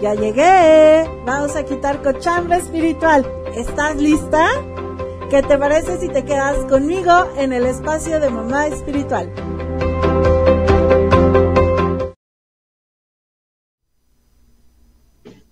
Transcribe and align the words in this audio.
Ya 0.00 0.14
llegué. 0.14 1.10
Vamos 1.26 1.56
a 1.56 1.64
quitar 1.64 2.00
cochambre 2.02 2.58
espiritual. 2.58 3.26
¿Estás 3.56 3.96
lista? 3.96 4.46
¿Qué 5.28 5.42
te 5.42 5.58
parece 5.58 5.98
si 5.98 6.08
te 6.08 6.24
quedas 6.24 6.56
conmigo 6.66 7.12
en 7.36 7.52
el 7.52 7.66
espacio 7.66 8.20
de 8.20 8.30
mamá 8.30 8.68
espiritual? 8.68 9.32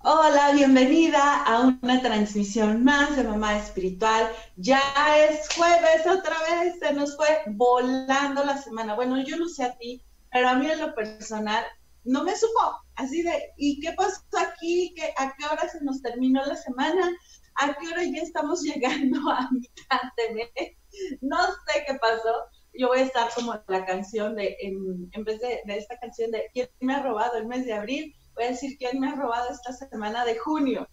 Hola, 0.05 0.53
bienvenida 0.55 1.43
a 1.43 1.63
una 1.63 2.01
transmisión 2.01 2.85
más 2.85 3.17
de 3.17 3.25
Mamá 3.25 3.59
Espiritual. 3.59 4.31
Ya 4.55 4.81
es 5.19 5.49
jueves 5.57 6.07
otra 6.07 6.37
vez, 6.49 6.79
se 6.79 6.93
nos 6.93 7.17
fue 7.17 7.27
volando 7.49 8.45
la 8.45 8.57
semana. 8.57 8.95
Bueno, 8.95 9.21
yo 9.25 9.37
no 9.37 9.49
sé 9.49 9.65
a 9.65 9.77
ti, 9.77 10.05
pero 10.31 10.49
a 10.49 10.55
mí 10.55 10.71
en 10.71 10.79
lo 10.79 10.95
personal 10.95 11.65
no 12.05 12.23
me 12.23 12.37
supo 12.37 12.86
así 12.97 13.23
de, 13.23 13.53
¿y 13.57 13.81
qué 13.81 13.93
pasó 13.93 14.23
aquí? 14.39 14.93
¿Qué, 14.97 15.13
¿A 15.17 15.35
qué 15.37 15.47
hora 15.47 15.69
se 15.69 15.83
nos 15.85 16.03
terminó 16.03 16.45
la 16.45 16.57
semana? 16.57 17.11
¿A 17.55 17.75
qué 17.75 17.89
hora 17.89 18.05
ya 18.05 18.23
estamos 18.23 18.63
llegando 18.65 19.31
a 19.31 19.49
mitad 19.51 20.01
de 20.17 20.35
mes? 20.35 20.77
No 21.21 21.39
sé 21.47 21.85
qué 21.87 21.95
pasó. 21.95 22.47
Yo 22.79 22.89
voy 22.89 22.99
a 22.99 23.05
estar 23.05 23.33
como 23.35 23.55
la 23.69 23.87
canción 23.87 24.37
de, 24.37 24.57
en, 24.61 25.09
en 25.13 25.25
vez 25.25 25.41
de, 25.41 25.63
de 25.65 25.79
esta 25.79 25.99
canción 25.99 26.31
de 26.31 26.45
¿Quién 26.53 26.69
me 26.81 26.95
ha 26.95 27.03
robado 27.03 27.39
el 27.39 27.47
mes 27.47 27.65
de 27.65 27.73
abril? 27.73 28.15
voy 28.37 28.45
a 28.45 28.49
decir 28.49 28.77
quién 28.79 29.01
me 29.01 29.09
ha 29.09 29.15
robado 29.15 29.51
esta 29.51 29.73
semana 29.73 30.25
de 30.25 30.37
junio. 30.37 30.87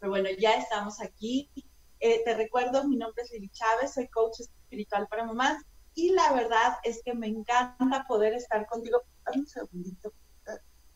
Pero 0.00 0.10
bueno, 0.10 0.30
ya 0.38 0.54
estamos 0.54 1.00
aquí. 1.02 1.50
Eh, 2.00 2.22
te 2.24 2.34
recuerdo, 2.34 2.88
mi 2.88 2.96
nombre 2.96 3.22
es 3.22 3.30
Lili 3.32 3.50
Chávez, 3.50 3.92
soy 3.94 4.08
coach 4.08 4.40
espiritual 4.40 5.06
para 5.08 5.24
mamás 5.24 5.62
y 5.94 6.10
la 6.10 6.32
verdad 6.32 6.74
es 6.84 7.02
que 7.04 7.12
me 7.12 7.26
encanta 7.26 8.06
poder 8.08 8.32
estar 8.34 8.66
contigo. 8.66 9.02
Un 9.34 9.46
segundito. 9.46 10.12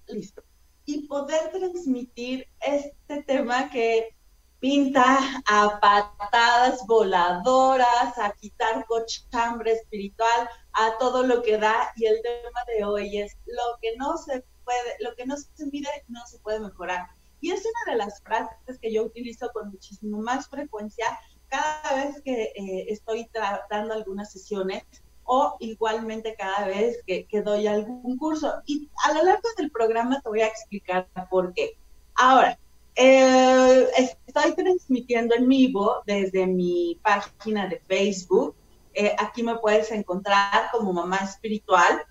Listo. 0.08 0.42
Y 0.84 1.06
poder 1.06 1.50
transmitir 1.50 2.46
este 2.60 3.22
tema 3.22 3.70
que 3.70 4.16
pinta 4.58 5.18
a 5.48 5.80
patadas 5.80 6.86
voladoras, 6.86 8.16
a 8.16 8.32
quitar 8.32 8.86
cochambre 8.86 9.72
espiritual, 9.72 10.48
a 10.72 10.96
todo 10.98 11.24
lo 11.24 11.42
que 11.42 11.58
da. 11.58 11.92
Y 11.96 12.06
el 12.06 12.22
tema 12.22 12.60
de 12.68 12.84
hoy 12.84 13.18
es 13.18 13.36
lo 13.46 13.78
que 13.80 13.96
no 13.96 14.16
se 14.18 14.44
puede, 14.64 14.96
lo 15.00 15.14
que 15.16 15.26
no 15.26 15.36
se 15.36 15.66
mide 15.66 15.88
no 16.08 16.24
se 16.26 16.38
puede 16.38 16.60
mejorar. 16.60 17.08
Y 17.40 17.50
es 17.50 17.60
una 17.64 17.92
de 17.92 17.98
las 17.98 18.22
frases 18.22 18.78
que 18.80 18.92
yo 18.92 19.02
utilizo 19.02 19.50
con 19.52 19.70
muchísimo 19.70 20.18
más 20.18 20.48
frecuencia 20.48 21.06
cada 21.48 22.04
vez 22.04 22.22
que 22.22 22.52
eh, 22.54 22.86
estoy 22.88 23.28
dando 23.68 23.94
algunas 23.94 24.30
sesiones 24.32 24.84
o 25.24 25.56
igualmente 25.60 26.34
cada 26.36 26.66
vez 26.66 27.02
que, 27.06 27.26
doy 27.42 27.66
algún 27.66 28.16
curso. 28.18 28.52
Y 28.66 28.88
a 29.04 29.14
lo 29.14 29.24
largo 29.24 29.48
del 29.56 29.70
programa 29.70 30.20
te 30.20 30.28
voy 30.28 30.40
a 30.40 30.46
explicar 30.46 31.08
por 31.30 31.52
qué. 31.54 31.76
Ahora, 32.14 32.58
eh, 32.94 33.86
estoy 33.96 34.54
transmitiendo 34.54 35.34
en 35.34 35.48
vivo 35.48 36.02
desde 36.06 36.46
mi 36.46 36.98
página 37.02 37.68
de 37.68 37.80
Facebook. 37.86 38.54
Eh, 38.94 39.14
aquí 39.18 39.42
me 39.42 39.56
puedes 39.56 39.90
encontrar 39.90 40.70
como 40.70 40.92
mamá 40.92 41.18
espiritual. 41.18 42.04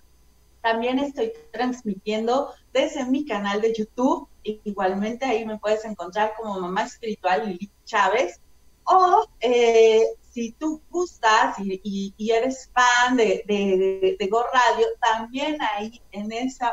También 0.62 0.98
estoy 0.98 1.32
transmitiendo 1.52 2.52
desde 2.72 3.04
mi 3.04 3.24
canal 3.26 3.60
de 3.60 3.74
YouTube. 3.74 4.28
Igualmente 4.42 5.24
ahí 5.24 5.44
me 5.44 5.58
puedes 5.58 5.84
encontrar 5.84 6.34
como 6.36 6.58
Mamá 6.60 6.84
Espiritual 6.84 7.46
Lili 7.46 7.70
Chávez. 7.84 8.40
O 8.84 9.26
eh, 9.40 10.04
si 10.32 10.52
tú 10.52 10.82
gustas 10.90 11.56
y, 11.58 12.14
eres 12.18 12.70
fan 12.72 13.16
de, 13.16 13.44
de, 13.46 14.28
Go 14.28 14.44
Radio, 14.52 14.86
también 15.00 15.58
ahí 15.60 16.00
en 16.12 16.32
esa, 16.32 16.72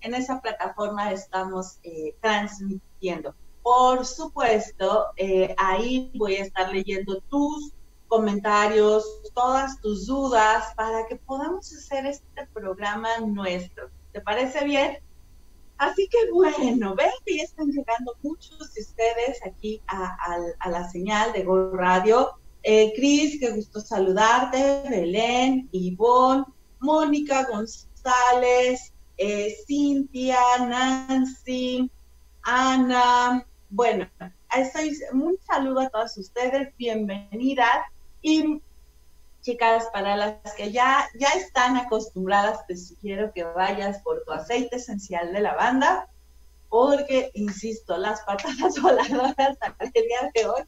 en 0.00 0.14
esa 0.14 0.40
plataforma 0.40 1.12
estamos 1.12 1.78
eh, 1.82 2.14
transmitiendo. 2.20 3.34
Por 3.62 4.04
supuesto, 4.04 5.06
eh, 5.16 5.54
ahí 5.58 6.12
voy 6.14 6.36
a 6.36 6.44
estar 6.44 6.72
leyendo 6.72 7.20
tus 7.22 7.72
comentarios, 8.08 9.04
todas 9.34 9.80
tus 9.80 10.06
dudas 10.06 10.72
para 10.76 11.06
que 11.06 11.16
podamos 11.16 11.72
hacer 11.72 12.06
este 12.06 12.46
programa 12.52 13.08
nuestro. 13.20 13.90
¿Te 14.12 14.20
parece 14.20 14.64
bien? 14.64 14.98
Así 15.78 16.08
que 16.08 16.30
bueno, 16.32 16.94
ven 16.94 17.10
que 17.24 17.36
ya 17.36 17.42
están 17.42 17.70
llegando 17.70 18.14
muchos 18.22 18.72
de 18.74 18.80
ustedes 18.80 19.44
aquí 19.44 19.82
a, 19.88 20.70
la 20.70 20.88
señal 20.88 21.32
de 21.32 21.42
Go 21.42 21.70
Radio. 21.72 22.30
Eh, 22.62 22.92
Cris, 22.96 23.38
qué 23.38 23.50
gusto 23.50 23.80
saludarte, 23.80 24.82
Belén, 24.88 25.68
Ivonne, 25.72 26.44
Mónica 26.80 27.46
González, 27.50 28.92
eh, 29.18 29.54
Cintia, 29.66 30.38
Nancy, 30.60 31.90
Ana. 32.42 33.46
Bueno, 33.68 34.08
estoy, 34.56 34.96
un 35.12 35.36
saludo 35.46 35.80
a 35.80 35.90
todas 35.90 36.16
ustedes, 36.16 36.74
bienvenidas. 36.76 37.84
Y 38.22 38.60
chicas, 39.46 39.84
para 39.92 40.16
las 40.16 40.54
que 40.56 40.72
ya, 40.72 41.08
ya 41.16 41.28
están 41.28 41.76
acostumbradas, 41.76 42.66
te 42.66 42.76
sugiero 42.76 43.32
que 43.32 43.44
vayas 43.44 44.02
por 44.02 44.24
tu 44.24 44.32
aceite 44.32 44.74
esencial 44.74 45.32
de 45.32 45.40
lavanda, 45.40 46.08
porque, 46.68 47.30
insisto, 47.34 47.96
las 47.96 48.22
patatas 48.22 48.74
voladoras 48.82 49.56
el 49.94 50.02
día 50.02 50.30
de 50.34 50.46
hoy 50.46 50.62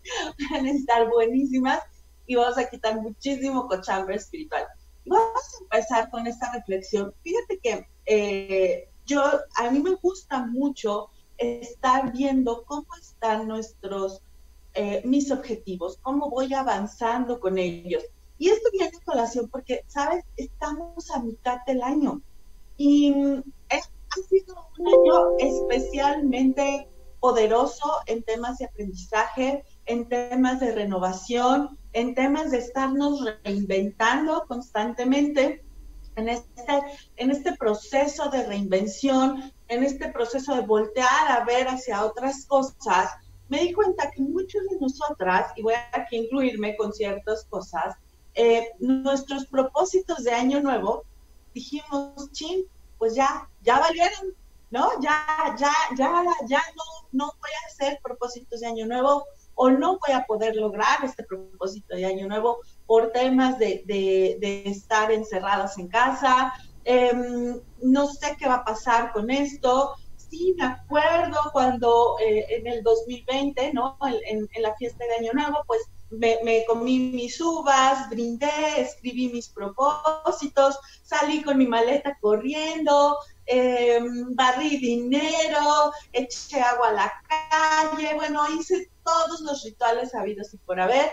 van 0.52 0.66
a 0.66 0.70
estar 0.70 1.08
buenísimas 1.08 1.80
y 2.28 2.36
vamos 2.36 2.56
a 2.56 2.70
quitar 2.70 3.00
muchísimo 3.00 3.66
cochambre 3.66 4.14
espiritual. 4.14 4.64
vamos 5.06 5.42
a 5.54 5.62
empezar 5.64 6.08
con 6.10 6.28
esta 6.28 6.52
reflexión. 6.52 7.12
Fíjate 7.24 7.58
que 7.58 7.88
eh, 8.06 8.88
yo, 9.06 9.24
a 9.56 9.70
mí 9.72 9.80
me 9.80 9.94
gusta 9.96 10.46
mucho 10.46 11.10
estar 11.36 12.12
viendo 12.12 12.64
cómo 12.64 12.86
están 13.00 13.48
nuestros 13.48 14.22
eh, 14.74 15.02
mis 15.04 15.32
objetivos, 15.32 15.98
cómo 16.00 16.30
voy 16.30 16.54
avanzando 16.54 17.40
con 17.40 17.58
ellos. 17.58 18.04
Y 18.38 18.48
esto 18.50 18.70
viene 18.72 18.96
a 18.96 19.04
colación 19.04 19.48
porque, 19.48 19.84
¿sabes? 19.88 20.24
Estamos 20.36 21.10
a 21.10 21.20
mitad 21.20 21.58
del 21.66 21.82
año 21.82 22.22
y 22.76 23.12
ha 23.70 24.28
sido 24.28 24.54
un 24.78 24.88
año 24.88 25.14
especialmente 25.38 26.88
poderoso 27.20 27.84
en 28.06 28.22
temas 28.22 28.58
de 28.58 28.66
aprendizaje, 28.66 29.64
en 29.86 30.08
temas 30.08 30.60
de 30.60 30.72
renovación, 30.72 31.76
en 31.92 32.14
temas 32.14 32.52
de 32.52 32.58
estarnos 32.58 33.24
reinventando 33.44 34.44
constantemente. 34.46 35.64
En 36.14 36.28
este, 36.28 36.82
en 37.16 37.30
este 37.30 37.56
proceso 37.56 38.28
de 38.28 38.44
reinvención, 38.44 39.52
en 39.68 39.84
este 39.84 40.08
proceso 40.08 40.54
de 40.56 40.62
voltear 40.62 41.28
a 41.30 41.44
ver 41.44 41.68
hacia 41.68 42.04
otras 42.04 42.44
cosas, 42.46 43.12
me 43.48 43.60
di 43.60 43.72
cuenta 43.72 44.10
que 44.10 44.22
muchos 44.22 44.62
de 44.68 44.78
nosotras, 44.80 45.52
y 45.54 45.62
voy 45.62 45.74
a 45.74 45.88
aquí 45.92 46.16
incluirme 46.16 46.76
con 46.76 46.92
ciertas 46.92 47.44
cosas, 47.48 47.94
eh, 48.34 48.70
nuestros 48.78 49.46
propósitos 49.46 50.24
de 50.24 50.32
año 50.32 50.60
nuevo, 50.60 51.04
dijimos, 51.54 52.30
chin, 52.32 52.64
pues 52.98 53.14
ya, 53.14 53.48
ya 53.62 53.80
valieron, 53.80 54.34
¿no? 54.70 54.90
Ya, 55.00 55.24
ya, 55.58 55.72
ya, 55.96 56.24
ya 56.46 56.62
no, 56.76 57.08
no 57.12 57.26
voy 57.26 57.50
a 57.50 57.66
hacer 57.66 57.98
propósitos 58.02 58.60
de 58.60 58.66
año 58.66 58.86
nuevo 58.86 59.24
o 59.54 59.70
no 59.70 59.98
voy 59.98 60.14
a 60.14 60.24
poder 60.24 60.54
lograr 60.54 61.04
este 61.04 61.24
propósito 61.24 61.96
de 61.96 62.06
año 62.06 62.28
nuevo 62.28 62.58
por 62.86 63.10
temas 63.10 63.58
de, 63.58 63.82
de, 63.86 64.62
estar 64.66 65.10
encerradas 65.10 65.78
en 65.78 65.88
casa, 65.88 66.52
em, 66.84 67.60
no 67.82 68.06
sé 68.06 68.36
qué 68.38 68.46
va 68.46 68.56
a 68.56 68.64
pasar 68.64 69.12
con 69.12 69.30
esto, 69.30 69.94
sí 70.16 70.54
me 70.56 70.64
acuerdo 70.64 71.36
cuando 71.52 72.16
eh, 72.20 72.46
en 72.50 72.66
el 72.68 72.82
2020, 72.82 73.72
¿no? 73.72 73.98
En, 74.26 74.48
la 74.62 74.74
fiesta 74.76 75.04
de 75.04 75.26
Año 75.26 75.32
Nuevo, 75.32 75.64
pues 75.66 75.82
me, 76.10 76.64
comí 76.66 76.98
mis 76.98 77.40
uvas, 77.40 78.08
brindé, 78.10 78.50
escribí 78.78 79.28
mis 79.28 79.48
propósitos, 79.48 80.78
salí 81.02 81.42
con 81.42 81.58
mi 81.58 81.66
maleta 81.66 82.16
corriendo, 82.20 83.18
em, 83.46 84.34
barrí 84.34 84.78
dinero, 84.78 85.92
eché 86.12 86.60
agua 86.60 86.88
a 86.88 86.92
la 86.92 87.12
calle, 87.28 88.14
bueno, 88.14 88.42
hice 88.58 88.90
todos 89.04 89.40
los 89.40 89.62
rituales 89.64 90.14
habidos 90.14 90.54
y 90.54 90.58
por 90.58 90.80
haber 90.80 91.10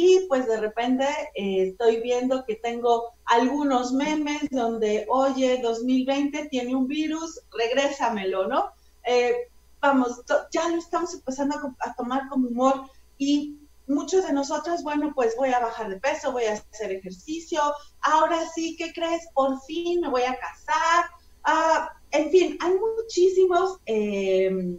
y 0.00 0.26
pues 0.28 0.46
de 0.46 0.60
repente 0.60 1.04
eh, 1.34 1.70
estoy 1.70 2.00
viendo 2.00 2.44
que 2.44 2.54
tengo 2.54 3.14
algunos 3.24 3.90
memes 3.92 4.42
donde, 4.52 5.04
oye, 5.08 5.60
2020 5.60 6.46
tiene 6.50 6.76
un 6.76 6.86
virus, 6.86 7.40
regrésamelo, 7.50 8.46
¿no? 8.46 8.70
Eh, 9.02 9.48
vamos, 9.80 10.22
ya 10.52 10.68
lo 10.68 10.76
estamos 10.76 11.14
empezando 11.14 11.74
a, 11.80 11.94
tomar 11.96 12.28
como 12.28 12.46
humor 12.46 12.88
y 13.18 13.57
muchos 13.88 14.26
de 14.26 14.32
nosotros, 14.32 14.82
bueno, 14.82 15.12
pues 15.14 15.36
voy 15.36 15.50
a 15.50 15.60
bajar 15.60 15.88
de 15.88 16.00
peso, 16.00 16.32
voy 16.32 16.44
a 16.44 16.52
hacer 16.52 16.92
ejercicio, 16.92 17.60
ahora 18.00 18.38
sí, 18.54 18.76
¿qué 18.76 18.92
crees? 18.92 19.28
Por 19.34 19.60
fin 19.62 20.00
me 20.00 20.08
voy 20.08 20.22
a 20.22 20.38
casar. 20.38 21.06
Ah, 21.44 21.92
en 22.10 22.30
fin, 22.30 22.58
hay 22.60 22.74
muchísimos... 22.74 23.78
Eh, 23.86 24.78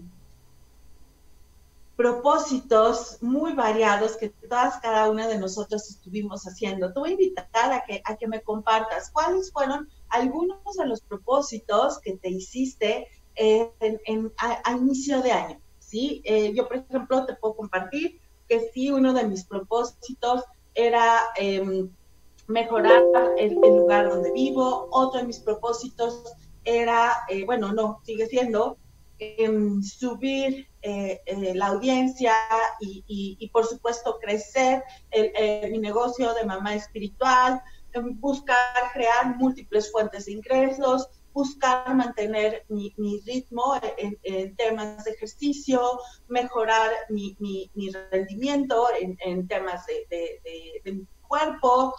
propósitos 2.00 3.18
muy 3.20 3.52
variados 3.52 4.16
que 4.16 4.30
todas, 4.30 4.80
cada 4.80 5.10
una 5.10 5.28
de 5.28 5.38
nosotros 5.38 5.90
estuvimos 5.90 6.46
haciendo. 6.46 6.94
Te 6.94 7.00
voy 7.02 7.10
a 7.10 7.12
invitar 7.12 7.74
a 7.74 7.84
que, 7.86 8.02
a 8.06 8.16
que 8.16 8.26
me 8.26 8.42
compartas 8.42 9.12
cuáles 9.12 9.52
fueron 9.52 9.90
algunos 10.08 10.62
de 10.78 10.86
los 10.86 11.02
propósitos 11.02 12.00
que 12.00 12.16
te 12.16 12.30
hiciste 12.30 13.06
en, 13.36 14.32
a, 14.38 14.72
inicio 14.72 15.22
de 15.22 15.34
año, 15.34 15.60
¿sí? 15.80 16.22
Eh, 16.24 16.54
yo, 16.56 16.70
por 16.70 16.78
ejemplo, 16.78 17.26
te 17.26 17.36
puedo 17.36 17.58
compartir 17.58 18.22
que 18.50 18.72
sí, 18.74 18.92
uno 18.92 19.14
de 19.14 19.28
mis 19.28 19.46
propósitos 19.46 20.44
era 20.74 21.22
em, 21.38 21.90
mejorar 22.48 23.08
el, 23.38 23.60
lugar 23.76 24.10
donde 24.10 24.32
vivo, 24.32 24.88
otro 24.92 25.22
de 25.22 25.28
mis 25.28 25.40
propósitos 25.40 26.24
era, 26.66 27.14
eh, 27.30 27.46
bueno, 27.46 27.72
no, 27.72 28.02
sigue 28.04 28.26
siendo 28.26 28.78
em, 29.20 29.82
subir 29.84 30.68
eh, 30.82 31.22
la 31.54 31.68
audiencia 31.68 32.34
y, 32.80 33.50
por 33.54 33.66
supuesto, 33.66 34.18
crecer 34.20 34.84
mi 35.72 35.78
negocio 35.78 36.34
de 36.34 36.46
mamá 36.46 36.74
espiritual, 36.74 37.62
em, 37.94 38.20
buscar 38.20 38.58
crear 38.94 39.38
múltiples 39.38 39.92
fuentes 39.92 40.26
de 40.26 40.34
ingresos, 40.34 41.08
buscar 41.40 41.96
mantener 41.96 42.66
mi, 42.68 42.94
ritmo 43.26 43.80
en, 43.98 44.56
temas 44.58 45.06
de 45.06 45.12
ejercicio, 45.12 45.80
mejorar 46.28 46.92
mi, 47.10 47.38
rendimiento 48.12 48.88
en, 49.00 49.48
temas 49.48 49.86
de, 49.86 50.82
mi 50.84 51.08
cuerpo, 51.28 51.96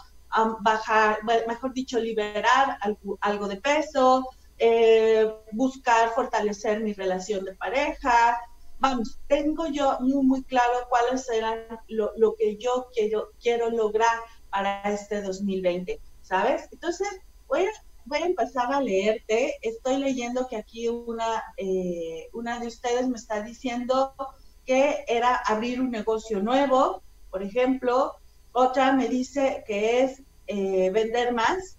bajar, 0.61 1.25
mejor 1.25 1.73
dicho, 1.73 1.99
liberar 1.99 2.79
algo, 3.23 3.49
de 3.49 3.57
peso, 3.57 4.29
eh, 4.59 5.27
buscar 5.53 6.11
fortalecer 6.11 6.81
mi 6.81 6.93
relación 6.93 7.43
de 7.47 7.55
pareja. 7.55 8.39
Vamos, 8.79 9.19
tengo 9.27 9.69
yo 9.69 9.99
muy, 10.01 10.23
muy 10.23 10.43
claro 10.45 10.87
cuáles 10.91 11.25
serán 11.25 11.61
lo, 11.89 12.13
lo 12.19 12.35
que 12.35 12.59
yo 12.59 12.89
quiero, 12.93 13.31
quiero 13.43 13.71
lograr 13.71 14.19
para 14.51 14.83
este 14.83 15.23
2020, 15.23 15.99
¿sabes? 16.21 16.69
Entonces, 16.73 17.09
voy 17.49 17.65
a 17.65 17.71
voy 18.11 18.19
a 18.19 18.27
empezar 18.27 18.73
a 18.73 18.83
leerte. 18.83 19.55
Estoy 19.63 19.99
leyendo 19.99 20.47
que 20.49 20.57
aquí 20.57 20.89
una, 20.89 21.43
eh, 21.57 22.29
una 22.33 22.59
de 22.59 22.67
ustedes 22.67 23.09
me 23.09 23.17
está 23.17 23.41
diciendo 23.41 24.15
que 24.67 25.05
era 25.07 25.37
abrir 25.37 25.81
un 25.81 25.91
negocio 25.91 26.43
nuevo, 26.43 27.03
por 27.31 27.43
ejemplo. 27.43 28.13
Otra 28.51 28.93
me 28.93 29.09
dice 29.09 29.63
que 29.67 30.03
es 30.03 30.23
eh, 30.49 30.91
vender 30.91 31.33
más. 31.33 31.79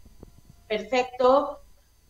Perfecto. 0.67 1.59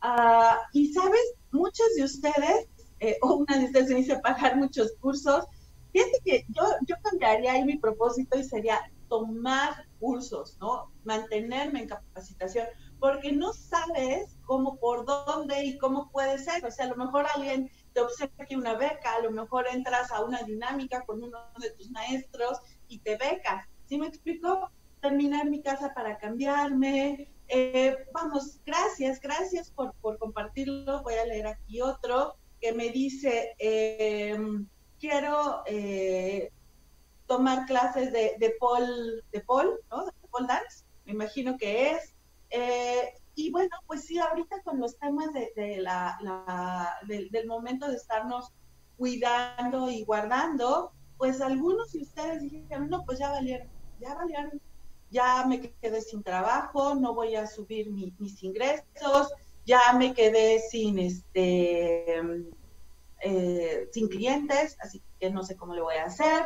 Ah, 0.02 0.60
y 0.72 0.94
sabes, 0.94 1.34
muchos 1.52 1.88
de 1.98 2.04
ustedes, 2.04 2.68
eh, 3.00 3.18
o 3.24 3.38
una 3.38 3.58
de 3.58 3.66
ustedes 3.66 3.90
me 3.90 3.96
dice 3.96 4.20
pagar 4.20 4.56
muchos 4.56 4.94
cursos. 5.00 5.46
Fíjate 5.92 6.20
que 6.24 6.46
yo, 6.50 6.64
yo 6.88 6.96
cambiaría 7.04 7.54
ahí 7.54 7.66
mi 7.66 7.80
propósito 7.80 8.38
y 8.38 8.44
sería 8.44 8.80
tomar 9.10 9.74
cursos, 10.00 10.58
¿no? 10.62 10.94
Mantenerme 11.04 11.82
en 11.82 11.88
capacitación 11.88 12.68
porque 13.02 13.32
no 13.32 13.52
sabes 13.52 14.38
cómo, 14.46 14.78
por 14.78 15.06
dónde 15.06 15.66
y 15.66 15.78
cómo 15.80 16.12
puede 16.12 16.38
ser. 16.38 16.64
O 16.64 16.70
sea, 16.70 16.86
a 16.86 16.90
lo 16.90 16.96
mejor 16.96 17.26
alguien 17.34 17.68
te 17.94 18.00
obsequia 18.00 18.56
una 18.56 18.76
beca, 18.76 19.16
a 19.16 19.24
lo 19.24 19.32
mejor 19.32 19.66
entras 19.68 20.12
a 20.12 20.24
una 20.24 20.44
dinámica 20.44 21.04
con 21.08 21.24
uno 21.24 21.40
de 21.60 21.72
tus 21.72 21.90
maestros 21.90 22.60
y 22.88 23.00
te 23.00 23.18
becas. 23.18 23.68
¿Sí 23.88 23.98
me 23.98 24.06
explico? 24.06 24.70
Terminar 25.02 25.50
mi 25.50 25.64
casa 25.64 25.96
para 25.96 26.20
cambiarme. 26.20 27.28
Eh, 27.48 27.98
vamos, 28.14 28.62
gracias, 28.68 29.20
gracias 29.20 29.72
por, 29.72 29.96
compartirlo. 30.20 31.02
Voy 31.02 31.16
a 31.16 31.26
leer 31.26 31.48
aquí 31.48 31.82
otro 31.82 32.36
que 32.62 32.72
me 32.72 32.92
dice, 32.92 33.56
em, 33.58 34.68
quiero 35.00 35.64
eh, 35.66 36.52
tomar 37.26 37.66
clases 37.66 38.14
de, 38.14 38.36
de 38.38 38.56
Paul, 38.60 39.24
de 39.32 39.42
Paul, 39.42 39.80
¿no? 39.90 40.06
De 40.06 40.12
Paul 40.30 40.46
Dance, 40.46 40.86
me 41.06 41.14
imagino 41.14 41.58
que 41.58 41.94
es. 41.94 42.11
Eh, 42.52 43.14
y 43.36 43.50
bueno, 43.50 43.76
pues 43.88 44.06
sí, 44.06 44.20
ahorita 44.20 44.62
con 44.64 44.80
los 44.80 44.98
temas 45.00 45.30
de, 45.34 45.78
la, 45.80 46.98
del 47.08 47.48
momento 47.48 47.88
de 47.88 47.96
estarnos 47.96 48.52
cuidando 48.98 49.90
y 49.90 50.04
guardando, 50.04 50.92
pues 51.18 51.42
algunos 51.42 51.92
de 51.94 52.02
ustedes 52.02 52.42
dijeron, 52.42 52.90
no, 52.90 53.04
pues 53.06 53.20
ya 53.20 53.32
valieron, 53.32 53.68
ya 54.00 54.14
valieron, 54.14 54.62
ya 55.10 55.46
me 55.48 55.62
quedé 55.62 56.02
sin 56.02 56.24
trabajo, 56.24 56.96
no 56.96 57.14
voy 57.14 57.36
a 57.36 57.48
subir 57.48 57.90
mis 57.90 58.44
ingresos, 58.44 59.34
ya 59.66 59.82
me 59.98 60.14
quedé 60.14 60.60
sin 60.60 61.00
este 61.00 62.22
eh, 63.24 63.88
sin 63.92 64.08
clientes, 64.08 64.78
así 64.80 65.02
que 65.20 65.30
no 65.30 65.44
sé 65.44 65.56
cómo 65.56 65.76
le 65.76 65.82
voy 65.82 65.96
a 65.96 66.06
hacer. 66.06 66.44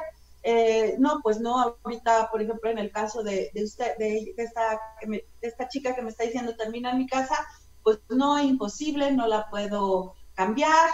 Eh, 0.47 0.95
no, 0.99 1.21
pues 1.23 1.39
no, 1.39 1.75
ahorita, 1.83 2.29
por 2.29 2.39
ejemplo, 2.39 2.69
en 2.69 2.77
el 2.77 2.91
caso 2.91 3.23
de, 3.23 3.51
usted, 3.55 3.97
de, 3.97 4.31
esta, 4.37 4.79
de 5.01 5.25
esta 5.41 5.67
chica 5.67 5.95
que 5.95 6.03
me 6.03 6.11
está 6.11 6.23
diciendo 6.23 6.55
termina 6.55 6.91
en 6.91 6.99
mi 6.99 7.07
casa, 7.07 7.35
pues 7.81 7.97
no, 8.09 8.39
imposible, 8.39 9.11
no 9.11 9.25
la 9.25 9.49
puedo 9.49 10.13
cambiar. 10.35 10.87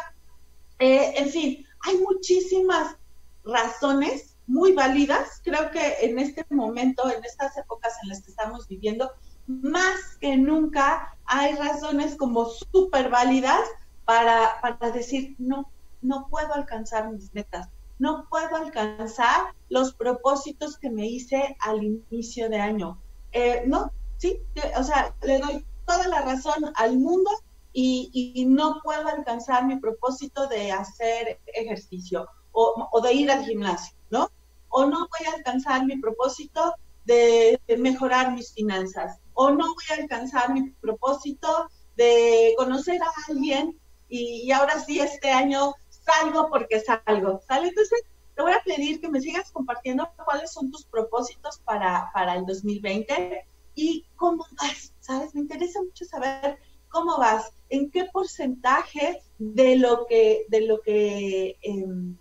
Eh, 0.80 1.16
en 1.18 1.30
fin, 1.30 1.66
hay 1.82 1.98
muchísimas 1.98 2.96
razones 3.44 4.38
muy 4.48 4.72
válidas. 4.72 5.42
Creo 5.44 5.70
que 5.70 5.96
en 6.00 6.18
este 6.20 6.46
momento, 6.50 7.12
en 7.12 7.22
estas 7.26 7.58
épocas 7.58 7.94
en 8.04 8.08
las 8.10 8.22
que 8.22 8.32
estamos 8.32 8.70
viviendo, 8.70 9.12
más 9.48 10.16
que 10.22 10.38
nunca 10.38 11.18
hay 11.26 11.56
razones 11.56 12.16
como 12.16 12.46
súper 12.46 13.10
válidas 13.10 13.68
para, 14.06 14.62
para 14.62 14.92
decir, 14.92 15.36
no, 15.40 15.70
no 16.02 16.28
puedo 16.30 16.54
alcanzar 16.54 17.12
mis 17.12 17.34
metas 17.34 17.68
no 18.02 18.26
puedo 18.32 18.56
alcanzar 18.56 19.54
los 19.70 19.94
propósitos 19.94 20.80
que 20.80 20.90
me 20.90 21.06
hice 21.06 21.56
al 21.60 21.84
inicio 21.84 22.50
de 22.50 22.60
año. 22.60 23.00
Eh, 23.32 23.62
no, 23.68 23.92
sí, 24.18 24.42
o 24.76 24.84
sea, 24.84 25.14
le 25.22 25.38
doy 25.38 25.64
toda 25.86 26.08
la 26.08 26.22
razón 26.22 26.74
al 26.78 26.98
mundo 26.98 27.30
y, 27.74 28.44
no 28.48 28.82
puedo 28.84 29.08
alcanzar 29.08 29.68
mi 29.68 29.78
propósito 29.80 30.48
de 30.48 30.72
hacer 30.72 31.40
ejercicio 31.54 32.28
o, 32.52 33.02
de 33.02 33.14
ir 33.14 33.30
al 33.30 33.46
gimnasio, 33.46 33.96
¿no? 34.10 34.32
O 34.70 34.86
no 34.86 34.98
voy 34.98 35.28
a 35.28 35.36
alcanzar 35.36 35.86
mi 35.86 35.98
propósito 35.98 36.74
de, 37.06 37.62
mejorar 37.78 38.34
mis 38.34 38.52
finanzas, 38.52 39.20
o 39.36 39.52
no 39.52 39.76
voy 39.76 39.86
a 39.92 40.02
alcanzar 40.02 40.52
mi 40.52 40.72
propósito 40.72 41.70
de 41.98 42.56
conocer 42.58 43.00
a 43.04 43.12
alguien 43.30 43.80
y, 44.10 44.42
y 44.48 44.52
ahora 44.52 44.80
sí 44.80 45.00
este 45.00 45.30
año 45.30 45.76
salgo 46.12 46.50
porque 46.50 46.80
salgo, 46.80 47.42
¿sale? 47.48 47.70
Entonces, 47.70 48.04
te 48.36 48.42
voy 48.42 48.54
a 48.54 48.64
pedir 48.64 49.00
que 49.02 49.10
me 49.10 49.22
sigas 49.22 49.52
compartiendo 49.52 50.10
cuáles 50.26 50.52
son 50.52 50.72
tus 50.72 50.86
propósitos 50.86 51.60
para, 51.60 52.10
para 52.14 52.36
el 52.36 52.46
2020 52.46 53.46
y 53.76 54.06
cómo 54.16 54.46
vas, 54.60 54.94
¿sabes? 55.00 55.34
Me 55.36 55.42
interesa 55.42 55.82
mucho 55.82 56.06
saber 56.06 56.58
cómo 56.90 57.18
vas, 57.18 57.54
en 57.70 57.90
qué 57.90 58.06
porcentaje 58.06 59.22
de 59.40 59.78
lo 59.78 60.06
que, 60.06 60.46
de 60.50 60.62
lo 60.62 60.82
que 60.82 61.58
em, 61.62 62.18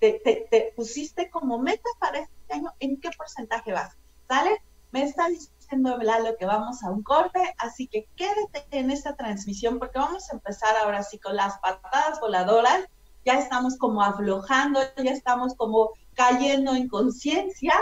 te, 0.00 0.72
pusiste 0.74 1.30
como 1.30 1.58
meta 1.58 1.88
para 1.98 2.20
este 2.20 2.54
año, 2.54 2.72
en 2.80 3.00
qué 3.00 3.10
porcentaje 3.16 3.72
vas, 3.72 3.96
¿sale? 4.26 4.50
Me 4.92 5.02
está 5.02 5.28
diciendo 5.70 5.96
lo 5.98 6.36
que 6.36 6.46
vamos 6.46 6.82
a 6.82 6.90
un 6.90 7.02
corte, 7.02 7.40
así 7.58 7.86
que 7.86 8.08
quédate 8.16 8.64
en 8.70 8.90
esta 8.90 9.14
transmisión 9.14 9.78
porque 9.78 9.98
vamos 9.98 10.28
a 10.30 10.34
empezar 10.34 10.76
ahora 10.82 11.02
sí 11.02 11.18
con 11.18 11.36
las 11.36 11.58
patadas 11.58 12.20
voladoras. 12.20 12.84
Ya 13.24 13.38
estamos 13.38 13.76
como 13.76 14.02
aflojando, 14.02 14.80
ya 14.96 15.12
estamos 15.12 15.54
como 15.54 15.90
cayendo 16.14 16.74
en 16.74 16.88
conciencia 16.88 17.74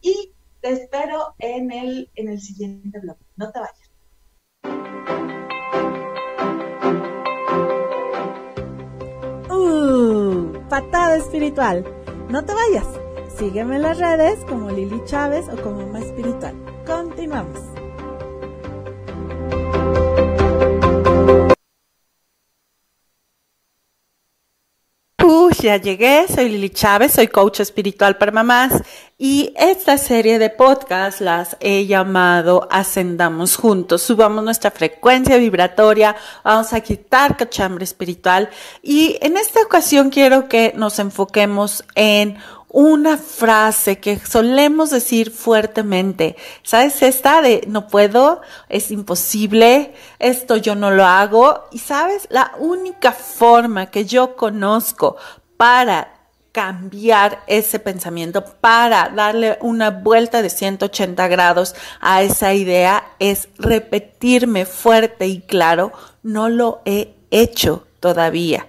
y 0.00 0.32
te 0.60 0.72
espero 0.72 1.34
en 1.38 1.72
el, 1.72 2.10
en 2.14 2.28
el 2.28 2.40
siguiente 2.40 3.00
blog. 3.00 3.16
No 3.36 3.50
te 3.50 3.60
vayas. 3.60 3.90
Uh, 9.50 10.68
patada 10.68 11.16
espiritual. 11.16 11.84
No 12.28 12.44
te 12.44 12.52
vayas. 12.54 12.86
Sígueme 13.38 13.76
en 13.76 13.82
las 13.82 13.98
redes 13.98 14.44
como 14.44 14.70
Lili 14.70 15.02
Chávez 15.04 15.48
o 15.48 15.60
como 15.60 15.86
Más 15.88 16.02
Espiritual. 16.02 16.73
Continuamos. 16.86 17.74
ya 25.64 25.78
llegué, 25.78 26.26
soy 26.28 26.50
Lili 26.50 26.68
Chávez, 26.68 27.12
soy 27.12 27.28
coach 27.28 27.60
espiritual 27.60 28.18
para 28.18 28.30
mamás. 28.30 28.82
Y 29.16 29.54
esta 29.56 29.96
serie 29.96 30.38
de 30.38 30.50
podcasts 30.50 31.22
las 31.22 31.56
he 31.60 31.86
llamado 31.86 32.68
Ascendamos 32.70 33.56
Juntos, 33.56 34.02
subamos 34.02 34.44
nuestra 34.44 34.70
frecuencia 34.70 35.38
vibratoria, 35.38 36.16
vamos 36.44 36.74
a 36.74 36.80
quitar 36.80 37.38
cachambre 37.38 37.84
espiritual. 37.84 38.50
Y 38.82 39.16
en 39.22 39.38
esta 39.38 39.62
ocasión 39.62 40.10
quiero 40.10 40.50
que 40.50 40.74
nos 40.76 40.98
enfoquemos 40.98 41.82
en 41.94 42.36
una 42.74 43.16
frase 43.18 44.00
que 44.00 44.18
solemos 44.18 44.90
decir 44.90 45.30
fuertemente. 45.30 46.34
¿Sabes 46.64 47.02
esta 47.02 47.40
de 47.40 47.62
no 47.68 47.86
puedo, 47.86 48.42
es 48.68 48.90
imposible, 48.90 49.94
esto 50.18 50.56
yo 50.56 50.74
no 50.74 50.90
lo 50.90 51.04
hago? 51.04 51.68
Y 51.70 51.78
sabes, 51.78 52.26
la 52.30 52.50
única 52.58 53.12
forma 53.12 53.86
que 53.92 54.06
yo 54.06 54.34
conozco 54.34 55.16
para 55.56 56.14
cambiar 56.50 57.44
ese 57.46 57.78
pensamiento, 57.78 58.44
para 58.44 59.08
darle 59.08 59.56
una 59.60 59.90
vuelta 59.90 60.42
de 60.42 60.50
180 60.50 61.28
grados 61.28 61.76
a 62.00 62.22
esa 62.22 62.54
idea 62.54 63.04
es 63.20 63.48
repetirme 63.56 64.66
fuerte 64.66 65.28
y 65.28 65.42
claro, 65.42 65.92
no 66.24 66.48
lo 66.48 66.82
he 66.84 67.14
hecho 67.30 67.86
todavía. 68.00 68.66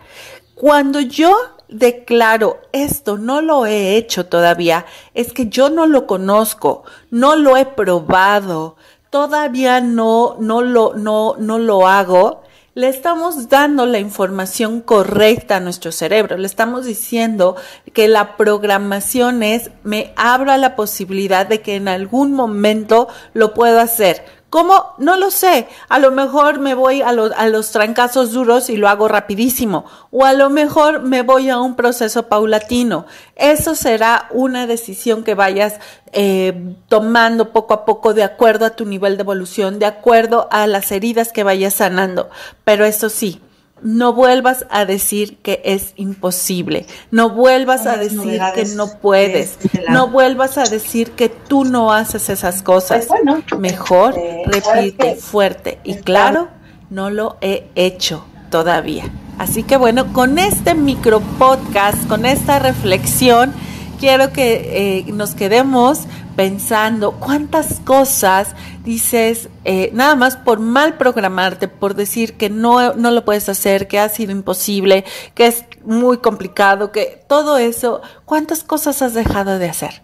Cuando 0.53 1.00
yo 1.01 1.54
declaro 1.69 2.60
esto 2.72 3.17
no 3.17 3.41
lo 3.41 3.65
he 3.65 3.95
hecho 3.95 4.25
todavía, 4.25 4.86
es 5.13 5.34
que 5.34 5.48
yo 5.48 5.69
no 5.69 5.86
lo 5.86 6.07
conozco, 6.07 6.84
no 7.12 7.36
lo 7.36 7.57
he 7.57 7.65
probado, 7.65 8.75
todavía 9.10 9.81
no, 9.81 10.38
no 10.39 10.62
lo, 10.62 10.93
no, 10.95 11.36
no 11.38 11.60
lo 11.60 11.88
hago, 11.88 12.43
le 12.75 12.89
estamos 12.89 13.48
dando 13.48 13.86
la 13.86 14.00
información 14.00 14.81
correcta 14.81 15.55
a 15.55 15.60
nuestro 15.62 15.93
cerebro. 15.93 16.36
Le 16.36 16.45
estamos 16.45 16.86
diciendo 16.86 17.55
que 17.93 18.10
la 18.10 18.36
programación 18.36 19.43
es, 19.43 19.72
me 19.84 20.13
abra 20.17 20.57
la 20.57 20.75
posibilidad 20.75 21.48
de 21.48 21.62
que 21.62 21.77
en 21.77 21.88
algún 21.88 22.34
momento 22.34 23.07
lo 23.34 23.53
puedo 23.53 23.79
hacer. 23.79 24.25
¿Cómo? 24.55 24.93
No 25.00 25.17
lo 25.17 25.31
sé. 25.31 25.67
A 25.89 26.00
lo 26.00 26.12
mejor 26.12 26.59
me 26.59 26.75
voy 26.75 27.01
a, 27.01 27.09
a, 27.09 27.47
los 27.50 27.71
trancazos 27.71 28.31
duros 28.31 28.69
y 28.69 28.77
lo 28.77 28.88
hago 28.88 29.09
rapidísimo. 29.09 29.83
O 30.12 30.24
a 30.24 30.31
lo 30.31 30.50
mejor 30.50 31.01
me 31.01 31.24
voy 31.24 31.50
a 31.50 31.59
un 31.59 31.75
proceso 31.75 32.29
paulatino. 32.29 33.05
Eso 33.35 33.75
será 33.75 34.29
una 34.31 34.65
decisión 34.65 35.25
que 35.25 35.35
vayas 35.35 35.81
eh, 36.13 36.74
tomando 36.88 37.51
poco 37.51 37.74
a 37.74 37.83
poco 37.83 38.13
de 38.13 38.24
acuerdo 38.24 38.65
a 38.65 38.69
tu 38.69 38.85
nivel 38.85 39.17
de 39.17 39.24
evolución, 39.24 39.77
de 39.77 39.88
acuerdo 39.88 40.47
a 40.50 40.67
las 40.67 40.89
heridas 40.93 41.33
que 41.33 41.43
vayas 41.43 41.74
sanando. 41.74 42.29
Pero 42.63 42.85
eso 42.85 43.09
sí, 43.09 43.41
no 43.85 44.13
vuelvas 44.13 44.65
a 44.71 44.85
decir 44.85 45.37
que 45.37 45.61
es 45.63 45.93
imposible, 45.95 46.87
no 47.11 47.29
vuelvas 47.29 47.85
a 47.85 47.97
decir 47.97 48.41
que 48.55 48.65
no 48.75 48.99
puedes, 48.99 49.59
no 49.89 50.07
vuelvas 50.07 50.57
a 50.57 50.63
decir 50.63 51.11
que 51.11 51.29
tú 51.29 51.65
no 51.65 51.93
haces 51.93 52.29
esas 52.29 52.63
cosas. 52.63 53.05
Pues 53.05 53.59
Mejor 53.59 54.15
repite 54.47 55.15
fuerte 55.15 55.79
y 55.83 55.97
claro, 55.97 56.49
no 56.89 57.11
lo 57.11 57.37
he 57.41 57.67
hecho 57.75 58.25
todavía. 58.49 59.03
Así 59.37 59.61
que 59.61 59.77
bueno, 59.77 60.11
con 60.13 60.39
este 60.39 60.73
micro 60.73 61.19
podcast, 61.37 62.07
con 62.07 62.25
esta 62.25 62.57
reflexión, 62.57 63.53
quiero 63.99 64.33
que 64.33 65.03
eh, 65.07 65.11
nos 65.11 65.35
quedemos 65.35 66.05
pensando 66.35 67.13
cuántas 67.13 67.79
cosas 67.79 68.55
dices, 68.83 69.49
eh, 69.63 69.89
nada 69.93 70.15
más 70.15 70.37
por 70.37 70.59
mal 70.59 70.97
programarte, 70.97 71.67
por 71.67 71.95
decir 71.95 72.37
que 72.37 72.49
no, 72.49 72.93
no 72.93 73.11
lo 73.11 73.25
puedes 73.25 73.49
hacer, 73.49 73.87
que 73.87 73.99
ha 73.99 74.09
sido 74.09 74.31
imposible, 74.31 75.05
que 75.33 75.47
es 75.47 75.65
muy 75.83 76.17
complicado, 76.17 76.91
que 76.91 77.23
todo 77.27 77.57
eso, 77.57 78.01
cuántas 78.25 78.63
cosas 78.63 79.01
has 79.01 79.13
dejado 79.13 79.59
de 79.59 79.69
hacer. 79.69 80.01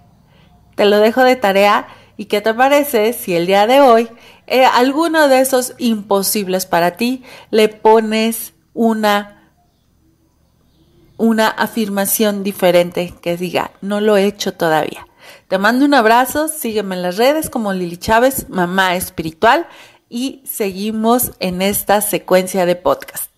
Te 0.76 0.86
lo 0.86 1.00
dejo 1.00 1.24
de 1.24 1.36
tarea 1.36 1.88
y 2.18 2.26
qué 2.26 2.42
te 2.42 2.54
parece 2.54 3.14
si 3.14 3.36
el 3.36 3.48
día 3.48 3.68
de 3.68 3.82
hoy 3.82 4.10
eh, 4.48 4.66
alguno 4.66 5.28
de 5.28 5.42
esos 5.42 5.74
imposibles 5.78 6.66
para 6.66 6.92
ti 6.92 7.24
le 7.52 7.68
pones 7.70 8.54
una 8.74 9.38
una 11.22 11.50
afirmación 11.50 12.44
diferente 12.44 13.14
que 13.22 13.38
diga, 13.38 13.70
no 13.82 14.02
lo 14.02 14.18
he 14.18 14.26
hecho 14.26 14.56
todavía. 14.56 15.06
Te 15.52 15.58
mando 15.58 15.84
un 15.84 15.94
abrazo, 15.94 16.48
sígueme 16.48 16.96
en 16.96 17.02
las 17.02 17.18
redes 17.18 17.50
como 17.50 17.74
Lili 17.74 17.98
Chávez, 17.98 18.48
mamá 18.48 18.96
espiritual, 18.96 19.68
y 20.08 20.42
seguimos 20.46 21.34
en 21.42 21.62
esta 21.62 22.00
secuencia 22.00 22.66
de 22.66 22.78
podcast. 22.78 23.31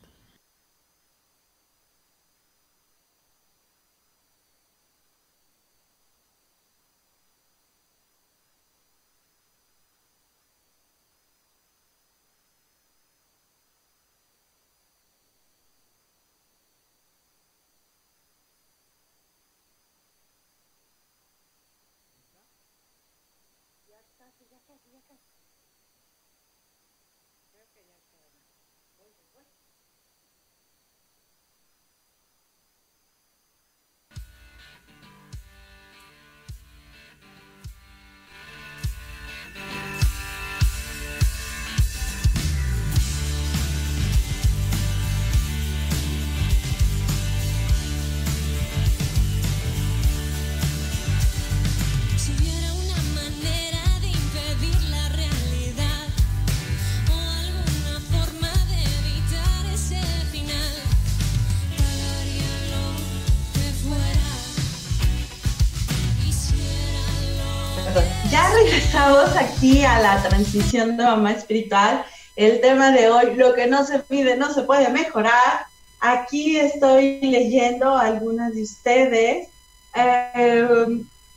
A 69.81 69.99
la 69.99 70.21
transición 70.21 70.97
de 70.97 71.03
mamá 71.03 71.31
espiritual. 71.31 72.05
El 72.35 72.61
tema 72.61 72.91
de 72.91 73.09
hoy, 73.09 73.33
lo 73.33 73.55
que 73.55 73.65
no 73.65 73.83
se 73.85 73.99
pide 73.99 74.37
no 74.37 74.53
se 74.53 74.61
puede 74.61 74.89
mejorar. 74.89 75.65
Aquí 75.99 76.57
estoy 76.57 77.19
leyendo 77.21 77.97
algunas 77.97 78.53
de 78.53 78.61
ustedes 78.61 79.47
eh, 79.95 80.87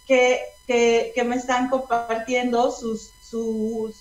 que, 0.07 0.43
que, 0.67 1.25
me 1.25 1.37
están 1.37 1.71
compartiendo 1.71 2.71
sus, 2.71 3.11
sus, 3.23 3.97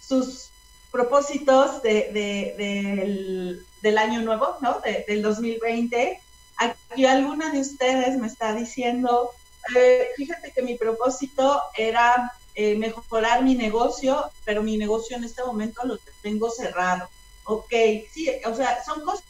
sus 0.00 0.50
propósitos 0.90 1.80
de, 1.82 2.10
del, 2.58 3.64
del, 3.80 3.98
año 3.98 4.22
nuevo, 4.22 4.56
¿no? 4.60 4.80
del 5.06 5.22
2020. 5.22 6.20
Aquí 6.56 7.06
alguna 7.06 7.52
de 7.52 7.60
ustedes 7.60 8.18
me 8.18 8.26
está 8.26 8.54
diciendo, 8.54 9.30
eh, 9.76 10.08
fíjate 10.16 10.50
que 10.50 10.62
mi 10.62 10.76
propósito 10.76 11.62
era 11.76 12.32
eh, 12.60 12.74
mejorar 12.76 13.44
mi 13.44 13.54
negocio, 13.54 14.32
pero 14.44 14.64
mi 14.64 14.76
negocio 14.76 15.16
en 15.16 15.22
este 15.22 15.44
momento 15.44 15.80
lo 15.84 15.96
tengo 16.22 16.50
cerrado. 16.50 17.08
Ok, 17.44 17.72
sí, 18.12 18.28
o 18.44 18.52
sea, 18.52 18.82
son 18.84 19.04
cosas 19.04 19.22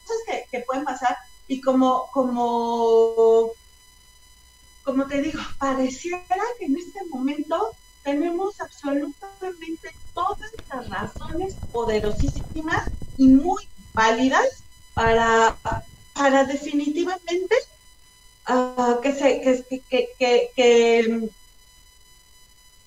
que, 0.51 0.61
pueden 0.61 0.85
pasar 0.85 1.15
y 1.47 1.61
como, 1.61 2.07
como, 2.11 3.53
como 4.83 5.07
te 5.07 5.21
digo, 5.21 5.43
pareciera 5.59 6.25
que 6.59 6.65
en 6.65 6.79
este 6.79 7.05
momento 7.11 7.75
tenemos 8.03 8.59
absolutamente 8.63 9.91
todas 10.15 10.51
las 10.71 10.89
razones 10.89 11.59
poderosísimas 11.71 12.83
y 13.19 13.29
muy 13.29 13.63
válidas 13.95 14.65
para, 14.95 15.59
para 16.15 16.45
definitivamente 16.45 17.57
uh, 18.49 18.99
que, 19.03 19.13
se, 19.13 19.43
que, 19.43 19.85
que, 20.19 20.51
que, 20.57 21.31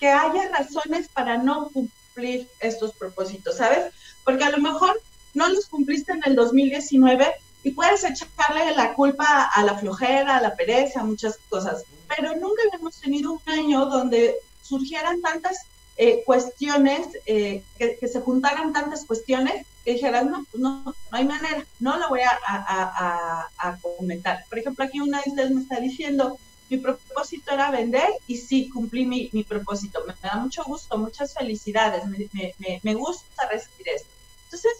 que 0.01 0.09
haya 0.09 0.49
razones 0.49 1.07
para 1.09 1.37
no 1.37 1.69
cumplir 1.69 2.49
estos 2.59 2.91
propósitos, 2.95 3.57
¿sabes? 3.57 3.93
Porque 4.25 4.43
a 4.43 4.49
lo 4.49 4.57
mejor 4.57 4.99
no 5.35 5.47
los 5.47 5.67
cumpliste 5.67 6.11
en 6.11 6.23
el 6.25 6.35
2019 6.35 7.31
y 7.63 7.71
puedes 7.71 8.03
echarle 8.03 8.75
la 8.75 8.95
culpa 8.95 9.43
a 9.53 9.63
la 9.63 9.77
flojera, 9.77 10.37
a 10.37 10.41
la 10.41 10.55
pereza, 10.55 11.01
a 11.01 11.05
muchas 11.05 11.37
cosas, 11.49 11.83
pero 12.07 12.35
nunca 12.35 12.63
hemos 12.73 12.95
tenido 12.99 13.33
un 13.33 13.41
año 13.45 13.85
donde 13.85 14.35
surgieran 14.63 15.21
tantas 15.21 15.59
eh, 15.97 16.23
cuestiones, 16.25 17.07
eh, 17.27 17.61
que, 17.77 18.07
se 18.07 18.21
juntaran 18.21 18.73
tantas 18.73 19.05
cuestiones 19.05 19.67
que 19.85 19.93
dijeran, 19.93 20.31
no, 20.31 20.45
pues 20.49 20.63
no, 20.63 20.83
no 20.83 20.95
hay 21.11 21.25
manera, 21.25 21.63
no 21.79 21.97
lo 21.97 22.09
voy 22.09 22.21
a, 22.21 22.39
a, 22.47 23.47
a 23.55 23.77
comentar. 23.77 24.45
Por 24.49 24.57
ejemplo, 24.57 24.83
aquí 24.83 24.99
una 24.99 25.21
de 25.21 25.29
ustedes 25.29 25.51
me 25.51 25.61
está 25.61 25.79
diciendo, 25.79 26.39
mi 26.71 26.77
propósito 26.77 27.51
era 27.51 27.69
vender 27.69 28.07
y 28.27 28.37
sí, 28.37 28.69
cumplí 28.69 29.05
mi, 29.05 29.43
propósito. 29.43 30.05
Me, 30.07 30.13
da 30.23 30.37
mucho 30.37 30.63
gusto, 30.63 30.97
muchas 30.97 31.33
felicidades, 31.33 32.03
me, 32.05 32.93
gusta 32.93 33.49
recibir 33.49 33.89
esto. 33.89 34.07
Entonces, 34.45 34.71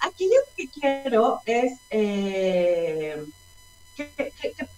aquí 0.00 0.26
lo 0.26 0.54
que 0.56 0.68
quiero 0.68 1.40
es 1.46 1.78
eh, 1.90 3.24
que, 3.96 4.32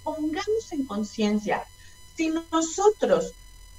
pongamos 0.05 0.73
en 0.73 0.85
conciencia, 0.85 1.65
si 2.17 2.31
nosotros 2.51 3.33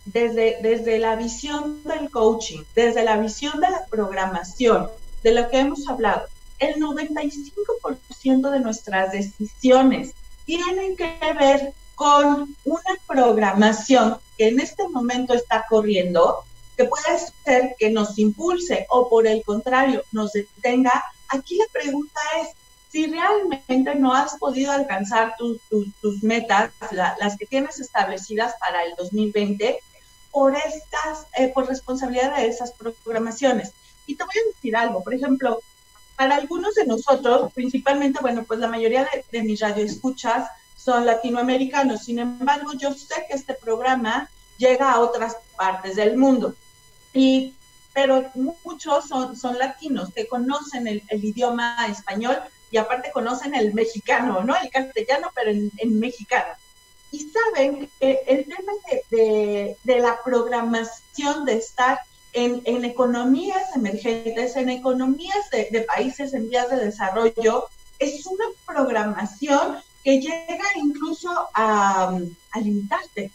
desde, 0.06 0.58
desde 0.64 0.98
la 0.98 1.16
visión 1.16 1.84
del 1.84 2.10
coaching, 2.10 2.64
desde 2.74 3.04
la 3.04 3.18
visión 3.18 3.62
de 3.62 3.70
la 3.70 3.86
programación, 3.86 4.90
de 5.22 5.32
lo 5.32 5.48
que 5.48 5.60
hemos 5.60 5.88
hablado, 5.88 6.26
el 6.58 6.82
95% 6.82 8.50
de 8.50 8.60
nuestras 8.62 9.12
decisiones 9.12 10.14
tienen 10.46 10.98
que 10.98 11.20
ver 11.40 11.74
con 11.96 12.56
una 12.66 12.98
programación 13.08 14.18
que 14.38 14.48
en 14.48 14.60
este 14.60 14.88
momento 14.88 15.34
está 15.34 15.66
corriendo, 15.70 16.44
que 16.76 16.86
puede 16.86 17.20
ser 17.46 17.76
que 17.78 17.90
nos 17.90 18.18
impulse 18.18 18.88
o 18.90 19.10
por 19.10 19.28
el 19.28 19.44
contrario 19.44 20.04
nos 20.12 20.34
detenga, 20.34 21.04
aquí 21.30 21.58
la 21.58 21.66
pregunta 21.72 22.20
es, 22.42 22.50
si 22.92 23.08
realmente 23.08 23.96
no 23.96 24.14
has 24.14 24.38
podido 24.38 24.72
alcanzar 24.72 25.36
tus 25.38 26.24
metas, 26.24 26.72
las 26.92 27.38
que 27.38 27.48
tienes 27.48 27.80
establecidas 27.80 28.54
para 28.60 28.84
el 28.84 28.96
2020, 28.96 29.80
por 30.32 30.56
estas, 30.56 31.26
eh, 31.38 31.48
por 31.48 31.68
responsabilidad 31.68 32.36
de 32.36 32.48
esas 32.48 32.72
programaciones. 32.72 33.72
Y 34.06 34.16
te 34.16 34.24
voy 34.24 34.34
a 34.36 34.48
decir 34.48 34.76
algo, 34.76 35.04
por 35.04 35.14
ejemplo, 35.14 35.60
para 36.16 36.36
algunos 36.36 36.76
de 36.76 36.86
nosotros, 36.86 37.52
principalmente, 37.54 38.20
bueno, 38.22 38.44
pues 38.44 38.60
la 38.60 38.68
mayoría 38.68 39.04
de, 39.04 39.26
de 39.32 39.44
mis 39.44 39.60
radioescuchas 39.60 40.48
son 40.84 41.06
latinoamericanos, 41.06 42.04
sin 42.04 42.20
embargo, 42.20 42.74
yo 42.74 42.94
sé 42.94 43.26
que 43.28 43.36
este 43.36 43.54
programa 43.54 44.30
llega 44.58 44.92
a 44.92 45.00
otras 45.00 45.38
partes 45.56 45.96
del 45.96 46.18
mundo. 46.18 46.56
Y, 47.14 47.54
pero 47.94 48.30
muchos 48.36 49.08
son, 49.08 49.38
son 49.38 49.58
latinos 49.58 50.10
que 50.14 50.28
conocen 50.28 50.88
el, 50.88 51.04
idioma 51.24 51.88
español 51.88 52.38
y 52.70 52.78
aparte 52.78 53.12
conocen 53.12 53.56
el 53.56 53.74
mexicano, 53.74 54.44
¿no? 54.44 54.56
El 54.58 54.70
castellano, 54.70 55.32
pero 55.34 55.52
en, 55.52 56.00
mexicano. 56.00 56.54
Y 57.12 57.30
saben 57.30 57.90
que 58.00 58.24
el 58.28 58.46
tema 58.46 58.74
de, 59.12 59.78
de, 59.84 60.00
la 60.00 60.18
programación 60.26 61.46
de 61.46 61.54
estar 61.54 62.00
en, 62.34 62.62
en, 62.66 62.84
economías 62.84 63.76
emergentes, 63.76 64.56
en 64.58 64.70
economías 64.70 65.50
de, 65.52 65.70
de, 65.72 65.82
países 65.82 66.34
en 66.34 66.50
vías 66.50 66.70
de 66.72 66.78
desarrollo, 66.78 67.68
es 68.00 68.26
una 68.26 68.46
programación 68.66 69.78
que 70.04 70.20
llega 70.20 70.66
incluso 70.76 71.30
a, 71.54 72.18
a 72.52 72.60
limitarte, 72.60 73.32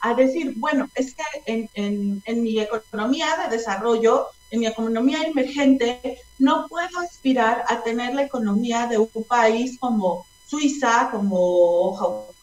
a 0.00 0.14
decir, 0.14 0.54
bueno, 0.56 0.88
es 0.94 1.14
que 1.14 1.22
en, 1.46 2.22
en, 2.24 2.42
mi 2.42 2.58
economía 2.58 3.36
de 3.36 3.56
desarrollo, 3.56 4.26
en 4.50 4.60
mi 4.60 4.66
economía 4.66 5.22
emergente, 5.22 6.18
no 6.38 6.66
puedo 6.68 6.98
aspirar 6.98 7.64
a 7.68 7.82
tener 7.82 8.14
la 8.14 8.24
economía 8.24 8.86
de 8.86 8.98
un 8.98 9.24
país 9.28 9.78
como 9.78 10.26
Suiza, 10.46 11.08
como 11.12 11.94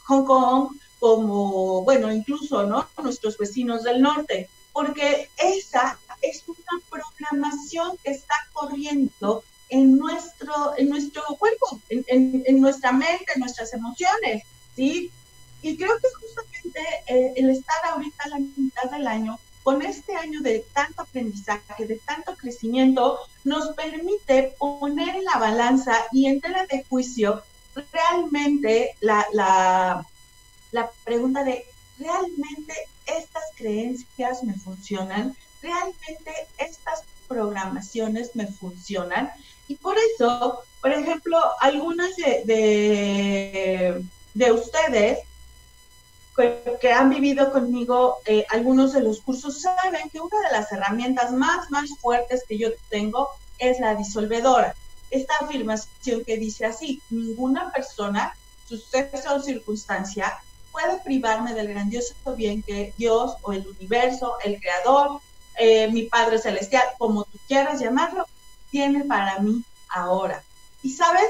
Hong 0.06 0.26
Kong, 0.26 0.70
como, 1.00 1.84
bueno, 1.84 2.12
incluso, 2.12 2.66
¿no? 2.66 2.88
Nuestros 3.04 3.38
vecinos 3.38 3.84
del 3.84 4.02
norte, 4.02 4.50
porque 4.74 5.30
esa 5.38 5.98
es 6.22 6.44
una 6.48 6.82
programación 6.90 7.98
que 8.04 8.12
está 8.12 8.36
corriendo 8.54 9.44
en 9.70 9.98
nuestro, 9.98 10.78
en 10.78 10.90
nuestro 10.90 11.24
cuerpo, 11.38 11.80
en, 11.90 12.04
en, 12.08 12.44
en 12.46 12.62
nuestra 12.62 12.92
mente, 12.92 13.26
en 13.36 13.42
nuestras 13.42 13.74
emociones, 13.74 14.44
¿sí? 14.76 15.12
Y 15.62 15.78
creo 15.78 15.98
que 16.00 16.08
justamente 16.20 16.82
eh, 17.08 17.34
el 17.36 17.50
estar 17.50 17.86
ahorita 17.86 18.24
a 18.24 18.30
la 18.30 18.40
mitad 18.40 18.90
del 18.92 19.08
año, 19.08 19.40
con 19.64 19.82
este 19.82 20.16
año 20.16 20.42
de 20.42 20.66
tanto 20.74 21.02
aprendizaje, 21.02 21.86
de 21.86 21.98
tanto 21.98 22.36
crecimiento, 22.36 23.20
nos 23.44 23.76
permite 23.76 24.56
poner 24.58 25.16
en 25.16 25.26
la 25.26 25.38
balanza 25.38 25.94
y 26.12 26.28
en 26.28 26.42
tela 26.42 26.66
de 26.66 26.84
juicio 26.90 27.44
realmente 27.92 28.96
la, 29.02 29.26
la, 29.34 30.06
la 30.72 30.90
pregunta 31.04 31.44
de, 31.44 31.66
¿realmente 31.98 32.74
estas 33.06 33.44
creencias 33.56 34.44
me 34.44 34.54
funcionan? 34.54 35.36
¿Realmente 35.62 36.32
estas 36.58 37.04
programaciones 37.28 38.36
me 38.36 38.48
funcionan? 38.48 39.32
Y 39.70 39.76
por 39.76 39.96
eso, 39.98 40.64
por 40.82 40.92
ejemplo, 40.92 41.40
algunas 41.62 42.14
de, 42.18 42.44
de, 42.44 44.04
de 44.34 44.52
ustedes 44.52 45.20
que, 46.80 46.92
han 46.92 47.10
vivido 47.10 47.52
conmigo 47.52 48.18
eh, 48.26 48.46
algunos 48.50 48.94
de 48.94 49.02
los 49.02 49.22
cursos 49.22 49.62
saben 49.62 50.10
que 50.10 50.20
una 50.20 50.40
de 50.42 50.52
las 50.52 50.72
herramientas 50.72 51.32
más, 51.32 51.70
más 51.70 51.90
fuertes 52.00 52.44
que 52.48 52.58
yo 52.58 52.70
tengo 52.90 53.30
es 53.58 53.80
la 53.80 53.96
disolvedora. 53.96 54.76
Esta 55.12 55.34
afirmación 55.42 56.24
que 56.26 56.38
dice 56.38 56.66
así, 56.66 57.02
ninguna 57.10 57.72
persona, 57.72 58.36
suceso 58.68 59.36
o 59.36 59.42
circunstancia 59.42 60.34
puede 60.72 61.00
privarme 61.04 61.54
del 61.54 61.68
grandioso 61.68 62.14
bien 62.36 62.64
que 62.64 62.94
Dios 62.98 63.36
o 63.42 63.54
el 63.54 63.68
universo, 63.68 64.34
el 64.44 64.60
creador, 64.60 65.20
eh, 65.58 65.92
mi 65.92 66.04
Padre 66.04 66.40
Celestial, 66.40 66.84
como 66.98 67.26
tú 67.26 67.38
quieras 67.48 67.80
llamarlo, 67.80 68.26
tiene 68.72 69.04
para 69.06 69.40
mí 69.40 69.64
ahora. 69.90 70.44
Y 70.84 70.92
sabes, 70.92 71.30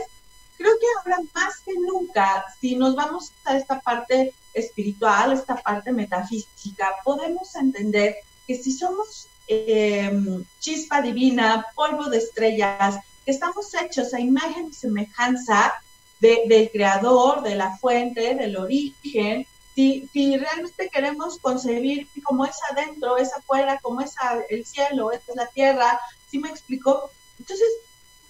creo 0.57 0.73
que 0.79 0.85
ahora 0.97 1.23
más 1.33 1.59
que 1.59 1.73
nunca, 1.73 2.45
si 2.59 2.75
nos 2.75 2.95
vamos 2.95 3.31
a 3.45 3.57
esta 3.57 3.79
parte 3.79 4.33
espiritual, 4.53 5.31
esta 5.31 5.55
parte 5.55 5.91
metafísica, 5.91 6.95
podemos 7.03 7.55
entender 7.55 8.15
que 8.45 8.55
si 8.55 8.71
somos 8.71 9.27
em, 9.47 10.43
chispa 10.59 11.01
divina, 11.01 11.65
polvo 11.75 12.09
de 12.09 12.17
estrellas, 12.17 12.97
que 13.25 13.31
estamos 13.31 13.73
hechos 13.73 14.13
a 14.13 14.19
imagen 14.19 14.67
y 14.69 14.73
semejanza 14.73 15.73
del 16.19 16.69
creador, 16.71 17.43
de 17.43 17.55
la 17.55 17.77
fuente, 17.77 18.35
del 18.35 18.57
origen, 18.57 19.47
si, 19.73 20.09
si, 20.11 20.35
realmente 20.35 20.89
queremos 20.89 21.39
concebir 21.39 22.09
como 22.23 22.43
es 22.43 22.57
adentro, 22.69 23.17
es 23.17 23.31
afuera, 23.33 23.79
como 23.81 24.01
es 24.01 24.13
el 24.49 24.65
cielo, 24.65 25.13
es 25.13 25.21
la 25.33 25.47
tierra, 25.47 25.97
¿sí 26.29 26.37
me 26.39 26.49
explico? 26.49 27.09
Entonces, 27.39 27.67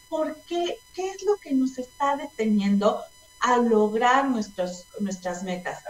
¿por 0.08 0.36
qué? 0.48 0.80
¿Qué 0.94 1.10
es 1.10 1.24
lo 1.24 1.36
que 1.38 1.52
nos 1.54 1.78
está 1.78 2.16
deteniendo 2.16 3.02
a 3.40 3.58
lograr 3.58 4.30
nuestros, 4.30 4.86
nuestras 5.00 5.44
metas? 5.44 5.84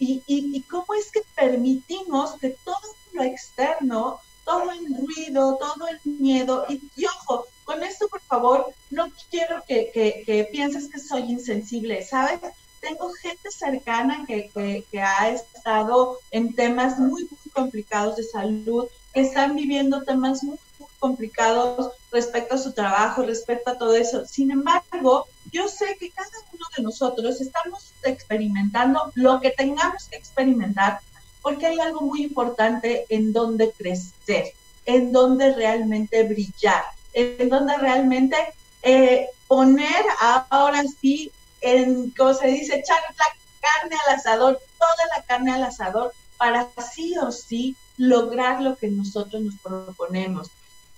y, 0.00 0.62
cómo 0.62 0.94
es 0.98 1.10
que 1.10 1.22
permitimos 1.34 2.32
que 2.40 2.56
todo 2.64 2.96
lo 3.12 3.22
externo, 3.22 4.18
todo 4.44 4.70
el 4.70 4.86
ruido, 4.96 5.58
todo 5.58 5.88
el 5.88 6.00
miedo, 6.04 6.66
y, 6.68 7.04
ojo, 7.04 7.46
con 7.64 7.82
esto 7.82 8.08
por 8.08 8.20
favor, 8.22 8.72
no 8.90 9.10
quiero 9.30 9.62
que, 9.66 10.48
pienses 10.50 10.88
que 10.88 10.98
soy 10.98 11.22
insensible, 11.22 12.04
¿sabes? 12.04 12.40
Tengo 12.80 13.10
gente 13.12 13.50
cercana 13.50 14.24
que, 14.26 14.50
que, 14.90 15.00
ha 15.00 15.28
estado 15.28 16.18
en 16.30 16.54
temas 16.54 16.98
muy, 16.98 17.22
muy 17.22 17.52
complicados 17.52 18.16
de 18.16 18.24
salud, 18.24 18.86
que 19.12 19.20
están 19.20 19.54
viviendo 19.54 20.02
temas 20.02 20.42
muy 20.42 20.58
complicados 21.00 21.90
respecto 22.12 22.54
a 22.54 22.58
su 22.58 22.72
trabajo, 22.72 23.22
respecto 23.22 23.70
a 23.70 23.78
todo 23.78 23.96
eso. 23.96 24.24
Sin 24.26 24.52
embargo, 24.52 25.26
yo 25.50 25.66
sé 25.66 25.96
que 25.98 26.10
cada 26.10 26.28
uno 26.52 26.64
de 26.76 26.82
nosotros 26.84 27.40
estamos 27.40 27.92
experimentando 28.04 29.10
lo 29.14 29.40
que 29.40 29.50
tengamos 29.50 30.04
que 30.08 30.16
experimentar, 30.16 31.00
porque 31.42 31.66
hay 31.66 31.80
algo 31.80 32.02
muy 32.02 32.22
importante 32.22 33.06
en 33.08 33.32
donde 33.32 33.72
crecer, 33.72 34.52
en 34.86 35.10
donde 35.10 35.54
realmente 35.54 36.22
brillar, 36.22 36.84
en 37.14 37.48
donde 37.48 37.76
realmente 37.78 38.36
eh, 38.82 39.26
poner 39.48 40.04
ahora 40.50 40.84
sí, 41.00 41.32
en, 41.60 42.10
como 42.10 42.34
se 42.34 42.48
dice, 42.48 42.76
echar 42.76 43.00
la 43.18 43.24
carne 43.60 43.96
al 44.06 44.14
asador, 44.16 44.60
toda 44.78 45.16
la 45.16 45.22
carne 45.24 45.52
al 45.52 45.64
asador, 45.64 46.12
para 46.38 46.68
sí 46.94 47.14
o 47.18 47.32
sí 47.32 47.76
lograr 47.98 48.62
lo 48.62 48.76
que 48.76 48.88
nosotros 48.88 49.42
nos 49.42 49.54
proponemos, 49.56 50.50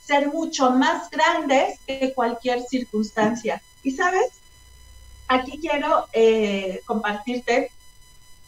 ser 0.04 0.28
mucho 0.28 0.70
más 0.70 1.10
grandes 1.10 1.78
que 1.86 2.12
cualquier 2.14 2.62
circunstancia. 2.62 3.62
Y 3.82 3.92
sabes, 3.92 4.30
aquí 5.28 5.58
quiero 5.58 6.06
eh, 6.12 6.80
compartirte 6.84 7.70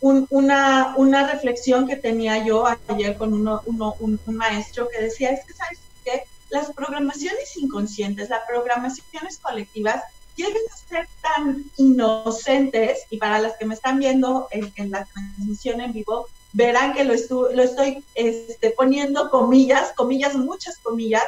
una, 0.01 1.31
reflexión 1.33 1.87
que 1.87 1.97
tenía 1.97 2.45
yo 2.45 2.67
ayer 2.89 3.17
con 3.17 3.33
uno, 3.33 3.63
un, 3.67 4.21
maestro 4.27 4.89
que 4.89 5.03
decía, 5.03 5.31
es 5.31 5.45
que 5.47 5.55
sabes 5.55 5.79
que 6.05 6.25
las 6.51 6.73
programaciones 6.73 7.57
inconscientes, 7.57 8.29
las 8.29 8.43
programaciones 8.47 9.39
colectivas, 9.39 10.03
llegan 10.37 10.63
a 10.71 10.77
ser 10.77 11.09
tan 11.23 11.65
inocentes, 11.79 13.05
y 13.09 13.17
para 13.19 13.39
las 13.39 13.57
que 13.57 13.65
me 13.65 13.75
están 13.75 13.99
viendo 13.99 14.49
en, 14.51 14.91
la 14.91 15.05
transmisión 15.07 15.81
en 15.81 15.93
vivo, 15.93 16.27
verán 16.53 16.93
que 16.93 17.05
lo, 17.05 17.15
lo 17.53 17.63
estoy 17.63 18.05
este, 18.15 18.71
poniendo 18.71 19.31
comillas, 19.31 19.93
comillas, 19.97 20.35
muchas 20.35 20.77
comillas, 20.79 21.23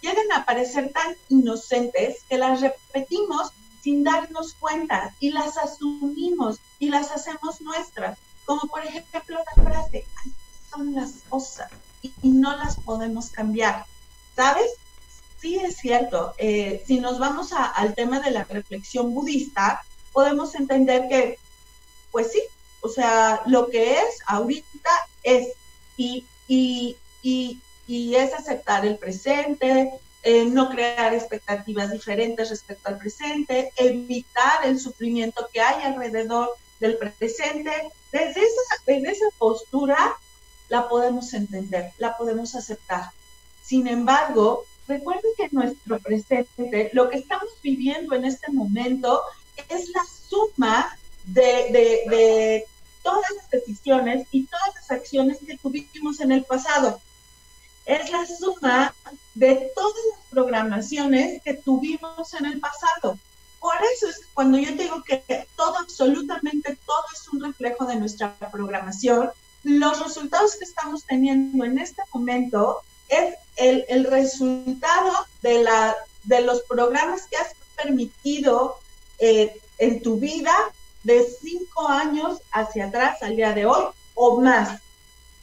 llegan 0.00 0.30
a 0.34 0.44
parecer 0.44 0.92
tan 0.92 1.16
inocentes 1.28 2.24
que 2.28 2.38
las 2.38 2.60
repetimos 2.60 3.52
sin 3.82 4.04
darnos 4.04 4.54
cuenta 4.54 5.14
y 5.20 5.30
las 5.30 5.56
asumimos 5.56 6.58
y 6.78 6.88
las 6.88 7.10
hacemos 7.10 7.60
nuestras. 7.60 8.18
Como 8.44 8.62
por 8.62 8.84
ejemplo 8.84 9.38
la 9.56 9.62
frase, 9.62 10.04
son 10.70 10.94
las 10.94 11.12
cosas 11.28 11.70
y, 12.02 12.12
no 12.22 12.56
las 12.56 12.76
podemos 12.76 13.30
cambiar. 13.30 13.86
¿Sabes? 14.36 14.70
Sí 15.40 15.56
es 15.56 15.76
cierto. 15.76 16.34
Eh, 16.38 16.82
si 16.86 17.00
nos 17.00 17.18
vamos 17.18 17.52
al 17.52 17.94
tema 17.94 18.20
de 18.20 18.30
la 18.30 18.44
reflexión 18.44 19.14
budista, 19.14 19.82
podemos 20.12 20.54
entender 20.54 21.08
que, 21.08 21.38
pues 22.10 22.32
sí, 22.32 22.42
o 22.82 22.88
sea, 22.88 23.42
lo 23.46 23.68
que 23.68 23.94
es 23.94 24.18
ahorita 24.26 24.90
es 25.22 25.48
y, 25.96 26.24
y, 26.48 26.96
y, 27.22 27.60
y 27.90 28.14
es 28.14 28.32
aceptar 28.32 28.86
el 28.86 28.98
presente, 28.98 29.90
eh, 30.22 30.44
no 30.44 30.70
crear 30.70 31.12
expectativas 31.12 31.90
diferentes 31.90 32.48
respecto 32.48 32.88
al 32.88 32.98
presente, 32.98 33.72
evitar 33.76 34.64
el 34.64 34.78
sufrimiento 34.78 35.48
que 35.52 35.60
hay 35.60 35.82
alrededor 35.82 36.50
del 36.78 36.96
presente. 36.98 37.72
Desde 38.12 38.42
esa, 38.42 38.82
desde 38.86 39.10
esa 39.10 39.26
postura 39.38 40.16
la 40.68 40.88
podemos 40.88 41.34
entender, 41.34 41.90
la 41.98 42.16
podemos 42.16 42.54
aceptar. 42.54 43.10
Sin 43.64 43.88
embargo, 43.88 44.66
recuerden 44.86 45.32
que 45.36 45.48
nuestro 45.50 45.98
presente, 45.98 46.90
lo 46.92 47.10
que 47.10 47.18
estamos 47.18 47.50
viviendo 47.60 48.14
en 48.14 48.24
este 48.24 48.52
momento, 48.52 49.20
es 49.68 49.88
la 49.88 50.04
suma 50.28 50.96
de, 51.24 52.64
todas 53.02 53.24
las 53.34 53.50
decisiones 53.50 54.28
y 54.30 54.46
todas 54.46 54.76
las 54.76 54.90
acciones 54.92 55.38
que 55.44 55.58
tuvimos 55.58 56.20
en 56.20 56.30
el 56.30 56.44
pasado. 56.44 57.00
La 58.20 58.36
suma 58.36 58.94
de 59.34 59.72
todas 59.74 60.04
las 60.10 60.26
programaciones 60.28 61.42
que 61.42 61.54
tuvimos 61.54 62.34
en 62.34 62.44
el 62.44 62.60
pasado. 62.60 63.18
Por 63.58 63.74
eso 63.94 64.08
es 64.08 64.22
cuando 64.34 64.58
yo 64.58 64.72
digo 64.72 65.02
que 65.02 65.46
todo, 65.56 65.78
absolutamente 65.78 66.76
todo 66.84 67.04
es 67.14 67.28
un 67.28 67.42
reflejo 67.42 67.86
de 67.86 67.96
nuestra 67.96 68.34
programación, 68.50 69.30
los 69.62 70.02
resultados 70.02 70.56
que 70.56 70.64
estamos 70.64 71.04
teniendo 71.04 71.64
en 71.64 71.78
este 71.78 72.02
momento 72.12 72.80
es 73.08 73.34
el, 73.56 74.04
resultado 74.04 75.12
de, 75.42 75.62
la, 75.62 75.96
de 76.24 76.40
los 76.42 76.62
programas 76.62 77.26
que 77.26 77.36
has 77.36 77.54
permitido 77.76 78.78
eh, 79.18 79.58
en 79.78 80.02
tu 80.02 80.18
vida 80.18 80.54
de 81.04 81.26
cinco 81.40 81.88
años 81.88 82.40
hacia 82.52 82.86
atrás 82.86 83.22
al 83.22 83.36
día 83.36 83.52
de 83.52 83.66
hoy 83.66 83.84
o 84.14 84.40
más. 84.40 84.80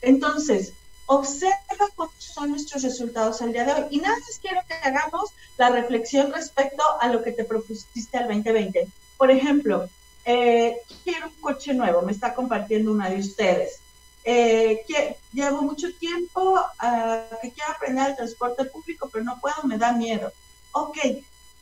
Entonces, 0.02 0.74
observa 1.08 1.89
cómo 1.96 2.12
son 2.20 2.52
nuestros 2.52 2.84
resultados 2.84 3.41
al 3.41 3.52
día 3.52 3.65
de 3.65 3.74
hoy. 3.74 3.88
Y 3.89 3.98
nada 4.00 4.15
más 4.15 4.39
quiero 4.39 4.62
que 4.67 4.76
hagamos 4.76 5.32
la 5.58 5.70
reflexión 5.70 6.32
respecto 6.32 6.84
a 7.02 7.08
lo 7.08 7.24
que 7.24 7.32
te 7.32 7.43
propusiste 7.43 8.17
al 8.17 8.28
2020. 8.28 8.88
Por 9.17 9.32
ejemplo, 9.32 9.89
eh, 10.26 10.78
quiero 11.04 11.28
un 11.28 11.41
coche 11.41 11.74
nuevo, 11.74 12.02
me 12.02 12.12
está 12.12 12.34
compartiendo 12.34 12.91
una 12.91 13.10
de 13.10 13.17
ustedes. 13.17 13.80
Eh, 14.26 14.86
llevo 15.32 15.62
mucho 15.62 15.88
tiempo 15.93 16.60
ah, 16.80 17.24
que 17.41 17.52
quiero 17.52 17.72
aprender 17.72 18.10
el 18.10 18.15
transporte 18.17 18.65
público, 18.65 19.10
pero 19.12 19.24
no 19.24 19.39
puedo, 19.39 19.63
me 19.63 19.78
da 19.78 19.93
miedo. 19.93 20.32
Ok, 20.74 20.98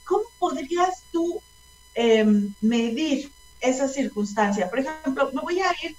¿cómo 0.04 0.24
podrías 0.40 1.04
tú 1.12 1.40
em, 1.94 2.52
medir 2.62 3.32
esa 3.62 3.88
circunstancia? 3.88 4.68
Por 4.68 4.80
ejemplo, 4.80 5.30
me 5.32 5.42
voy 5.42 5.60
a 5.60 5.72
ir 5.84 5.96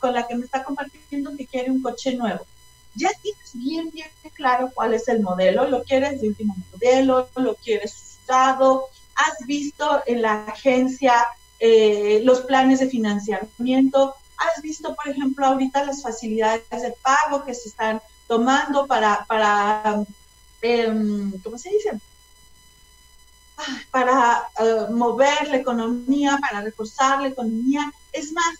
con 0.00 0.12
la 0.12 0.26
que 0.26 0.34
me 0.36 0.44
está 0.44 0.64
compartiendo 0.64 1.36
que 1.36 1.46
quiere 1.46 1.70
un 1.70 1.82
coche 1.82 2.14
nuevo. 2.14 2.46
Ya 2.94 3.10
tienes 3.22 3.50
bien, 3.54 3.90
bien 3.90 4.08
claro 4.34 4.70
cuál 4.74 4.94
es 4.94 5.06
el 5.08 5.20
modelo, 5.20 5.68
lo 5.68 5.84
quieres 5.84 6.20
de 6.20 6.28
último 6.28 6.56
modelo, 6.72 7.28
lo 7.36 7.54
quieres 7.54 8.18
usado, 8.22 8.86
has 9.14 9.46
visto 9.46 10.02
en 10.06 10.22
la 10.22 10.44
agencia 10.44 11.14
eh, 11.58 12.20
los 12.24 12.40
planes 12.40 12.80
de 12.80 12.88
financiamiento, 12.88 14.14
has 14.38 14.62
visto, 14.62 14.94
por 14.94 15.08
ejemplo, 15.08 15.46
ahorita 15.46 15.84
las 15.84 16.02
facilidades 16.02 16.68
de 16.70 16.94
pago 17.02 17.44
que 17.44 17.54
se 17.54 17.68
están 17.68 18.00
tomando 18.26 18.86
para, 18.86 19.24
para 19.26 20.02
em, 20.62 21.32
¿cómo 21.42 21.58
se 21.58 21.70
dice? 21.70 22.00
Para 23.90 24.48
eh, 24.58 24.86
mover 24.90 25.48
la 25.48 25.58
economía, 25.58 26.38
para 26.40 26.62
reforzar 26.62 27.20
la 27.20 27.28
economía. 27.28 27.92
Es 28.12 28.32
más, 28.32 28.54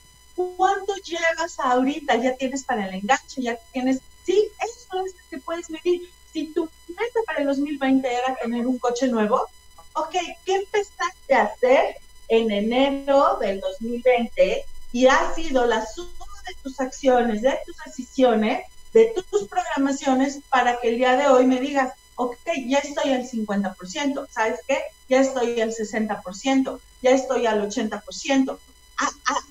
¿cuánto 0.56 0.94
llegas 0.96 1.58
ahorita? 1.58 2.16
Ya 2.16 2.36
tienes 2.36 2.64
para 2.64 2.86
el 2.88 2.94
enganche, 2.94 3.42
ya 3.42 3.56
tienes, 3.72 4.00
sí, 4.24 4.48
eso 4.60 5.04
es 5.04 5.14
lo 5.14 5.20
que 5.30 5.38
puedes 5.38 5.70
medir. 5.70 6.10
Si 6.32 6.46
tu 6.52 6.68
meta 6.88 7.20
para 7.26 7.40
el 7.40 7.46
2020 7.46 8.12
era 8.12 8.36
tener 8.36 8.66
un 8.66 8.78
coche 8.78 9.08
nuevo, 9.08 9.46
ok, 9.94 10.14
¿qué 10.44 10.54
empezaste 10.56 11.34
a 11.34 11.42
hacer 11.42 11.96
en 12.28 12.50
enero 12.50 13.38
del 13.40 13.60
2020 13.60 14.64
y 14.92 15.06
ha 15.06 15.34
sido 15.34 15.66
la 15.66 15.84
suma 15.86 16.26
de 16.46 16.54
tus 16.62 16.80
acciones, 16.80 17.42
de 17.42 17.58
tus 17.66 17.76
decisiones, 17.84 18.64
de 18.92 19.12
tus 19.30 19.48
programaciones 19.48 20.40
para 20.48 20.80
que 20.80 20.90
el 20.90 20.96
día 20.96 21.16
de 21.16 21.26
hoy 21.28 21.46
me 21.46 21.60
digas, 21.60 21.92
ok, 22.16 22.36
ya 22.66 22.78
estoy 22.78 23.12
al 23.12 23.28
50%, 23.28 24.26
¿sabes 24.30 24.60
qué? 24.66 24.78
Ya 25.08 25.20
estoy 25.20 25.60
al 25.60 25.72
60%, 25.72 26.80
ya 27.02 27.10
estoy 27.10 27.46
al 27.46 27.68
80%. 27.68 28.58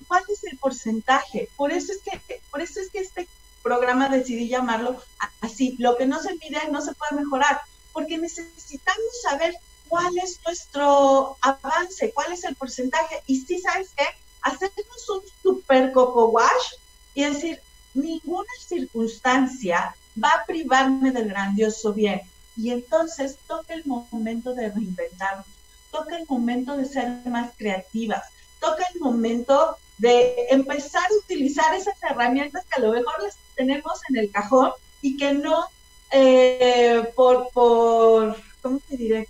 ¿Cuál 0.08 0.24
es 0.30 0.44
el 0.44 0.58
porcentaje? 0.58 1.50
Por 1.56 1.72
eso 1.72 1.92
es 1.92 2.00
que, 2.00 2.42
por 2.52 2.62
eso 2.62 2.80
es 2.80 2.90
que 2.90 3.00
este 3.00 3.28
programa 3.64 4.10
decidí 4.10 4.48
llamarlo 4.48 5.02
así. 5.42 5.76
Lo 5.80 5.98
que 5.98 6.06
no 6.06 6.22
se 6.22 6.36
mide 6.36 6.70
no 6.72 6.82
se 6.82 6.94
puede 6.94 7.22
mejorar, 7.22 7.62
porque 7.94 8.18
necesitamos 8.18 9.22
saber 9.22 9.56
cuál 9.88 10.18
es 10.18 10.40
nuestro 10.46 11.38
avance, 11.42 12.12
cuál 12.14 12.32
es 12.34 12.44
el 12.44 12.56
porcentaje. 12.56 13.22
Y 13.28 13.42
sí, 13.42 13.60
¿sabes 13.60 13.90
qué? 13.96 14.06
hacernos 14.42 15.10
un 15.10 15.22
super 15.42 15.92
coco 15.92 16.28
wash 16.28 16.74
y 17.14 17.24
decir, 17.24 17.62
ninguna 17.94 18.50
circunstancia 18.60 19.96
va 20.22 20.30
a 20.30 20.46
privarme 20.46 21.12
del 21.12 21.30
grandioso 21.30 21.94
bien. 21.94 22.22
Y 22.56 22.72
entonces 22.72 23.38
toca 23.48 23.74
el 23.74 23.86
momento 23.86 24.54
de 24.54 24.70
reinventarnos, 24.70 25.46
toca 25.92 26.18
el 26.18 26.26
momento 26.28 26.76
de 26.76 26.86
ser 26.86 27.08
más 27.26 27.52
creativas, 27.58 28.24
toca 28.60 28.86
el 28.94 29.00
momento 29.00 29.78
de 29.98 30.48
empezar 30.50 31.04
a 31.04 31.16
utilizar 31.16 31.74
esas 31.76 31.96
herramientas 32.04 32.64
que 32.66 32.82
a 32.82 32.86
lo 32.86 32.92
mejor 32.92 33.14
las 33.22 33.38
tenemos 33.56 34.00
en 34.10 34.18
el 34.18 34.32
cajón 34.32 34.72
y 35.02 35.18
que 35.18 35.34
no 35.34 35.66
eh, 36.12 37.12
por, 37.16 37.50
por, 37.52 38.36
¿cómo 38.62 38.80
te 38.88 38.98
diré? 38.98 39.28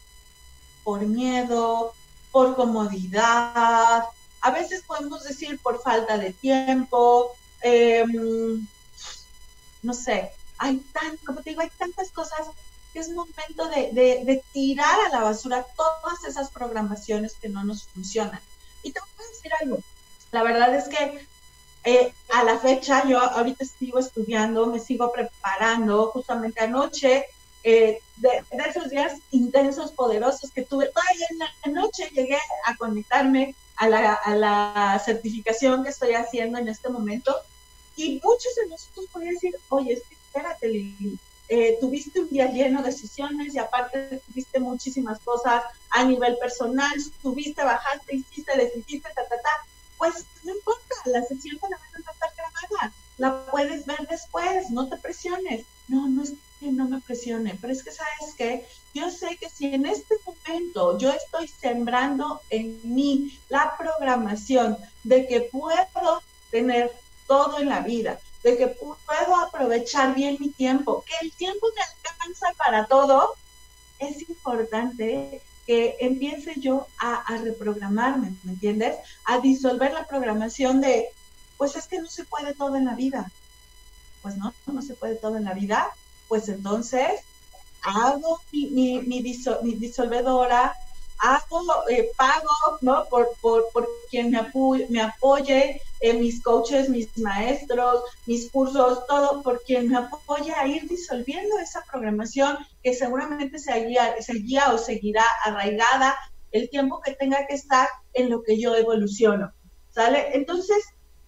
Por 0.84 1.02
miedo, 1.02 1.94
por 2.32 2.56
comodidad, 2.56 4.04
a 4.42 4.52
veces 4.52 4.84
podemos 4.84 5.24
decir 5.24 5.60
por 5.60 5.82
falta 5.82 6.18
de 6.18 6.32
tiempo, 6.34 7.36
em, 7.62 8.66
no 9.82 9.94
sé, 9.94 10.32
hay 10.58 10.78
tan, 10.78 11.18
como 11.18 11.42
te 11.42 11.52
digo, 11.52 11.62
hay 11.62 11.70
tantas 11.78 12.10
cosas 12.12 12.48
que 12.94 13.00
es 13.00 13.10
momento 13.10 13.68
de, 13.70 14.44
tirar 14.52 15.00
a 15.08 15.10
la 15.10 15.24
basura 15.24 15.66
todas 15.76 16.24
esas 16.28 16.50
programaciones 16.50 17.34
que 17.34 17.50
no 17.50 17.64
nos 17.64 17.84
funcionan. 17.84 18.42
Y 18.84 18.92
te 18.92 19.00
voy 19.00 19.26
a 19.26 19.30
decir 19.30 19.52
algo, 19.62 19.80
la 20.32 20.44
verdad 20.44 20.76
es 20.76 20.88
que 20.88 21.28
eh, 21.86 22.14
a 22.34 22.44
la 22.44 22.60
fecha 22.60 23.08
yo 23.08 23.20
ahorita 23.20 23.66
sigo 23.66 24.00
estudiando, 24.00 24.68
me 24.68 24.80
sigo 24.80 25.12
preparando, 25.12 26.08
justamente 26.08 26.62
anoche, 26.62 27.26
eh, 27.64 28.00
de, 28.18 28.44
esos 28.70 28.90
días 28.90 29.14
intensos, 29.32 29.92
poderosos 29.92 30.52
que 30.52 30.64
tuve, 30.64 30.88
todavía 30.88 31.28
en 31.32 31.40
la 31.40 31.82
noche 31.82 32.10
llegué 32.14 32.38
a 32.66 32.76
conectarme 32.76 33.56
a 33.78 33.88
la, 33.88 34.14
a 34.14 34.36
la 34.36 35.02
certificación 35.04 35.84
que 35.84 35.90
estoy 35.90 36.14
haciendo 36.14 36.58
en 36.58 36.68
este 36.68 36.90
momento. 36.90 37.36
Y 37.96 38.22
muchos 38.24 38.56
de 38.56 38.68
nosotros 38.68 39.06
podrían 39.12 39.34
decir, 39.36 39.56
oye, 39.70 39.94
espérate, 39.94 40.68
Lili, 40.68 41.18
eh, 41.50 41.78
tuviste 41.82 42.20
un 42.22 42.30
día 42.30 42.52
lleno 42.52 42.84
de 42.84 42.92
sesiones 42.92 43.56
y 43.56 43.60
aparte 43.60 44.22
tuviste 44.28 44.60
muchísimas 44.60 45.20
cosas 45.20 45.64
a 45.90 46.04
nivel 46.04 46.38
personal, 46.38 46.94
tuviste, 47.24 47.64
bajaste, 47.64 48.18
hiciste, 48.18 48.56
deshiciste, 48.56 49.10
ta, 49.16 49.24
ta, 49.28 49.36
ta. 49.42 49.50
Pues 49.98 50.26
no 50.44 50.54
importa, 50.54 50.96
la 51.06 51.24
sesión 51.24 51.58
te 51.58 51.70
la 51.70 51.76
a 51.76 52.12
estar 52.12 52.30
grabada, 52.38 52.94
la 53.18 53.46
puedes 53.52 53.86
ver 53.86 54.08
después, 54.08 54.70
no 54.70 54.88
te 54.88 54.98
presiones. 54.98 55.66
No, 55.88 56.08
no 56.08 56.22
es 56.22 56.34
que 56.60 56.72
no 56.72 56.88
me 56.88 57.02
presione, 57.02 57.58
pero 57.60 57.74
es 57.74 57.84
que 57.84 57.92
sabes 57.92 58.36
que 58.38 58.66
yo 58.94 59.10
sé 59.10 59.38
que 59.38 59.50
si 59.50 59.74
en 59.74 59.86
este 59.86 60.16
momento 60.26 60.98
yo 61.00 61.12
estoy 61.12 61.48
sembrando 61.48 62.42
en 62.50 62.80
mí 62.84 63.40
la 63.50 63.76
programación 63.78 64.78
de 65.04 65.26
que 65.28 65.42
puedo 65.42 66.22
tener 66.52 66.92
todo 67.28 67.60
en 67.60 67.70
la 67.70 67.80
vida, 67.82 68.20
de 68.44 68.58
que 68.58 68.68
puedo 68.68 69.36
aprovechar 69.36 70.16
bien 70.16 70.38
mi 70.40 70.50
tiempo 70.50 70.99
entiendes? 78.60 78.98
A 79.26 79.40
disolver 79.40 79.94
la 79.94 80.06
programación 80.06 80.82
de, 80.82 81.08
pues 81.58 81.76
es 81.76 81.88
que 81.88 82.00
no 82.00 82.10
se 82.10 82.26
puede 82.26 82.54
todo 82.54 82.76
en 82.76 82.86
la 82.86 82.96
vida. 82.96 83.32
Pues 84.22 84.38
no, 84.38 84.54
no 84.68 84.82
se 84.82 84.96
puede 84.96 85.16
todo 85.16 85.38
en 85.38 85.46
la 85.46 85.54
vida 85.54 85.90
pues 86.30 86.48
entonces 86.48 87.22
hago 87.82 88.40
mi, 88.52 89.00
mi, 89.00 89.22
disolvedora, 89.22 90.74
hago, 91.18 91.62
eh, 91.90 92.12
pago, 92.16 92.78
¿no? 92.82 93.06
Por, 93.10 93.30
por, 93.42 93.70
por 93.74 93.90
quien 94.10 94.32
me, 94.32 94.38
apoye, 94.38 94.86
me 94.90 95.02
apoye 95.02 95.82
eh, 96.00 96.14
mis 96.14 96.42
coaches, 96.42 96.88
mis 96.88 97.18
maestros, 97.18 98.04
mis 98.26 98.50
cursos, 98.52 99.06
todo, 99.08 99.42
por 99.42 99.64
quien 99.64 99.90
me 99.90 99.98
apoya 99.98 100.60
a 100.60 100.68
ir 100.68 100.88
disolviendo 100.88 101.58
esa 101.58 101.84
programación 101.90 102.58
que 102.84 102.94
seguramente 102.94 103.58
seguía, 103.58 104.22
seguía 104.22 104.72
o 104.72 104.78
seguirá 104.78 105.26
arraigada 105.44 106.16
el 106.52 106.70
tiempo 106.70 107.02
que 107.02 107.14
tenga 107.14 107.46
que 107.48 107.56
estar 107.56 107.88
en 108.14 108.30
lo 108.30 108.44
que 108.44 108.60
yo 108.60 108.76
evoluciono, 108.76 109.54
¿sale? 109.90 110.36
Entonces, 110.36 110.84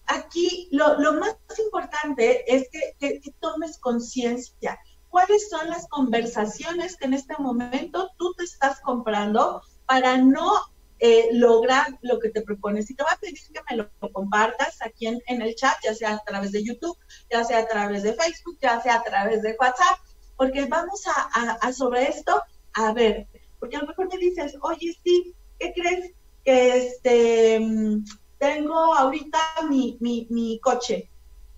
aquí 0.06 0.68
lo, 0.72 0.98
lo 0.98 1.14
más 1.14 1.36
importante 1.58 2.44
es 2.54 2.68
que, 2.70 2.96
que 2.98 3.20
tomes 3.40 3.78
conciencia 3.78 4.78
cuáles 5.12 5.50
son 5.50 5.68
las 5.68 5.86
conversaciones 5.88 6.96
que 6.96 7.04
en 7.04 7.14
este 7.14 7.34
momento 7.38 8.10
tú 8.16 8.32
te 8.34 8.44
estás 8.44 8.80
comprando 8.80 9.62
para 9.86 10.16
no 10.16 10.50
eh, 11.00 11.28
lograr 11.32 11.98
lo 12.00 12.18
que 12.18 12.30
te 12.30 12.40
propones. 12.40 12.90
Y 12.90 12.94
te 12.94 13.02
voy 13.02 13.12
a 13.12 13.18
pedir 13.18 13.34
que 13.52 13.60
me 13.68 13.76
lo, 13.76 13.90
compartas 14.12 14.80
aquí 14.80 15.06
en, 15.06 15.20
el 15.26 15.54
chat, 15.54 15.76
ya 15.84 15.94
sea 15.94 16.14
a 16.14 16.24
través 16.24 16.52
de 16.52 16.64
YouTube, 16.64 16.96
ya 17.30 17.44
sea 17.44 17.58
a 17.58 17.66
través 17.66 18.04
de 18.04 18.14
Facebook, 18.14 18.56
ya 18.62 18.80
sea 18.80 18.94
a 18.96 19.02
través 19.02 19.42
de 19.42 19.54
WhatsApp. 19.60 19.98
porque 20.36 20.64
vamos 20.64 21.02
a, 21.06 21.72
sobre 21.74 22.08
esto 22.08 22.42
a 22.72 22.92
ver, 22.94 23.26
porque 23.62 23.76
a 23.76 23.80
lo 23.80 23.86
mejor 23.86 24.08
me 24.12 24.18
dices, 24.18 24.58
oye, 24.60 24.98
sí, 25.04 25.36
¿qué 25.60 25.72
crees? 25.72 26.12
Que 26.44 26.78
este, 26.78 27.60
tengo 28.38 28.74
ahorita 28.74 29.38
mi, 29.70 29.96
mi, 30.00 30.26
mi 30.30 30.58
coche, 30.58 31.08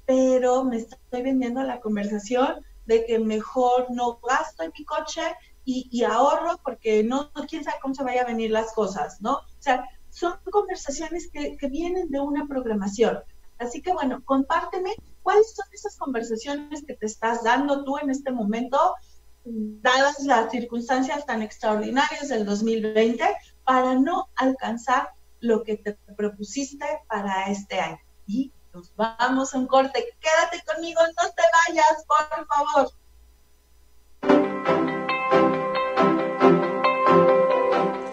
pero 0.04 0.64
me 0.64 0.76
estoy 0.76 1.22
vendiendo 1.22 1.62
la 1.62 1.80
conversación 1.80 2.62
de 2.84 3.06
que 3.06 3.18
mejor 3.18 3.86
no 3.90 4.20
gasto 4.22 4.64
en 4.64 4.72
mi 4.78 4.84
coche 4.84 5.22
y, 5.64 6.04
ahorro 6.04 6.60
porque 6.62 7.02
no, 7.02 7.32
quién 7.48 7.64
sabe 7.64 7.78
cómo 7.80 7.94
se 7.94 8.04
vaya 8.04 8.20
a 8.20 8.26
venir 8.26 8.50
las 8.50 8.74
cosas, 8.74 9.22
¿no? 9.22 9.36
O 9.36 9.60
sea, 9.60 9.88
son 10.10 10.34
conversaciones 10.50 11.30
que, 11.32 11.56
que 11.56 11.68
vienen 11.68 12.10
de 12.10 12.20
una 12.20 12.46
programación. 12.46 13.20
Así 13.56 13.80
que 13.80 13.94
bueno, 13.94 14.22
compárteme 14.26 14.94
cuáles 15.22 15.54
son 15.54 15.64
esas 15.72 15.96
conversaciones 15.96 16.84
que 16.86 16.96
te 16.96 17.06
estás 17.06 17.42
dando 17.42 17.82
tú 17.82 17.96
en 17.96 18.10
este 18.10 18.30
momento, 18.30 18.94
dadas 19.44 20.20
las 20.24 20.50
circunstancias 20.50 21.26
tan 21.26 21.42
extraordinarias 21.42 22.28
del 22.28 22.44
2020, 22.44 23.24
para 23.64 23.94
no 23.94 24.28
alcanzar 24.36 25.10
lo 25.40 25.62
que 25.62 25.76
te 25.76 25.98
propusiste 26.16 26.86
para 27.08 27.46
este 27.50 27.80
año. 27.80 27.98
Y 28.26 28.52
nos 28.72 28.94
vamos 28.96 29.54
a 29.54 29.58
un 29.58 29.66
corte. 29.66 30.04
Quédate 30.20 30.62
conmigo, 30.66 31.00
no 31.02 31.28
te 31.30 31.42
vayas, 31.68 32.04
por 32.06 32.46
favor. 32.46 32.90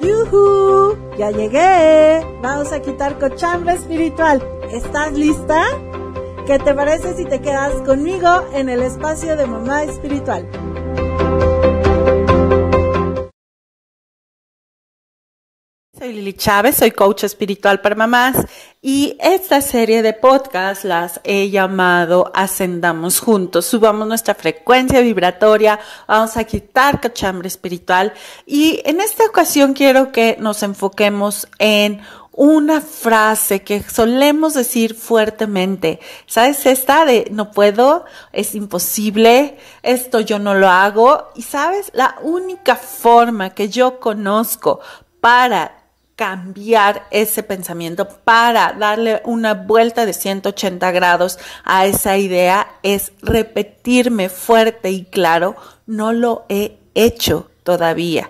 ¡Yuhu! 0.01 1.17
Ya 1.17 1.31
llegué. 1.31 2.25
Vamos 2.41 2.71
a 2.71 2.81
quitar 2.81 3.17
cochambre 3.19 3.73
espiritual. 3.73 4.41
¿Estás 4.71 5.13
lista? 5.13 5.63
¿Qué 6.45 6.59
te 6.59 6.73
parece 6.73 7.15
si 7.15 7.25
te 7.25 7.39
quedas 7.39 7.81
conmigo 7.83 8.27
en 8.53 8.67
el 8.69 8.81
espacio 8.81 9.37
de 9.37 9.45
mamá 9.45 9.83
espiritual? 9.83 10.49
Soy 16.01 16.13
Lili 16.13 16.33
Chávez, 16.33 16.77
soy 16.77 16.89
coach 16.89 17.25
espiritual 17.25 17.79
para 17.79 17.93
mamás 17.93 18.35
y 18.81 19.15
esta 19.19 19.61
serie 19.61 20.01
de 20.01 20.13
podcasts 20.13 20.83
las 20.83 21.21
he 21.23 21.51
llamado 21.51 22.31
Ascendamos 22.33 23.19
juntos, 23.19 23.67
subamos 23.67 24.07
nuestra 24.07 24.33
frecuencia 24.33 24.99
vibratoria, 25.01 25.79
vamos 26.07 26.37
a 26.37 26.43
quitar 26.45 26.99
cachambre 26.99 27.47
espiritual 27.47 28.13
y 28.47 28.81
en 28.83 28.99
esta 28.99 29.25
ocasión 29.25 29.73
quiero 29.73 30.11
que 30.11 30.37
nos 30.39 30.63
enfoquemos 30.63 31.47
en 31.59 32.01
una 32.31 32.81
frase 32.81 33.61
que 33.61 33.83
solemos 33.83 34.55
decir 34.55 34.95
fuertemente. 34.95 35.99
¿Sabes? 36.25 36.65
Esta 36.65 37.05
de 37.05 37.27
no 37.29 37.51
puedo, 37.51 38.05
es 38.33 38.55
imposible, 38.55 39.55
esto 39.83 40.19
yo 40.21 40.39
no 40.39 40.55
lo 40.55 40.67
hago. 40.67 41.27
Y 41.35 41.43
sabes, 41.43 41.91
la 41.93 42.15
única 42.23 42.75
forma 42.75 43.51
que 43.51 43.69
yo 43.69 43.99
conozco 43.99 44.79
para 45.19 45.80
cambiar 46.21 47.07
ese 47.09 47.41
pensamiento, 47.41 48.07
para 48.07 48.73
darle 48.73 49.23
una 49.25 49.55
vuelta 49.55 50.05
de 50.05 50.13
180 50.13 50.91
grados 50.91 51.39
a 51.63 51.87
esa 51.87 52.15
idea, 52.15 52.67
es 52.83 53.11
repetirme 53.23 54.29
fuerte 54.29 54.91
y 54.91 55.05
claro, 55.05 55.55
no 55.87 56.13
lo 56.13 56.45
he 56.47 56.77
hecho 56.93 57.49
todavía. 57.63 58.29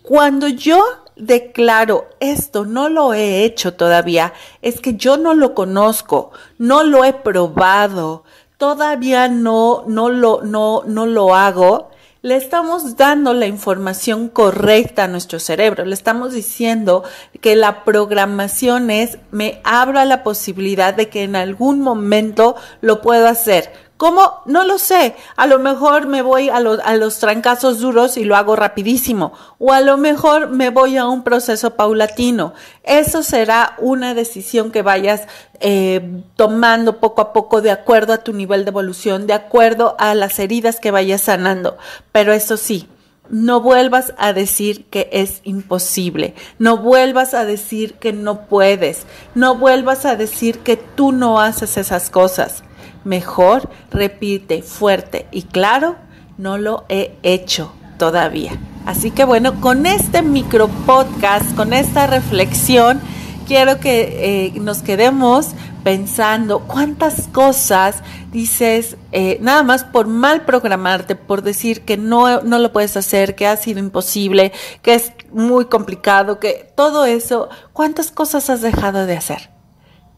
Cuando 0.00 0.48
yo 0.48 0.82
declaro 1.14 2.08
esto, 2.20 2.64
no 2.64 2.88
lo 2.88 3.12
he 3.12 3.44
hecho 3.44 3.74
todavía, 3.74 4.32
es 4.62 4.80
que 4.80 4.94
yo 4.94 5.18
no 5.18 5.34
lo 5.34 5.54
conozco, 5.54 6.30
no 6.56 6.84
lo 6.84 7.04
he 7.04 7.12
probado, 7.12 8.24
todavía 8.56 9.28
no, 9.28 9.84
no 9.86 10.08
lo, 10.08 10.40
no, 10.40 10.84
no 10.86 11.04
lo 11.04 11.34
hago, 11.34 11.90
le 12.26 12.34
estamos 12.34 12.96
dando 12.96 13.34
la 13.34 13.46
información 13.46 14.28
correcta 14.28 15.04
a 15.04 15.06
nuestro 15.06 15.38
cerebro. 15.38 15.84
Le 15.84 15.94
estamos 15.94 16.32
diciendo 16.32 17.04
que 17.40 17.54
la 17.54 17.84
programación 17.84 18.90
es, 18.90 19.18
me 19.30 19.60
abra 19.62 20.04
la 20.04 20.24
posibilidad 20.24 20.92
de 20.92 21.08
que 21.08 21.22
en 21.22 21.36
algún 21.36 21.80
momento 21.80 22.56
lo 22.80 23.00
puedo 23.00 23.28
hacer 23.28 23.70
¿Cómo? 23.96 24.42
No 24.44 24.64
lo 24.64 24.78
sé. 24.78 25.16
A 25.36 25.46
lo 25.46 25.58
mejor 25.58 26.06
me 26.06 26.20
voy 26.20 26.50
a, 26.50 26.60
los 26.60 27.18
trancazos 27.18 27.80
duros 27.80 28.18
y 28.18 28.24
lo 28.24 28.36
hago 28.36 28.54
rapidísimo. 28.54 29.32
O 29.58 29.72
a 29.72 29.80
lo 29.80 29.96
mejor 29.96 30.50
me 30.50 30.68
voy 30.68 30.98
a 30.98 31.06
un 31.06 31.22
proceso 31.22 31.76
paulatino. 31.76 32.52
Eso 32.82 33.22
será 33.22 33.74
una 33.78 34.12
decisión 34.12 34.70
que 34.70 34.82
vayas 34.82 35.22
eh, 35.60 36.22
tomando 36.36 37.00
poco 37.00 37.22
a 37.22 37.32
poco 37.32 37.62
de 37.62 37.70
acuerdo 37.70 38.12
a 38.12 38.18
tu 38.18 38.34
nivel 38.34 38.64
de 38.64 38.70
evolución, 38.70 39.26
de 39.26 39.32
acuerdo 39.32 39.96
a 39.98 40.14
las 40.14 40.38
heridas 40.38 40.78
que 40.78 40.90
vayas 40.90 41.22
sanando. 41.22 41.78
Pero 42.12 42.34
eso 42.34 42.58
sí, 42.58 42.90
no 43.30 43.62
vuelvas 43.62 44.12
a 44.18 44.34
decir 44.34 44.84
que 44.86 45.08
es 45.10 45.40
imposible, 45.44 46.34
no 46.58 46.76
vuelvas 46.76 47.32
a 47.34 47.44
decir 47.44 47.94
que 47.94 48.12
no 48.12 48.46
puedes, 48.46 49.06
no 49.34 49.56
vuelvas 49.56 50.04
a 50.04 50.16
decir 50.16 50.58
que 50.60 50.76
tú 50.76 51.12
no 51.12 51.40
haces 51.40 51.76
esas 51.76 52.10
cosas. 52.10 52.62
Mejor 53.06 53.70
repite 53.92 54.62
fuerte 54.62 55.28
y 55.30 55.42
claro, 55.42 55.94
no 56.38 56.58
lo 56.58 56.86
he 56.88 57.14
hecho 57.22 57.72
todavía. 57.98 58.58
Así 58.84 59.12
que 59.12 59.24
bueno, 59.24 59.60
con 59.60 59.86
este 59.86 60.22
micro 60.22 60.66
podcast, 60.66 61.54
con 61.54 61.72
esta 61.72 62.08
reflexión, 62.08 63.00
quiero 63.46 63.78
que 63.78 64.48
eh, 64.48 64.60
nos 64.60 64.82
quedemos 64.82 65.50
pensando 65.84 66.64
cuántas 66.66 67.28
cosas 67.28 68.02
dices, 68.32 68.96
eh, 69.12 69.38
nada 69.40 69.62
más 69.62 69.84
por 69.84 70.08
mal 70.08 70.44
programarte, 70.44 71.14
por 71.14 71.42
decir 71.42 71.82
que 71.82 71.96
no, 71.96 72.40
no 72.42 72.58
lo 72.58 72.72
puedes 72.72 72.96
hacer, 72.96 73.36
que 73.36 73.46
ha 73.46 73.56
sido 73.56 73.78
imposible, 73.78 74.50
que 74.82 74.94
es 74.94 75.12
muy 75.30 75.66
complicado, 75.66 76.40
que 76.40 76.72
todo 76.74 77.04
eso, 77.04 77.50
cuántas 77.72 78.10
cosas 78.10 78.50
has 78.50 78.62
dejado 78.62 79.06
de 79.06 79.16
hacer. 79.16 79.50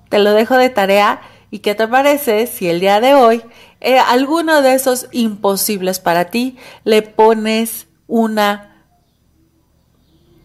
Te 0.08 0.18
lo 0.18 0.32
dejo 0.32 0.56
de 0.56 0.70
tarea 0.70 1.20
¿Y 1.50 1.60
qué 1.60 1.74
te 1.74 1.88
parece 1.88 2.46
si 2.46 2.68
el 2.68 2.80
día 2.80 3.00
de 3.00 3.14
hoy 3.14 3.42
eh, 3.80 3.98
alguno 3.98 4.60
de 4.60 4.74
esos 4.74 5.08
imposibles 5.12 5.98
para 5.98 6.26
ti 6.26 6.56
le 6.84 7.02
pones 7.02 7.86
una, 8.06 8.84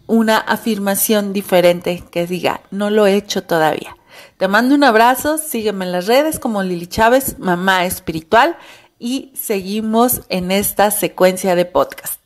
una 0.06 0.38
afirmación 0.38 1.32
diferente 1.32 2.02
que 2.10 2.26
diga, 2.26 2.62
no 2.70 2.90
lo 2.90 3.06
he 3.06 3.16
hecho 3.16 3.44
todavía? 3.44 3.96
Te 4.38 4.48
mando 4.48 4.74
un 4.74 4.84
abrazo, 4.84 5.38
sígueme 5.38 5.84
en 5.84 5.92
las 5.92 6.06
redes 6.06 6.38
como 6.38 6.62
Lili 6.62 6.86
Chávez, 6.86 7.38
mamá 7.38 7.84
espiritual, 7.84 8.56
y 8.98 9.32
seguimos 9.34 10.22
en 10.28 10.50
esta 10.50 10.90
secuencia 10.90 11.54
de 11.54 11.66
podcast. 11.66 12.23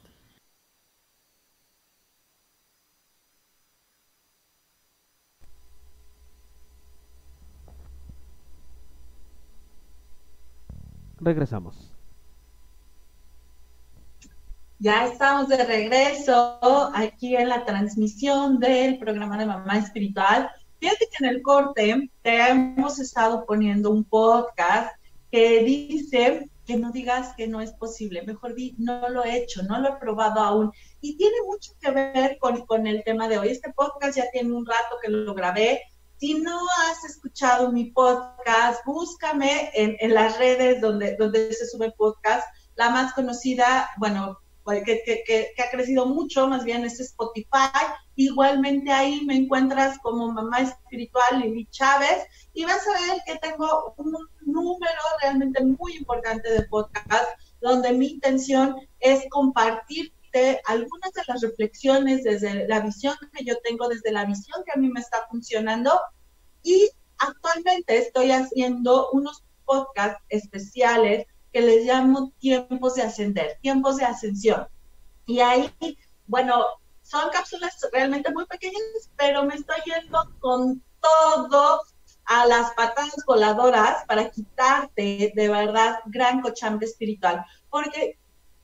Regresamos. 11.20 11.92
Ya 14.80 15.06
estamos 15.06 15.48
de 15.48 15.64
regreso 15.64 16.60
aquí 16.94 17.34
en 17.34 17.48
la 17.48 17.64
transmisión 17.64 18.60
del 18.60 18.98
programa 18.98 19.36
de 19.36 19.46
Mamá 19.46 19.78
Espiritual. 19.78 20.50
Fíjate 20.78 21.08
que 21.10 21.24
en 21.24 21.30
el 21.30 21.42
corte 21.42 22.10
te 22.22 22.48
hemos 22.48 23.00
estado 23.00 23.44
poniendo 23.44 23.90
un 23.90 24.04
podcast 24.04 24.92
que 25.32 25.64
dice 25.64 26.48
que 26.64 26.76
no 26.76 26.92
digas 26.92 27.34
que 27.36 27.48
no 27.48 27.60
es 27.60 27.72
posible, 27.72 28.22
mejor 28.22 28.54
di, 28.54 28.74
no 28.78 29.08
lo 29.08 29.24
he 29.24 29.38
hecho, 29.38 29.62
no 29.62 29.80
lo 29.80 29.88
he 29.88 29.96
probado 29.96 30.40
aún. 30.40 30.70
Y 31.00 31.16
tiene 31.16 31.36
mucho 31.44 31.72
que 31.80 31.90
ver 31.90 32.38
con, 32.38 32.64
con 32.66 32.86
el 32.86 33.02
tema 33.02 33.26
de 33.26 33.38
hoy. 33.38 33.48
Este 33.48 33.72
podcast 33.72 34.18
ya 34.18 34.30
tiene 34.30 34.52
un 34.52 34.64
rato 34.64 34.96
que 35.02 35.10
lo 35.10 35.34
grabé, 35.34 35.80
si 36.18 36.34
no 36.34 36.58
has 36.82 37.04
escuchado 37.04 37.70
mi 37.72 37.92
podcast, 37.92 38.84
búscame 38.84 39.70
en, 39.74 40.14
las 40.14 40.38
redes 40.38 40.80
donde, 40.80 41.16
donde 41.16 41.52
se 41.52 41.66
sube 41.66 41.92
podcast. 41.92 42.46
La 42.74 42.90
más 42.90 43.12
conocida, 43.12 43.88
bueno, 43.98 44.38
que, 44.84 45.22
que, 45.26 45.54
ha 45.62 45.70
crecido 45.70 46.06
mucho, 46.06 46.46
más 46.48 46.64
bien 46.64 46.84
es 46.84 47.00
Spotify. 47.00 47.70
Igualmente 48.16 48.90
ahí 48.90 49.24
me 49.24 49.36
encuentras 49.36 49.98
como 50.00 50.32
mamá 50.32 50.60
espiritual 50.60 51.40
Lili 51.40 51.66
Chávez 51.70 52.26
y 52.52 52.64
vas 52.64 52.86
a 52.86 53.00
ver 53.00 53.22
que 53.24 53.36
tengo 53.36 53.94
un 53.96 54.12
número 54.44 55.00
realmente 55.22 55.64
muy 55.64 55.96
importante 55.96 56.50
de 56.50 56.64
podcast 56.64 57.28
donde 57.60 57.92
mi 57.92 58.08
intención 58.08 58.76
es 59.00 59.24
algunas 60.66 61.12
de 61.12 61.22
las 61.26 61.40
reflexiones 61.42 62.24
desde 62.24 62.66
la 62.68 62.80
visión 62.80 63.16
que 63.32 63.44
yo 63.44 63.54
tengo, 63.64 63.88
desde 63.88 64.12
la 64.12 64.24
visión 64.24 64.62
que 64.64 64.72
a 64.72 64.80
mí 64.80 64.88
me 64.88 65.00
está 65.00 65.26
funcionando. 65.30 66.00
Y 66.62 66.90
actualmente 67.18 67.98
estoy 67.98 68.30
haciendo 68.30 69.10
unos 69.12 69.42
podcasts 69.64 70.22
especiales 70.28 71.26
que 71.52 71.60
les 71.60 71.84
llamo 71.84 72.32
tiempos 72.38 72.94
de 72.94 73.02
ascender, 73.02 73.58
tiempos 73.62 73.96
de 73.96 74.04
ascensión. 74.04 74.66
Y 75.26 75.40
ahí, 75.40 75.72
bueno, 76.26 76.64
son 77.02 77.30
cápsulas 77.30 77.78
realmente 77.92 78.32
muy 78.32 78.46
pequeñas, 78.46 79.10
pero 79.16 79.44
me 79.44 79.54
estoy 79.54 79.76
yendo 79.84 80.18
con 80.40 80.82
todo 81.00 81.80
a 82.26 82.46
las 82.46 82.72
patadas 82.74 83.24
voladoras 83.26 84.04
para 84.06 84.30
quitarte 84.30 85.32
de 85.34 85.48
verdad 85.48 86.00
gran 86.06 86.42
cochambre 86.42 86.86
espiritual. 86.86 87.44
Porque 87.70 88.18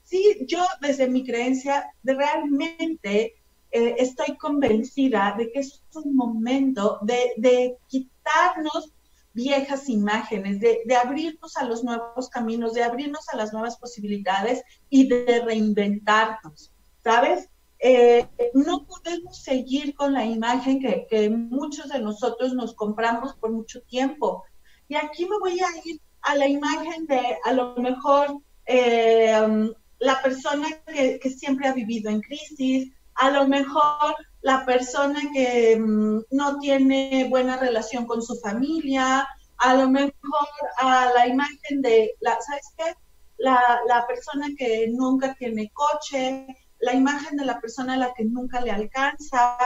sí, 0.05 0.45
yo 0.47 0.65
desde 0.79 1.09
mi 1.09 1.25
creencia 1.25 1.91
realmente 2.03 3.35
eh, 3.71 3.95
estoy 3.97 4.37
convencida 4.37 5.35
de 5.37 5.51
que 5.51 5.59
es 5.59 5.83
un 5.93 6.15
momento 6.15 6.99
de, 7.01 7.77
quitarnos 7.87 8.93
viejas 9.33 9.89
imágenes, 9.89 10.61
de, 10.61 10.95
abrirnos 10.95 11.57
a 11.57 11.65
los 11.65 11.83
nuevos 11.83 12.29
caminos, 12.29 12.73
de 12.73 12.83
abrirnos 12.83 13.27
a 13.27 13.35
las 13.35 13.51
nuevas 13.51 13.77
posibilidades 13.77 14.63
y 14.89 15.09
de 15.09 15.41
reinventarnos, 15.45 16.71
¿sabes? 17.03 17.49
Eh, 17.79 18.25
no 18.53 18.85
podemos 18.85 19.43
seguir 19.43 19.93
con 19.93 20.13
la 20.13 20.23
imagen 20.23 20.79
que, 20.79 21.05
que, 21.09 21.29
muchos 21.29 21.89
de 21.89 21.99
nosotros 21.99 22.53
nos 22.53 22.73
compramos 22.73 23.35
por 23.35 23.51
mucho 23.51 23.81
tiempo. 23.81 24.45
Y 24.87 24.95
aquí 24.95 25.25
me 25.25 25.37
voy 25.37 25.59
a 25.59 25.67
ir 25.83 25.99
a 26.21 26.35
la 26.35 26.47
imagen 26.47 27.05
de, 27.05 27.37
a 27.43 27.53
lo 27.53 27.75
mejor, 27.75 28.39
eh, 28.65 29.37
um, 29.45 29.73
la 29.99 30.21
persona 30.21 30.67
que, 30.85 31.19
siempre 31.29 31.67
ha 31.67 31.73
vivido 31.73 32.09
en 32.09 32.21
crisis, 32.21 32.91
a 33.15 33.29
lo 33.31 33.47
mejor 33.47 34.15
la 34.41 34.65
persona 34.65 35.19
que 35.33 35.77
um, 35.79 36.21
no 36.31 36.59
tiene 36.59 37.27
buena 37.29 37.57
relación 37.57 38.05
con 38.05 38.21
su 38.21 38.35
familia, 38.37 39.27
a 39.57 39.75
lo 39.75 39.89
mejor 39.89 40.47
a 40.79 41.11
la 41.15 41.27
imagen 41.27 41.81
de, 41.81 42.11
la, 42.19 42.37
¿sabes 42.41 42.73
qué? 42.77 42.93
La, 43.37 43.79
la 43.87 44.05
persona 44.05 44.47
que 44.57 44.87
nunca 44.89 45.33
tiene 45.35 45.71
coche, 45.73 46.47
la 46.79 46.93
imagen 46.93 47.37
de 47.37 47.45
la 47.45 47.59
persona 47.59 47.93
a 47.93 47.97
la 47.97 48.13
que 48.13 48.25
nunca 48.25 48.61
le 48.61 48.71
alcanza. 48.71 49.57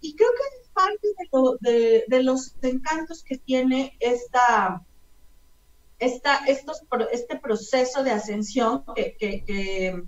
Y 0.00 0.14
creo 0.14 0.30
que 0.30 0.42
es 0.42 0.66
parte 0.72 1.08
de, 2.08 2.22
los 2.22 2.54
encantos 2.62 3.22
que 3.24 3.38
tiene 3.38 3.96
esta, 4.00 4.82
esta, 5.98 6.44
estos, 6.46 6.82
este 7.12 7.38
proceso 7.38 8.02
de 8.02 8.10
ascensión 8.10 8.84
que, 8.94 9.16
que, 9.18 9.44
que, 9.44 10.02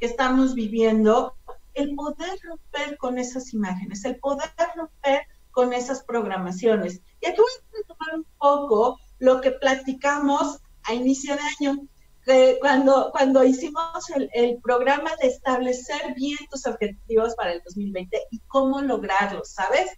estamos 0.00 0.54
viviendo, 0.54 1.34
el 1.72 1.94
poder 1.94 2.38
romper 2.42 2.98
con 2.98 3.18
esas 3.18 3.54
imágenes, 3.54 4.04
el 4.04 4.16
poder 4.18 4.50
romper 4.76 5.22
con 5.50 5.72
esas 5.72 6.04
programaciones. 6.04 7.00
Y 7.22 7.26
aquí 7.26 7.38
voy 7.38 7.50
a 7.50 7.76
retomar 7.78 8.14
un 8.16 8.26
poco 8.38 9.00
lo 9.18 9.40
que 9.40 9.52
platicamos 9.52 10.58
a 10.82 10.92
inicio 10.92 11.34
de 11.34 11.40
año 11.58 11.88
cuando, 12.60 13.10
cuando 13.12 13.44
hicimos 13.44 14.10
el, 14.14 14.30
el, 14.32 14.58
programa 14.62 15.10
de 15.20 15.28
establecer 15.28 16.14
bien 16.14 16.38
tus 16.50 16.66
objetivos 16.66 17.34
para 17.34 17.52
el 17.52 17.62
2020 17.64 18.18
y 18.30 18.38
cómo 18.40 18.80
lograrlos, 18.80 19.50
¿sabes? 19.50 19.90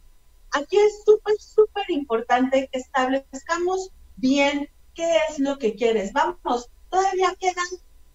Aquí 0.53 0.77
es 0.77 1.03
súper, 1.05 1.37
súper 1.39 1.85
importante 1.89 2.69
que 2.73 2.79
establezcamos 2.79 3.91
bien 4.17 4.69
qué 4.97 5.17
es 5.29 5.39
lo 5.39 5.59
que 5.59 5.77
quieres. 5.77 6.13
Vamos, 6.13 6.69
todavía 6.91 7.37
quedan 7.39 7.67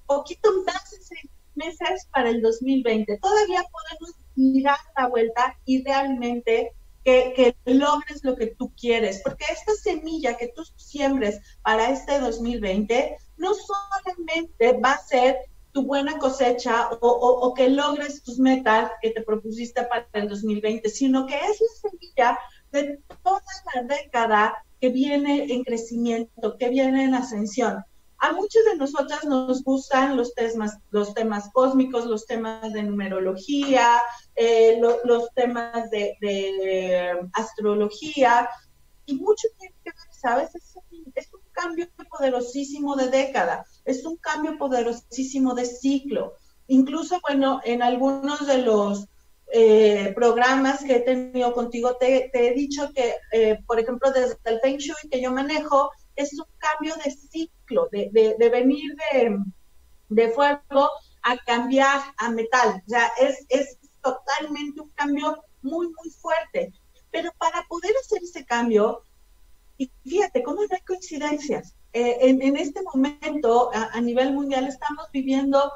poquito 0.06 0.50
más 0.66 1.10
meses 1.56 2.08
para 2.12 2.30
el 2.30 2.42
2020. 2.42 3.18
Todavía 3.20 3.64
podemos 3.72 4.16
mirar 4.36 4.78
la 4.98 5.08
vuelta 5.08 5.58
y 5.66 5.84
realmente 5.84 6.74
que, 7.06 7.34
que, 7.36 7.74
logres 7.74 8.24
lo 8.24 8.36
que 8.36 8.48
tú 8.48 8.72
quieres, 8.80 9.22
porque 9.24 9.46
esta 9.52 9.74
semilla 9.74 10.38
que 10.38 10.50
tú 10.50 10.64
siembres 10.76 11.40
para 11.64 11.90
este 11.90 12.20
2020 12.20 13.18
no 13.38 13.54
solamente 13.54 14.80
va 14.80 14.92
a 14.92 15.06
ser 15.06 15.38
tu 15.72 15.84
buena 15.84 16.18
cosecha 16.20 16.90
o, 16.90 17.08
o, 17.08 17.48
o, 17.48 17.54
que 17.54 17.70
logres 17.70 18.22
tus 18.24 18.38
metas 18.38 18.92
que 19.02 19.12
te 19.12 19.22
propusiste 19.22 19.84
para 19.84 20.06
el 20.14 20.28
2020, 20.28 20.90
sino 20.90 21.26
que 21.26 21.36
es 21.36 21.62
la 21.62 21.90
semilla 21.90 22.40
de 22.72 23.00
toda 23.24 23.42
la 23.74 23.84
década 23.84 24.64
que 24.82 24.90
viene 24.90 25.54
en 25.54 25.64
crecimiento, 25.64 26.58
que 26.58 26.70
viene 26.70 27.06
en 27.06 27.14
ascensión. 27.14 27.86
A 28.18 28.34
muchos 28.34 28.66
de 28.66 28.76
nosotras 28.76 29.24
nos 29.26 29.64
gustan 29.64 30.18
los 30.18 30.34
temas, 30.34 30.78
los 30.90 31.14
temas 31.14 31.50
cósmicos, 31.54 32.06
los 32.06 32.26
temas 32.26 32.74
de 32.74 32.84
numerología, 32.84 34.02
eh, 34.36 34.78
lo, 34.80 34.98
los 35.06 35.30
temas 35.36 35.90
de, 35.92 36.18
de, 36.20 37.20
astrología, 37.34 38.50
y 39.06 39.16
mucho 39.16 39.48
tiene 39.58 39.76
que 39.84 39.92
ver, 39.92 40.14
¿sabes? 40.20 40.54
Es, 40.56 40.76
es, 41.16 41.34
un 41.34 41.42
cambio 41.52 41.88
poderosísimo 42.10 42.96
de 42.96 43.10
década, 43.10 43.66
es 43.86 44.04
un 44.06 44.18
cambio 44.18 44.58
poderosísimo 44.58 45.54
de 45.54 45.66
ciclo. 45.66 46.34
Incluso, 46.68 47.20
bueno, 47.28 47.60
en 47.64 47.82
algunos 47.84 48.48
de 48.48 48.60
los 48.60 49.08
eh, 49.54 50.14
programas 50.16 50.84
que 50.84 50.96
he 50.96 51.00
tenido 51.02 51.54
contigo, 51.54 51.98
te, 51.98 52.32
he 52.34 52.54
dicho 52.54 52.90
que, 52.94 53.16
eh, 53.32 53.60
por 53.68 53.80
ejemplo, 53.80 54.12
desde 54.12 54.38
el 54.46 54.60
Feng 54.62 54.78
Shui 54.78 55.10
que 55.10 55.22
yo 55.22 55.32
manejo, 55.32 55.92
es 56.16 56.34
un 56.34 56.46
cambio 56.58 56.96
de 57.04 57.12
ciclo, 57.12 57.90
de, 57.92 58.10
de, 58.12 58.36
de 58.40 58.50
venir 58.50 58.96
de, 59.14 59.38
de, 60.10 60.30
fuego 60.32 60.90
a 61.24 61.38
cambiar 61.46 62.02
a 62.18 62.30
metal. 62.30 62.82
O 62.86 62.90
sea, 62.90 63.12
es, 63.20 63.46
es 63.50 63.78
totalmente 64.02 64.82
un 64.82 64.90
cambio 64.92 65.44
muy, 65.62 65.88
muy 65.88 66.10
fuerte. 66.10 66.74
Pero 67.12 67.32
para 67.38 67.64
poder 67.68 67.92
hacer 68.02 68.24
ese 68.24 68.46
cambio, 68.46 69.04
y 69.78 69.92
fíjate 70.04 70.44
cómo 70.44 70.62
no 70.62 70.68
hay 70.72 70.82
coincidencias. 70.82 71.76
Eh, 71.94 72.18
en, 72.22 72.42
en, 72.42 72.56
este 72.56 72.82
momento, 72.84 73.70
a, 73.74 73.90
a, 73.92 74.00
nivel 74.00 74.32
mundial, 74.32 74.66
estamos 74.68 75.08
viviendo 75.12 75.72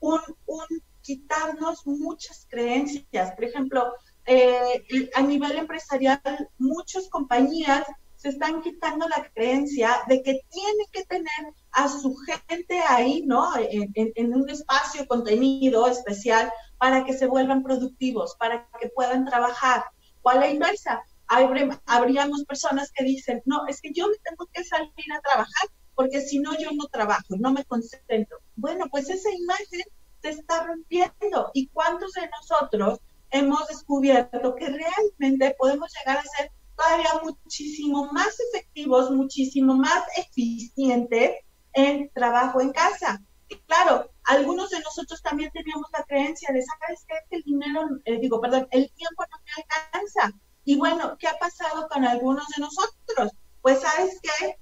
un, 0.00 0.20
un 0.46 0.66
quitarnos 1.02 1.86
muchas 1.86 2.46
creencias. 2.48 3.32
Por 3.32 3.44
ejemplo, 3.44 3.92
eh, 4.26 4.84
a 5.14 5.22
nivel 5.22 5.58
empresarial, 5.58 6.20
muchas 6.58 7.08
compañías 7.08 7.84
se 8.16 8.28
están 8.28 8.62
quitando 8.62 9.08
la 9.08 9.28
creencia 9.34 10.02
de 10.06 10.22
que 10.22 10.40
tienen 10.48 10.86
que 10.92 11.04
tener 11.06 11.54
a 11.72 11.88
su 11.88 12.14
gente 12.48 12.80
ahí, 12.88 13.24
¿no? 13.26 13.50
En, 13.56 13.92
en, 13.94 14.34
un 14.34 14.48
espacio 14.48 15.08
contenido 15.08 15.88
especial 15.88 16.52
para 16.78 17.04
que 17.04 17.14
se 17.14 17.26
vuelvan 17.26 17.64
productivos, 17.64 18.36
para 18.38 18.68
que 18.80 18.90
puedan 18.90 19.24
trabajar. 19.24 19.84
O 20.22 20.30
a 20.30 20.36
la 20.36 20.48
inversa, 20.48 21.02
habríamos 21.26 22.44
personas 22.44 22.92
que 22.92 23.02
dicen, 23.02 23.42
no, 23.44 23.66
es 23.66 23.80
que 23.80 23.92
yo 23.92 24.06
me 24.06 24.16
tengo 24.22 24.46
que 24.52 24.62
salir 24.62 25.12
a 25.12 25.20
trabajar 25.20 25.68
porque 25.94 26.20
si 26.20 26.38
no 26.38 26.56
yo 26.58 26.70
no 26.72 26.86
trabajo, 26.86 27.36
no 27.38 27.52
me 27.52 27.64
concentro. 27.64 28.38
Bueno, 28.56 28.86
pues 28.90 29.10
esa 29.10 29.30
imagen 29.30 29.82
se 30.22 30.30
está 30.30 30.64
rompiendo. 30.64 31.50
¿Y 31.52 31.68
cuántos 31.68 32.12
de 32.12 32.28
nosotros 32.28 33.00
hemos 33.30 33.66
descubierto 33.68 34.54
que 34.54 34.68
realmente 34.68 35.56
podemos 35.58 35.92
llegar 35.98 36.18
a 36.18 36.22
ser 36.22 36.50
todavía 36.76 37.10
muchísimo 37.22 38.10
más 38.12 38.36
efectivos, 38.52 39.10
muchísimo 39.10 39.74
más 39.74 40.04
eficientes 40.16 41.36
en 41.72 42.10
trabajo 42.10 42.60
en 42.60 42.72
casa. 42.72 43.20
Y 43.48 43.56
claro, 43.56 44.10
algunos 44.24 44.70
de 44.70 44.80
nosotros 44.80 45.20
también 45.22 45.50
teníamos 45.52 45.86
la 45.92 46.04
creencia 46.04 46.52
de, 46.52 46.62
¿sabes 46.62 47.04
qué? 47.06 47.36
El 47.36 47.42
dinero, 47.42 47.88
eh, 48.04 48.18
digo, 48.18 48.40
perdón, 48.40 48.68
el 48.70 48.90
tiempo 48.92 49.24
no 49.30 49.38
me 49.44 49.62
alcanza. 49.62 50.38
Y 50.64 50.76
bueno, 50.76 51.16
¿qué 51.18 51.28
ha 51.28 51.38
pasado 51.38 51.88
con 51.88 52.04
algunos 52.04 52.46
de 52.56 52.62
nosotros? 52.62 53.32
Pues, 53.60 53.80
¿sabes 53.80 54.18
qué? 54.22 54.56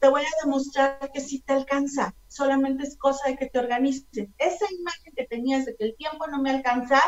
Te 0.00 0.08
voy 0.08 0.22
a 0.22 0.44
demostrar 0.44 1.10
que 1.12 1.20
sí 1.20 1.40
te 1.40 1.54
alcanza. 1.54 2.14
Solamente 2.28 2.84
es 2.84 2.96
cosa 2.96 3.28
de 3.28 3.36
que 3.36 3.46
te 3.46 3.58
organices. 3.58 4.28
Esa 4.38 4.66
imagen 4.72 5.12
que 5.14 5.26
tenías 5.26 5.64
de 5.64 5.76
que 5.76 5.84
el 5.84 5.96
tiempo 5.96 6.26
no 6.26 6.40
me 6.42 6.50
alcanza, 6.50 7.00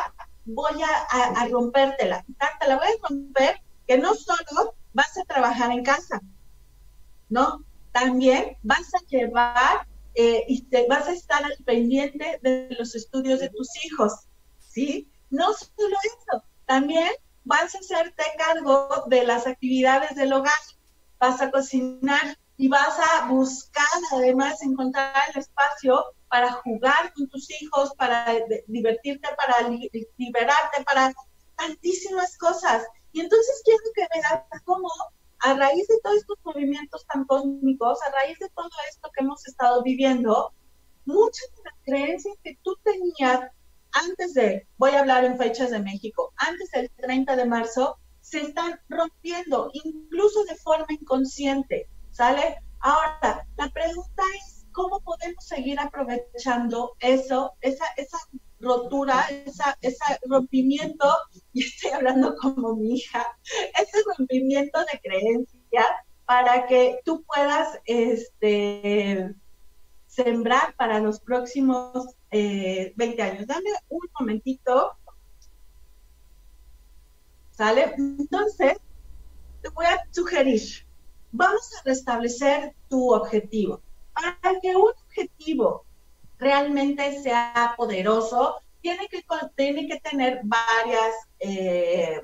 voy 0.45 0.81
a, 0.81 0.87
a, 1.09 1.41
a 1.41 1.47
rompértela. 1.47 2.25
Te 2.59 2.67
la 2.67 2.77
voy 2.77 2.87
a 2.87 3.07
romper 3.07 3.61
que 3.87 3.97
no 3.97 4.13
solo 4.15 4.75
vas 4.93 5.17
a 5.17 5.25
trabajar 5.25 5.71
en 5.71 5.83
casa, 5.83 6.21
¿no? 7.29 7.63
También 7.91 8.57
vas 8.63 8.93
a 8.93 9.05
llevar 9.07 9.87
eh, 10.15 10.43
y 10.47 10.63
te 10.63 10.87
vas 10.87 11.07
a 11.07 11.13
estar 11.13 11.43
al 11.43 11.57
pendiente 11.65 12.39
de 12.41 12.75
los 12.77 12.95
estudios 12.95 13.39
de 13.39 13.49
tus 13.49 13.69
hijos, 13.85 14.13
¿sí? 14.59 15.11
No 15.29 15.53
solo 15.53 15.95
eso, 16.03 16.43
también 16.65 17.09
vas 17.43 17.73
a 17.73 17.79
hacerte 17.79 18.23
cargo 18.37 19.05
de 19.07 19.23
las 19.23 19.47
actividades 19.47 20.15
del 20.15 20.33
hogar, 20.33 20.53
vas 21.19 21.41
a 21.41 21.51
cocinar 21.51 22.37
y 22.59 22.67
vas 22.67 22.99
a 22.99 23.29
buscar 23.29 23.85
además 24.11 24.61
encontrar 24.61 25.13
el 25.33 25.39
espacio 25.39 26.03
para 26.27 26.51
jugar 26.51 27.13
con 27.13 27.29
tus 27.29 27.49
hijos, 27.61 27.93
para 27.95 28.25
divertirte, 28.67 29.29
para 29.37 29.69
liberarte, 29.69 30.83
para 30.83 31.13
tantísimas 31.55 32.37
cosas. 32.37 32.83
Y 33.13 33.21
entonces 33.21 33.61
quiero 33.63 33.79
que 33.95 34.05
veas 34.13 34.43
cómo 34.65 34.89
a 35.39 35.53
raíz 35.53 35.87
de 35.87 36.01
todos 36.03 36.17
estos 36.17 36.37
movimientos 36.43 37.05
tan 37.07 37.23
cósmicos, 37.23 37.97
a 38.05 38.11
raíz 38.11 38.37
de 38.39 38.49
todo 38.49 38.69
esto 38.89 39.09
que 39.15 39.23
hemos 39.23 39.47
estado 39.47 39.81
viviendo, 39.81 40.51
muchas 41.05 41.49
de 41.55 41.63
las 41.63 41.75
creencias 41.85 42.35
que 42.43 42.59
tú 42.61 42.75
tenías 42.83 43.39
antes 43.93 44.33
de, 44.33 44.67
voy 44.77 44.91
a 44.91 44.99
hablar 44.99 45.23
en 45.23 45.37
fechas 45.37 45.71
de 45.71 45.79
México, 45.79 46.33
antes 46.35 46.69
del 46.71 46.91
30 46.91 47.37
de 47.37 47.45
marzo, 47.45 47.97
se 48.19 48.41
están 48.41 48.81
rompiendo, 48.89 49.71
incluso 49.71 50.43
de 50.43 50.55
forma 50.57 50.87
inconsciente, 50.89 51.87
¿sale? 52.11 52.57
Ahora, 52.79 53.45
la 53.57 53.69
pregunta 53.69 54.23
es, 54.35 54.65
¿cómo 54.71 55.01
podemos 55.01 55.45
seguir 55.45 55.79
aprovechando 55.79 56.95
eso, 56.99 57.53
esa, 57.61 57.85
esa 57.97 58.17
rotura, 58.59 59.25
esa, 59.45 59.77
ese 59.81 60.19
rompimiento, 60.25 61.07
y 61.53 61.63
estoy 61.65 61.91
hablando 61.91 62.35
como 62.35 62.75
mi 62.75 62.95
hija, 62.95 63.25
ese 63.79 63.97
rompimiento 64.17 64.79
de 64.79 64.99
creencias 65.01 65.87
para 66.25 66.67
que 66.67 66.99
tú 67.03 67.23
puedas 67.23 67.79
este, 67.85 69.33
sembrar 70.05 70.75
para 70.75 70.99
los 70.99 71.19
próximos 71.19 72.15
20 72.31 72.93
eh, 72.99 73.21
años. 73.21 73.47
Dame 73.47 73.69
un 73.89 74.07
momentito. 74.19 74.91
¿Sale? 77.51 77.93
Entonces, 77.97 78.77
te 79.61 79.69
voy 79.69 79.85
a 79.85 79.99
sugerir, 80.11 80.61
vamos 81.31 81.69
a 81.75 81.83
restablecer 81.85 82.73
tu 82.89 83.13
objetivo. 83.13 83.81
Para 84.13 84.59
que 84.59 84.75
un 84.75 84.91
objetivo 85.07 85.85
realmente 86.37 87.21
sea 87.21 87.73
poderoso, 87.77 88.61
tiene 88.81 89.07
que, 89.09 89.99
tener 89.99 90.41
varias 90.43 91.13
eh, 91.39 92.21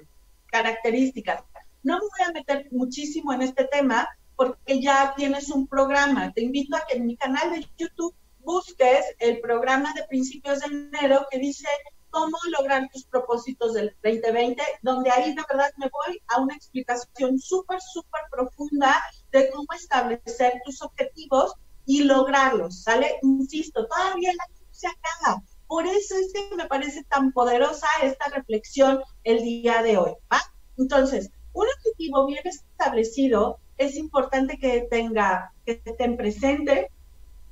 características. 0.48 1.44
No 1.84 1.96
me 1.96 2.02
voy 2.02 2.28
a 2.28 2.32
meter 2.32 2.68
muchísimo 2.72 3.34
en 3.34 3.42
este 3.42 3.66
tema 3.66 4.08
porque 4.36 4.82
ya 4.82 5.14
tienes 5.16 5.50
un 5.50 5.68
programa. 5.68 6.32
Te 6.34 6.42
invito 6.42 6.76
a 6.76 6.86
que 6.88 6.98
en 6.98 7.06
mi 7.06 7.18
canal 7.18 7.52
de 7.52 7.68
YouTube 7.78 8.16
busques 8.40 9.16
el 9.20 9.40
programa 9.40 9.94
de 9.94 10.04
principios 10.04 10.60
de 10.62 10.68
enero 10.68 11.26
que 11.30 11.40
dice 11.40 11.68
cómo 12.16 12.38
lograr 12.58 12.88
tus 12.94 13.04
propósitos 13.04 13.74
del 13.74 13.94
2020, 14.02 14.64
donde 14.82 15.12
ahí 15.12 15.36
de 15.36 15.44
verdad 15.50 15.70
me 15.76 15.90
voy 15.90 16.22
a 16.30 16.40
una 16.40 16.56
explicación 16.56 17.38
súper, 17.38 17.82
súper 17.82 18.22
profunda 18.32 19.04
de 19.34 19.50
cómo 19.50 19.68
establecer 19.74 20.62
tus 20.64 20.82
objetivos 20.82 21.56
y 21.86 22.06
lograrlos, 22.06 22.84
¿sale? 22.84 23.20
Insisto, 23.22 23.86
todavía 23.86 24.32
el 24.32 24.38
año 24.40 24.66
se 24.72 24.88
acaba. 24.88 25.44
Por 25.68 25.86
eso 25.88 26.16
es 26.18 26.32
que 26.32 26.56
me 26.56 26.68
parece 26.68 27.04
tan 27.04 27.34
poderosa 27.34 27.88
esta 28.02 28.30
reflexión 28.30 29.02
el 29.26 29.44
día 29.44 29.84
de 29.84 29.98
hoy, 29.98 30.14
¿va? 30.32 30.40
Entonces, 30.78 31.32
un 31.52 31.68
objetivo 31.68 32.28
bien 32.28 32.44
establecido 32.48 33.60
es 33.78 33.98
importante 33.98 34.58
que 34.58 34.88
tenga, 34.90 35.52
que 35.66 35.82
estén 35.84 36.16
presente, 36.16 36.92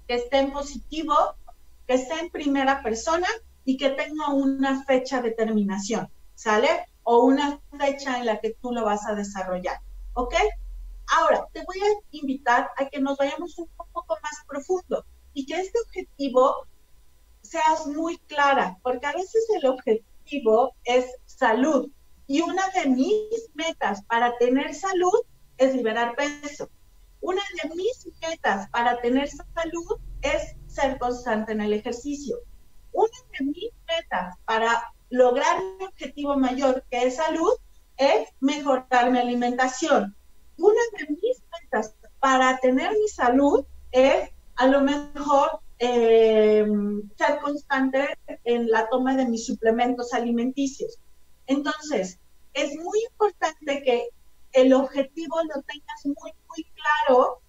que 0.07 0.15
esté 0.15 0.37
en 0.37 0.53
positivo, 0.53 1.15
que 1.85 1.95
esté 1.95 2.17
en 2.17 2.29
primera 2.29 2.81
persona 2.81 3.27
y 3.65 3.77
que 3.77 3.91
tenga 3.91 4.33
una 4.33 4.83
fecha 4.85 5.21
de 5.21 5.31
terminación, 5.31 6.09
¿sale? 6.35 6.69
O 7.03 7.25
una 7.25 7.59
fecha 7.77 8.19
en 8.19 8.25
la 8.25 8.39
que 8.39 8.55
tú 8.61 8.71
lo 8.71 8.85
vas 8.85 9.05
a 9.07 9.15
desarrollar, 9.15 9.79
¿ok? 10.13 10.35
Ahora, 11.17 11.47
te 11.53 11.63
voy 11.65 11.77
a 11.79 11.99
invitar 12.11 12.69
a 12.77 12.87
que 12.89 12.99
nos 12.99 13.17
vayamos 13.17 13.57
un 13.57 13.67
poco 13.75 14.17
más 14.21 14.43
profundo 14.47 15.05
y 15.33 15.45
que 15.45 15.59
este 15.59 15.79
objetivo 15.79 16.67
seas 17.41 17.87
muy 17.87 18.17
clara, 18.19 18.77
porque 18.83 19.05
a 19.05 19.13
veces 19.13 19.45
el 19.55 19.65
objetivo 19.65 20.75
es 20.85 21.05
salud 21.25 21.89
y 22.27 22.41
una 22.41 22.63
de 22.69 22.89
mis 22.89 23.49
metas 23.53 24.03
para 24.05 24.37
tener 24.37 24.73
salud 24.73 25.19
es 25.57 25.75
liberar 25.75 26.15
peso. 26.15 26.69
Una 27.21 27.41
de 27.61 27.69
mis 27.75 28.07
metas 28.21 28.69
para 28.69 28.99
tener 29.01 29.29
salud 29.29 29.99
es 30.21 30.55
ser 30.67 30.97
constante 30.99 31.51
en 31.51 31.61
el 31.61 31.73
ejercicio. 31.73 32.37
Una 32.93 33.17
de 33.37 33.45
mis 33.45 33.71
metas 33.87 34.37
para 34.45 34.93
lograr 35.09 35.61
mi 35.79 35.85
objetivo 35.85 36.37
mayor, 36.37 36.83
que 36.89 37.07
es 37.07 37.17
salud, 37.17 37.53
es 37.97 38.29
mejorar 38.39 39.11
mi 39.11 39.19
alimentación. 39.19 40.15
Una 40.57 40.81
de 40.97 41.07
mis 41.09 41.41
metas 41.51 41.95
para 42.19 42.57
tener 42.59 42.91
mi 42.91 43.07
salud 43.07 43.65
es 43.91 44.29
a 44.55 44.67
lo 44.67 44.81
mejor 44.81 45.59
eh, 45.79 46.65
ser 47.17 47.39
constante 47.39 48.07
en 48.43 48.69
la 48.69 48.87
toma 48.89 49.15
de 49.15 49.25
mis 49.25 49.45
suplementos 49.45 50.13
alimenticios. 50.13 50.99
Entonces, 51.47 52.19
es 52.53 52.75
muy 52.77 53.03
importante 53.11 53.81
que 53.83 54.09
el 54.53 54.73
objetivo 54.73 55.35
lo 55.43 55.61
tengas 55.63 56.05
muy, 56.05 56.31
muy 56.47 56.65
claro 56.75 57.41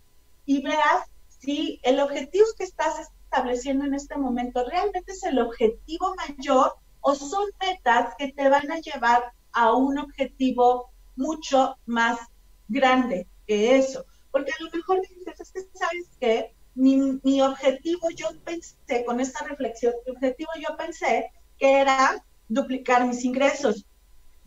y 0.47 0.63
veas 0.63 1.05
si 1.29 1.81
el 1.83 2.01
objetivo 2.01 2.47
que 2.57 2.65
estás 2.65 3.13
estableciendo 3.35 3.85
en 3.85 3.95
este 3.95 4.17
momento 4.17 4.65
realmente 4.65 5.11
es 5.11 5.25
el 5.25 5.41
objetivo 5.41 6.15
mayor 6.15 6.77
o 7.01 7.17
son 7.17 7.45
metas 7.61 8.15
que 8.17 8.33
te 8.33 8.49
van 8.49 8.71
a 8.71 8.79
llevar 8.79 9.25
a 9.53 9.73
un 9.73 9.99
objetivo 9.99 10.93
mucho 11.17 11.77
más 11.85 12.21
grande 12.69 13.27
que 13.47 13.77
eso. 13.77 14.05
Porque 14.31 14.53
a 14.53 14.63
lo 14.63 14.71
mejor 14.71 15.01
dices, 15.01 15.41
es 15.41 15.51
que 15.51 15.63
sabes 15.77 16.09
que 16.21 16.55
mi, 16.77 17.19
mi 17.25 17.43
objetivo, 17.43 18.09
yo 18.11 18.29
pensé 18.45 19.05
con 19.05 19.19
esta 19.19 19.45
reflexión, 19.45 19.95
mi 20.07 20.13
objetivo 20.13 20.51
yo 20.61 20.77
pensé 20.77 21.33
que 21.59 21.81
era 21.81 22.25
duplicar 22.49 23.05
mis 23.05 23.25
ingresos 23.25 23.85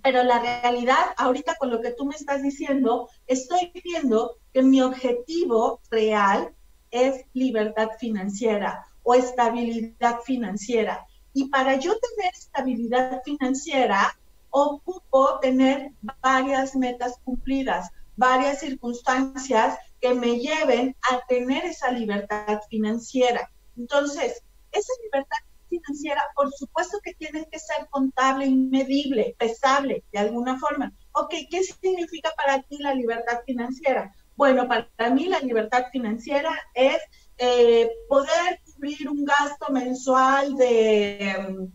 pero 0.04 0.24
la 0.24 0.40
realidad, 0.40 1.08
ahorita 1.18 1.56
con 1.56 1.70
lo 1.70 1.82
que 1.82 1.92
tú 1.92 2.06
me 2.06 2.16
estás 2.16 2.42
diciendo, 2.42 3.10
estoy 3.26 3.74
viendo 3.84 4.38
que 4.54 4.64
mi 4.64 4.82
objetivo 4.82 5.82
real 5.90 6.54
es 6.92 7.26
libertad 7.34 7.90
financiera 8.00 8.86
o 9.04 9.14
estabilidad 9.14 10.20
financiera. 10.22 11.06
Y 11.34 11.50
para 11.50 11.76
yo 11.76 11.96
tener 12.00 12.34
estabilidad 12.34 13.22
financiera, 13.24 14.18
ocupo 14.50 15.40
tener 15.40 15.92
varias 16.22 16.76
metas 16.76 17.20
cumplidas, 17.24 17.90
varias 18.16 18.60
circunstancias 18.60 19.78
que 20.02 20.14
me 20.14 20.40
lleven 20.40 20.96
a 21.12 21.20
tener 21.28 21.66
esa 21.66 21.92
libertad 21.92 22.60
financiera. 22.70 23.50
Entonces, 23.78 24.44
esa 24.72 24.94
libertad 25.04 25.38
financiera, 25.70 26.22
por 26.36 26.52
supuesto 26.54 26.98
que 27.04 27.14
tiene 27.14 27.46
que 27.52 27.60
ser 27.60 27.88
contable 27.90 28.46
y 28.46 28.56
medible, 28.56 29.36
pesable 29.38 30.04
de 30.12 30.20
alguna 30.20 30.58
forma. 30.60 30.92
Ok, 31.14 31.34
¿qué 31.50 31.64
significa 31.64 32.32
para 32.36 32.62
ti 32.64 32.78
la 32.80 32.94
libertad 32.94 33.40
financiera? 33.46 34.14
Bueno, 34.38 34.68
para 34.68 35.10
mí 35.10 35.26
la 35.26 35.40
libertad 35.40 35.86
financiera 35.92 36.52
es 36.76 37.00
eh, 37.40 37.90
poder 38.08 38.62
cubrir 38.64 39.10
un 39.10 39.26
gasto 39.26 39.74
mensual 39.74 40.56
de, 40.56 41.70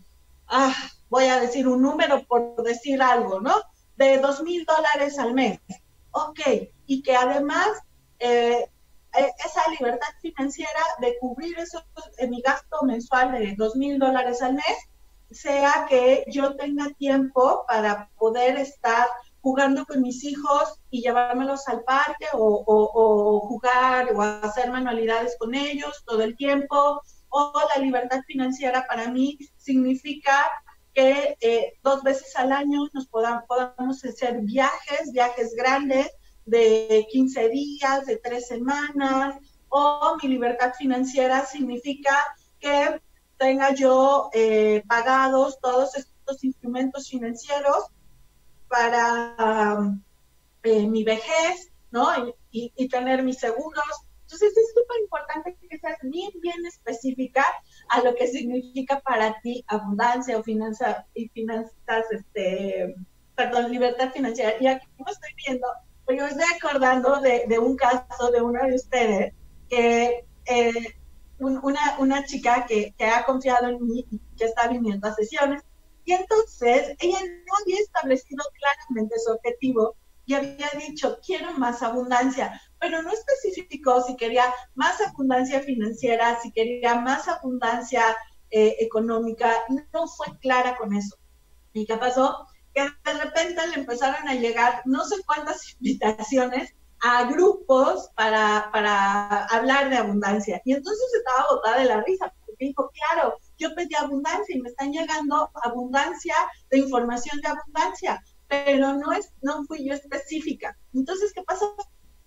ah, 0.47 0.73
voy 1.09 1.25
a 1.25 1.41
decir 1.41 1.67
un 1.67 1.81
número 1.81 2.25
por 2.25 2.63
decir 2.63 3.01
algo, 3.01 3.41
¿no? 3.41 3.53
De 3.97 4.17
dos 4.17 4.41
mil 4.43 4.65
dólares 4.65 5.19
al 5.19 5.33
mes. 5.33 5.59
Ok, 6.11 6.39
y 6.85 7.03
que 7.03 7.15
además 7.17 7.67
eh, 8.19 8.65
eh, 9.13 9.31
esa 9.45 9.61
libertad 9.77 10.07
financiera 10.21 10.81
de 11.01 11.17
cubrir 11.19 11.59
eso, 11.59 11.83
mi 12.29 12.41
gasto 12.41 12.81
mensual 12.83 13.33
de 13.33 13.55
dos 13.57 13.75
mil 13.75 13.99
dólares 13.99 14.41
al 14.41 14.53
mes, 14.53 14.77
sea 15.31 15.85
que 15.89 16.23
yo 16.27 16.55
tenga 16.55 16.89
tiempo 16.97 17.65
para 17.67 18.09
poder 18.17 18.55
estar 18.57 19.07
jugando 19.43 19.85
con 19.85 20.01
mis 20.01 20.23
hijos 20.23 20.79
y 20.89 21.01
llevármelos 21.01 21.67
al 21.67 21.83
parque 21.83 22.27
o, 22.31 23.45
jugar 23.49 24.07
o 24.15 24.21
hacer 24.21 24.71
manualidades 24.71 25.35
con 25.37 25.53
ellos 25.53 26.01
todo 26.05 26.21
el 26.21 26.37
tiempo. 26.37 27.01
O 27.27 27.53
la 27.75 27.81
libertad 27.81 28.21
financiera 28.25 28.87
para 28.87 29.09
mí 29.09 29.37
significa 29.57 30.49
que 30.93 31.35
eh, 31.41 31.73
dos 31.83 32.03
veces 32.03 32.33
al 32.37 32.53
año 32.53 32.87
nos 32.93 33.07
podamos, 33.07 33.43
podamos 33.47 34.05
hacer 34.05 34.39
viajes, 34.41 35.11
viajes 35.11 35.53
grandes, 35.55 36.09
de 36.45 37.07
15 37.11 37.49
días, 37.49 38.05
de 38.05 38.17
tres 38.17 38.47
semanas, 38.47 39.35
o 39.69 40.17
mi 40.21 40.29
libertad 40.29 40.73
financiera 40.77 41.45
significa 41.45 42.17
que 42.59 43.01
tenga 43.37 43.73
yo 43.73 44.29
eh, 44.33 44.83
pagados 44.87 45.59
todos 45.59 45.95
estos 45.95 46.43
instrumentos 46.43 47.09
financieros 47.09 47.87
para 48.73 49.77
eh, 50.63 50.87
mi 50.87 51.03
vejez, 51.03 51.71
¿no? 51.91 52.07
Y, 52.49 52.87
tener 52.89 53.21
mis 53.21 53.37
seguros. 53.37 53.83
Entonces 54.23 54.57
es 54.57 54.73
súper 54.73 54.99
importante 55.01 55.55
que 55.69 55.77
seas 55.77 55.99
bien, 56.01 56.31
bien 56.41 56.65
específica 56.65 57.45
a 57.89 58.01
lo 58.01 58.15
que 58.15 58.25
significa 58.27 58.99
para 59.01 59.39
ti 59.41 59.63
abundancia 59.67 60.39
o 60.39 60.43
finanza, 60.43 61.05
y 61.13 61.29
finanzas, 61.29 62.05
este, 62.11 62.95
perdón, 63.35 63.71
libertad 63.71 64.11
financiera. 64.11 64.55
Y 64.59 64.65
aquí 64.65 64.87
como 64.97 65.11
estoy 65.11 65.33
viendo, 65.45 65.67
pues 66.05 66.17
yo 66.17 66.25
estoy 66.25 66.45
acordando 66.57 67.19
de, 67.21 67.45
de, 67.47 67.59
un 67.59 67.75
caso 67.75 68.31
de 68.31 68.41
una 68.41 68.65
de 68.65 68.75
ustedes 68.75 69.33
que 69.69 70.25
eh, 70.45 70.95
una, 71.37 71.97
una 71.99 72.25
chica 72.25 72.65
que, 72.67 72.95
que, 72.97 73.05
ha 73.05 73.23
confiado 73.23 73.67
en 73.67 73.85
mí 73.85 74.07
y 74.09 74.19
que 74.35 74.45
está 74.45 74.67
viniendo 74.67 75.07
a 75.07 75.13
sesiones. 75.13 75.61
Y 76.05 76.13
entonces 76.13 76.95
ella 76.99 77.19
no 77.21 77.53
había 77.61 77.79
establecido 77.79 78.43
claramente 78.59 79.15
su 79.19 79.31
objetivo 79.31 79.95
y 80.25 80.35
había 80.35 80.69
dicho, 80.87 81.19
quiero 81.25 81.51
más 81.53 81.83
abundancia, 81.83 82.61
pero 82.79 83.01
no 83.01 83.11
especificó 83.11 84.01
si 84.01 84.15
quería 84.15 84.53
más 84.75 85.01
abundancia 85.01 85.59
financiera, 85.61 86.39
si 86.41 86.51
quería 86.51 86.95
más 86.95 87.27
abundancia 87.27 88.03
eh, 88.49 88.75
económica, 88.79 89.51
no 89.69 90.07
fue 90.07 90.37
clara 90.39 90.77
con 90.77 90.93
eso. 90.93 91.17
¿Y 91.73 91.85
qué 91.85 91.97
pasó? 91.97 92.47
que 92.73 92.81
de 92.81 93.23
repente 93.23 93.67
le 93.67 93.75
empezaron 93.75 94.27
a 94.27 94.35
llegar 94.35 94.81
no 94.85 95.05
sé 95.05 95.15
cuántas 95.25 95.75
invitaciones 95.79 96.73
a 97.01 97.25
grupos 97.25 98.09
para, 98.15 98.69
para 98.71 99.45
hablar 99.47 99.89
de 99.89 99.97
abundancia. 99.97 100.61
Y 100.63 100.73
entonces 100.73 101.05
estaba 101.15 101.49
botada 101.51 101.79
de 101.79 101.85
la 101.85 102.01
risa, 102.01 102.33
dijo, 102.59 102.89
claro, 102.91 103.37
yo 103.57 103.73
pedí 103.75 103.95
abundancia 103.95 104.55
y 104.55 104.61
me 104.61 104.69
están 104.69 104.91
llegando 104.91 105.49
abundancia 105.63 106.35
de 106.69 106.79
información 106.79 107.39
de 107.41 107.49
abundancia, 107.49 108.23
pero 108.47 108.93
no, 108.93 109.11
es, 109.11 109.31
no 109.41 109.63
fui 109.65 109.87
yo 109.87 109.93
específica. 109.93 110.77
Entonces, 110.93 111.31
¿qué 111.33 111.43
pasó? 111.43 111.75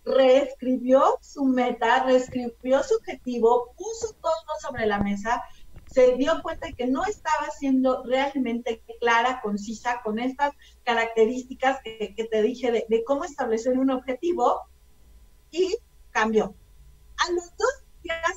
reescribió 0.07 1.19
su 1.21 1.45
meta, 1.45 2.05
reescribió 2.05 2.83
su 2.85 2.95
objetivo, 2.95 3.75
puso 3.77 4.15
todo 4.23 4.33
sobre 4.63 4.87
la 4.87 5.01
mesa, 5.01 5.43
se 5.87 6.15
dio 6.17 6.41
cuenta 6.43 6.69
de 6.69 6.75
que 6.75 6.87
no 6.87 7.05
estaba 7.05 7.51
siendo 7.59 8.05
realmente 8.05 8.83
clara, 9.01 9.41
concisa 9.43 10.01
con 10.05 10.19
estas 10.19 10.53
características 10.85 11.81
que, 11.83 12.29
te 12.31 12.43
dije 12.43 12.71
de, 12.71 12.87
de, 12.89 13.03
cómo 13.05 13.25
establecer 13.25 13.79
un 13.79 13.91
objetivo 13.91 14.61
y 15.51 15.77
cambió. 16.11 16.55
A 17.17 17.33
los 17.33 17.57
dos 17.57 17.86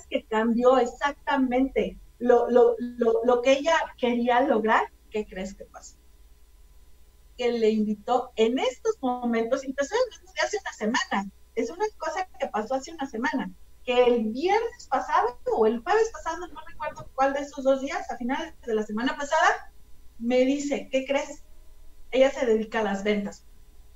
que 0.09 0.25
cambió 0.25 0.77
exactamente 0.77 1.97
lo, 2.19 2.49
lo, 2.49 2.75
lo, 2.79 3.23
lo 3.23 3.41
que 3.41 3.53
ella 3.53 3.75
quería 3.97 4.41
lograr, 4.41 4.91
¿qué 5.09 5.25
crees 5.25 5.53
que 5.53 5.65
pasó? 5.65 5.95
Que 7.37 7.51
le 7.51 7.69
invitó 7.69 8.31
en 8.35 8.59
estos 8.59 8.97
momentos, 9.01 9.63
y 9.63 9.73
te 9.73 9.83
estoy 9.83 9.97
de 9.99 10.41
hace 10.41 10.57
una 10.57 10.73
semana, 10.73 11.31
es 11.55 11.69
una 11.69 11.85
cosa 11.97 12.27
que 12.39 12.47
pasó 12.47 12.75
hace 12.75 12.91
una 12.91 13.07
semana, 13.07 13.51
que 13.85 14.03
el 14.03 14.25
viernes 14.25 14.87
pasado 14.89 15.39
o 15.55 15.65
el 15.65 15.79
jueves 15.79 16.11
pasado, 16.11 16.47
no 16.47 16.59
recuerdo 16.67 17.09
cuál 17.15 17.33
de 17.33 17.39
esos 17.39 17.63
dos 17.63 17.81
días, 17.81 18.09
a 18.11 18.17
finales 18.17 18.53
de 18.65 18.75
la 18.75 18.83
semana 18.83 19.15
pasada, 19.17 19.71
me 20.19 20.39
dice, 20.45 20.89
¿qué 20.91 21.05
crees? 21.05 21.43
Ella 22.11 22.29
se 22.31 22.45
dedica 22.45 22.81
a 22.81 22.83
las 22.83 23.03
ventas. 23.03 23.45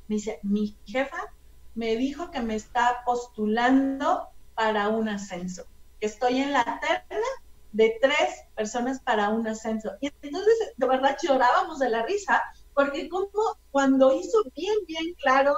Me 0.07 0.15
dice, 0.15 0.39
mi 0.43 0.77
jefa 0.85 1.33
me 1.75 1.95
dijo 1.95 2.31
que 2.31 2.41
me 2.41 2.55
está 2.55 3.01
postulando 3.05 4.29
para 4.55 4.89
un 4.89 5.09
ascenso, 5.09 5.65
estoy 5.99 6.41
en 6.41 6.53
la 6.53 6.79
terna 6.81 7.27
de 7.71 7.97
tres 8.01 8.45
personas 8.55 8.99
para 8.99 9.29
un 9.29 9.47
ascenso. 9.47 9.91
Y 9.99 10.11
entonces, 10.21 10.53
de 10.77 10.87
verdad, 10.87 11.17
llorábamos 11.21 11.79
de 11.79 11.89
la 11.89 12.03
risa, 12.03 12.41
porque 12.73 13.09
como 13.09 13.29
cuando 13.71 14.13
hizo 14.13 14.43
bien, 14.55 14.75
bien 14.87 15.13
claro 15.15 15.55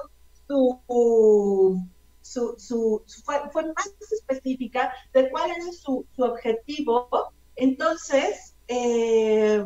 su, 0.48 0.80
su, 2.22 2.56
su, 2.58 3.04
fue, 3.24 3.50
fue, 3.52 3.66
más 3.74 3.92
específica 4.12 4.94
de 5.14 5.30
cuál 5.30 5.52
era 5.52 5.72
su, 5.72 6.06
su 6.16 6.24
objetivo, 6.24 7.10
entonces 7.56 8.56
eh, 8.68 9.64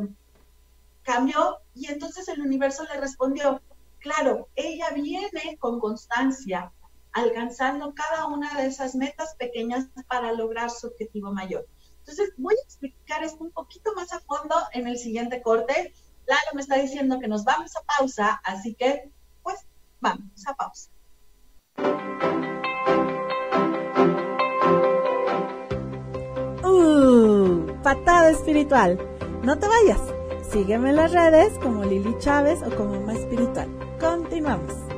cambió 1.04 1.58
y 1.74 1.88
entonces 1.88 2.28
el 2.28 2.42
universo 2.42 2.84
le 2.84 3.00
respondió, 3.00 3.62
claro, 4.00 4.48
ella 4.56 4.90
viene 4.92 5.58
con 5.60 5.80
constancia, 5.80 6.72
alcanzando 7.12 7.94
cada 7.94 8.28
una 8.28 8.54
de 8.56 8.68
esas 8.68 8.96
metas 8.96 9.36
pequeñas 9.36 9.88
para 10.08 10.32
lograr 10.34 10.70
su 10.70 10.88
objetivo 10.88 11.34
mayor. 11.34 11.68
Entonces, 12.00 12.34
voy 12.38 12.56
a 12.56 12.64
explicar 12.64 13.24
esto 13.24 13.44
un 13.44 13.52
poquito 13.52 13.94
más 13.96 14.12
a 14.14 14.20
fondo 14.20 14.56
en 14.74 14.88
el 14.88 14.98
siguiente 14.98 15.42
corte. 15.42 15.94
Lalo 16.26 16.56
me 16.56 16.62
está 16.62 16.76
diciendo 16.78 17.20
que 17.20 17.28
nos 17.28 17.44
vamos 17.44 17.76
a 17.76 17.82
pausa, 17.84 18.42
así 18.44 18.76
que, 18.76 19.12
pues, 19.44 19.60
vamos 20.00 20.48
a 20.48 20.56
pausa. 20.56 20.90
Uh, 26.64 27.82
patada 27.84 28.32
espiritual. 28.32 28.98
No 29.44 29.58
te 29.58 29.68
vayas. 29.68 30.02
Sígueme 30.52 30.90
en 30.90 30.96
las 30.96 31.12
redes 31.12 31.58
como 31.60 31.84
Lili 31.86 32.18
Chávez 32.18 32.62
o 32.64 32.76
como 32.76 32.96
Mamá 32.96 33.14
Espiritual. 33.14 33.70
Continuamos. 34.00 34.89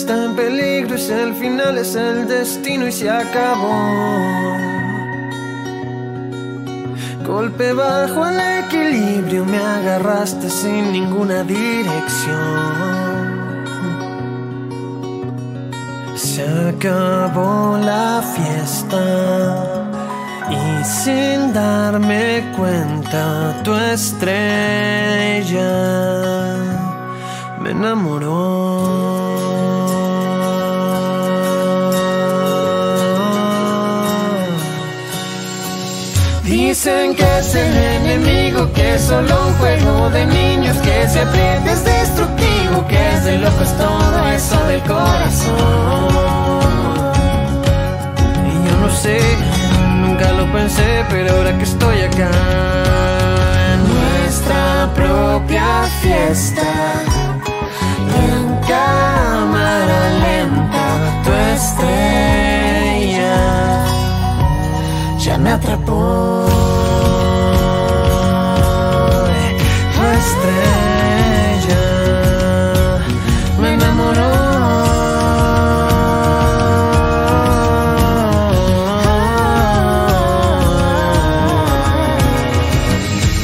Está 0.00 0.24
en 0.26 0.36
peligro, 0.36 0.94
es 0.96 1.08
el 1.08 1.34
final, 1.34 1.78
es 1.78 1.94
el 1.94 2.28
destino 2.28 2.86
y 2.86 2.92
se 2.92 3.08
acabó. 3.08 3.72
Golpe 7.26 7.72
bajo 7.72 8.26
el 8.26 8.38
equilibrio, 8.64 9.46
me 9.46 9.56
agarraste 9.56 10.50
sin 10.50 10.92
ninguna 10.92 11.42
dirección. 11.44 12.76
Se 16.14 16.42
acabó 16.68 17.78
la 17.78 18.22
fiesta 18.34 19.02
y 20.50 20.84
sin 20.84 21.54
darme 21.54 22.52
cuenta 22.54 23.62
tu 23.64 23.74
estrella 23.74 24.36
me 27.62 27.70
enamoró. 27.70 29.15
Dicen 36.86 37.16
que 37.16 37.38
es 37.40 37.52
el 37.52 37.76
enemigo, 37.76 38.72
que 38.72 38.94
es 38.94 39.02
solo 39.02 39.48
un 39.48 39.54
juego 39.54 40.08
de 40.10 40.24
niños, 40.24 40.76
que 40.76 41.08
se 41.08 41.20
aprieta 41.20 41.72
es 41.72 41.84
destructivo, 41.84 42.86
que 42.86 43.08
es 43.12 43.24
de 43.24 43.38
locos 43.38 43.76
todo 43.76 44.28
eso 44.28 44.66
del 44.66 44.80
corazón. 44.82 45.56
Y 48.46 48.68
yo 48.68 48.76
no 48.78 48.88
sé, 48.88 49.18
nunca 50.00 50.30
lo 50.30 50.52
pensé, 50.52 51.04
pero 51.10 51.34
ahora 51.36 51.58
que 51.58 51.64
estoy 51.64 52.02
acá, 52.02 52.30
en 53.72 53.80
nuestra 53.92 54.88
propia 54.94 55.88
fiesta 56.02 57.02
cámara 58.68 60.10
lenta, 60.22 60.86
tu 61.24 61.32
estrella 61.32 62.86
ya 65.26 65.36
me 65.38 65.50
atrapó. 65.50 66.46
Tu 69.94 70.02
estrella 70.20 71.84
me 73.60 73.68
enamoró. 73.74 74.32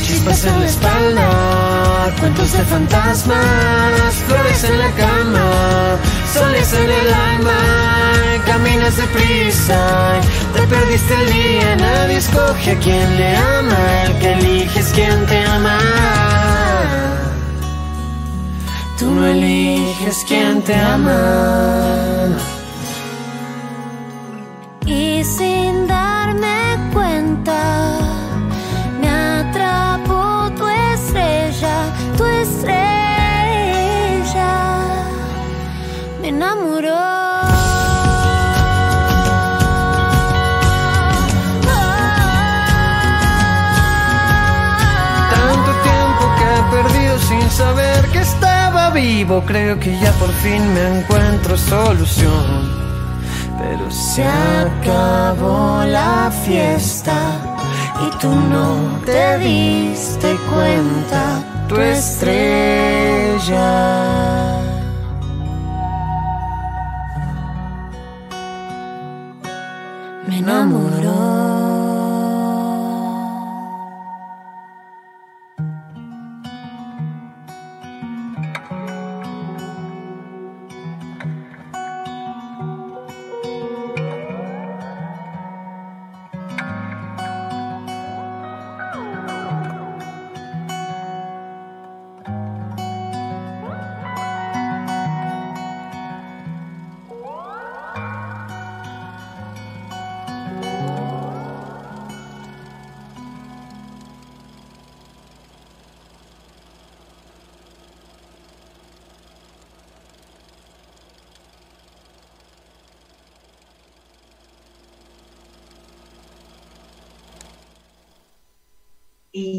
Chispas 0.05 0.45
en 0.45 0.61
la 0.61 0.67
espalda, 0.67 1.29
cuentos 2.21 2.53
de 2.53 2.63
fantasmas 2.65 3.53
en 4.65 4.79
la 4.79 4.91
cama, 4.93 5.99
soles 6.33 6.73
en 6.73 6.91
el 6.91 7.15
alma, 7.15 7.59
caminas 8.47 8.97
deprisa, 8.97 10.21
perdiste 10.73 11.15
el 11.15 11.33
día, 11.33 11.77
nadie 11.77 12.17
escoge 12.17 12.71
a 12.73 12.79
quien 12.79 13.09
le 13.19 13.37
ama, 13.37 13.81
el 14.07 14.13
que 14.21 14.33
elige 14.33 14.81
es 14.81 14.91
quien 14.97 15.27
te 15.27 15.39
ama. 15.57 15.79
Tú 18.99 19.07
no 19.11 19.27
eliges 19.27 20.25
quien 20.29 20.63
te 20.63 20.75
ama. 20.75 21.21
Y 24.87 25.25
sin 25.37 25.72
Creo 49.25 49.79
que 49.79 49.97
ya 50.01 50.11
por 50.15 50.33
fin 50.33 50.75
me 50.75 50.99
encuentro 50.99 51.57
solución. 51.57 52.69
Pero 53.57 53.89
se 53.89 54.25
acabó 54.25 55.85
la 55.87 56.33
fiesta 56.45 57.15
y 58.05 58.11
tú 58.19 58.29
no 58.29 58.99
te 59.07 59.39
diste 59.39 60.37
cuenta. 60.51 61.41
Tu 61.69 61.77
estrella. 61.77 62.33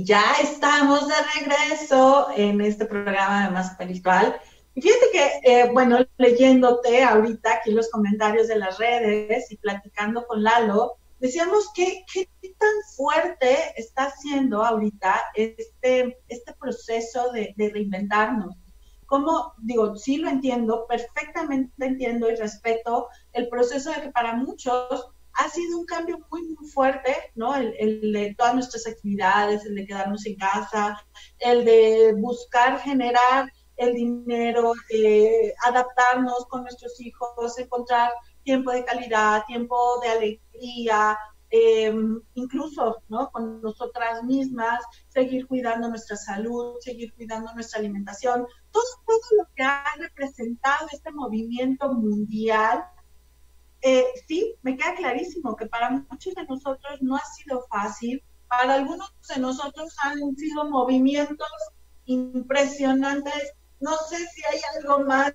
Ya 0.03 0.33
estamos 0.41 1.07
de 1.07 1.13
regreso 1.39 2.27
en 2.35 2.59
este 2.59 2.85
programa 2.85 3.45
de 3.45 3.51
Más 3.51 3.71
Espiritual. 3.71 4.37
Y 4.75 4.81
fíjate 4.81 5.05
que, 5.13 5.39
eh, 5.43 5.69
bueno, 5.71 5.99
leyéndote 6.17 7.01
ahorita 7.01 7.53
aquí 7.53 7.71
los 7.71 7.89
comentarios 7.89 8.49
de 8.49 8.57
las 8.57 8.77
redes 8.79 9.49
y 9.49 9.55
platicando 9.55 10.27
con 10.27 10.43
Lalo, 10.43 10.97
decíamos 11.19 11.71
que 11.73 12.03
qué 12.13 12.27
tan 12.41 12.69
fuerte 12.97 13.57
está 13.77 14.07
haciendo 14.07 14.61
ahorita 14.61 15.21
este, 15.35 16.17
este 16.27 16.53
proceso 16.59 17.31
de, 17.31 17.53
de 17.55 17.69
reinventarnos. 17.69 18.57
Como, 19.05 19.53
digo, 19.59 19.95
sí 19.95 20.17
lo 20.17 20.27
entiendo, 20.27 20.85
perfectamente 20.85 21.71
entiendo 21.85 22.29
y 22.29 22.35
respeto 22.35 23.07
el 23.31 23.47
proceso 23.47 23.89
de 23.91 24.01
que 24.01 24.11
para 24.11 24.35
muchos 24.35 25.13
ha 25.35 25.49
sido 25.49 25.79
un 25.79 25.85
cambio 25.85 26.19
muy, 26.31 26.43
muy 26.43 26.67
fuerte, 26.69 27.15
¿no? 27.35 27.55
El, 27.55 27.73
el, 27.79 28.11
de 28.13 28.35
todas 28.37 28.53
nuestras 28.53 28.87
actividades, 28.87 29.65
el 29.65 29.75
de 29.75 29.85
quedarnos 29.85 30.25
en 30.25 30.35
casa, 30.35 31.03
el 31.39 31.65
de 31.65 32.13
buscar 32.17 32.79
generar 32.79 33.51
el 33.77 33.93
dinero, 33.93 34.73
eh, 34.89 35.53
adaptarnos 35.65 36.45
con 36.47 36.63
nuestros 36.63 36.99
hijos, 37.01 37.57
encontrar 37.57 38.11
tiempo 38.43 38.71
de 38.71 38.85
calidad, 38.85 39.43
tiempo 39.47 39.99
de 40.01 40.09
alegría, 40.09 41.17
eh, 41.49 41.93
incluso 42.33 43.03
¿no? 43.09 43.29
con 43.31 43.61
nosotras 43.61 44.23
mismas, 44.23 44.83
seguir 45.09 45.47
cuidando 45.47 45.87
nuestra 45.87 46.17
salud, 46.17 46.77
seguir 46.79 47.13
cuidando 47.13 47.53
nuestra 47.53 47.79
alimentación, 47.79 48.47
todo, 48.71 48.83
todo 49.05 49.19
lo 49.37 49.45
que 49.55 49.63
ha 49.63 49.85
representado 49.99 50.87
este 50.91 51.11
movimiento 51.11 51.93
mundial. 51.93 52.83
Eh, 53.85 54.05
sí, 54.27 54.55
me 54.61 54.77
queda 54.77 54.95
clarísimo 54.95 55.57
que 55.57 55.65
para 55.65 55.89
muchos 55.89 56.33
de 56.35 56.45
nosotros 56.45 57.01
no 57.01 57.17
ha 57.17 57.25
sido 57.25 57.65
fácil, 57.69 58.23
para 58.47 58.75
algunos 58.75 59.13
de 59.27 59.41
nosotros 59.41 59.93
han 60.03 60.35
sido 60.37 60.69
movimientos 60.69 61.49
impresionantes. 62.05 63.53
No 63.81 63.97
sé 63.97 64.17
si 64.27 64.41
hay 64.45 64.61
algo 64.77 65.03
más 65.03 65.33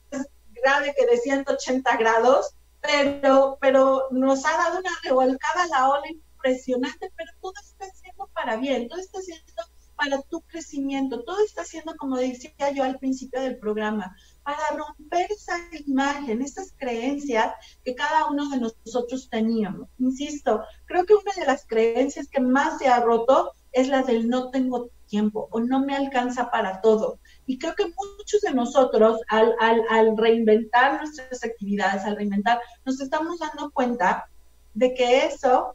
grave 0.64 0.94
que 0.96 1.06
de 1.06 1.18
180 1.18 1.96
grados, 1.98 2.54
pero, 2.80 3.58
pero 3.60 4.08
nos 4.12 4.46
ha 4.46 4.56
dado 4.56 4.78
una 4.78 4.92
revolcada 5.02 5.66
la 5.66 5.90
ola 5.90 6.08
impresionante, 6.08 7.12
pero 7.16 7.30
todo 7.42 7.52
está 7.62 7.84
siendo 7.90 8.28
para 8.28 8.56
bien, 8.56 8.88
todo 8.88 8.98
está 8.98 9.20
siendo 9.20 9.62
para 9.94 10.22
tu 10.22 10.40
crecimiento, 10.42 11.22
todo 11.24 11.44
está 11.44 11.64
siendo, 11.64 11.96
como 11.96 12.16
decía 12.16 12.70
yo 12.72 12.84
al 12.84 12.98
principio 12.98 13.40
del 13.40 13.58
programa, 13.58 14.16
para 14.48 14.78
romper 14.78 15.30
esa 15.30 15.58
imagen, 15.84 16.40
esas 16.40 16.72
creencias 16.78 17.52
que 17.84 17.94
cada 17.94 18.30
uno 18.30 18.48
de 18.48 18.56
nosotros 18.56 19.28
teníamos. 19.28 19.90
Insisto, 19.98 20.64
creo 20.86 21.04
que 21.04 21.12
una 21.12 21.34
de 21.36 21.44
las 21.44 21.66
creencias 21.66 22.28
que 22.28 22.40
más 22.40 22.78
se 22.78 22.88
ha 22.88 23.00
roto 23.00 23.52
es 23.72 23.88
la 23.88 24.02
del 24.02 24.26
no 24.26 24.48
tengo 24.50 24.88
tiempo 25.06 25.48
o 25.50 25.60
no 25.60 25.80
me 25.80 25.94
alcanza 25.94 26.50
para 26.50 26.80
todo. 26.80 27.18
Y 27.44 27.58
creo 27.58 27.74
que 27.74 27.92
muchos 28.16 28.40
de 28.40 28.54
nosotros, 28.54 29.20
al, 29.28 29.54
al, 29.60 30.16
reinventar 30.16 30.96
nuestras 30.96 31.44
actividades, 31.44 32.04
al 32.04 32.16
reinventar, 32.16 32.58
nos 32.86 33.02
estamos 33.02 33.38
dando 33.40 33.70
cuenta 33.70 34.30
de 34.72 34.94
que 34.94 35.26
eso 35.26 35.74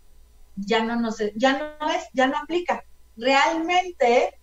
ya 0.55 0.83
no, 0.83 0.99
nos, 0.99 1.17
ya 1.35 1.77
no 1.79 1.89
es, 1.89 2.05
ya 2.13 2.25
no 2.25 2.39
aplica. 2.39 2.83
Realmente 3.17 4.33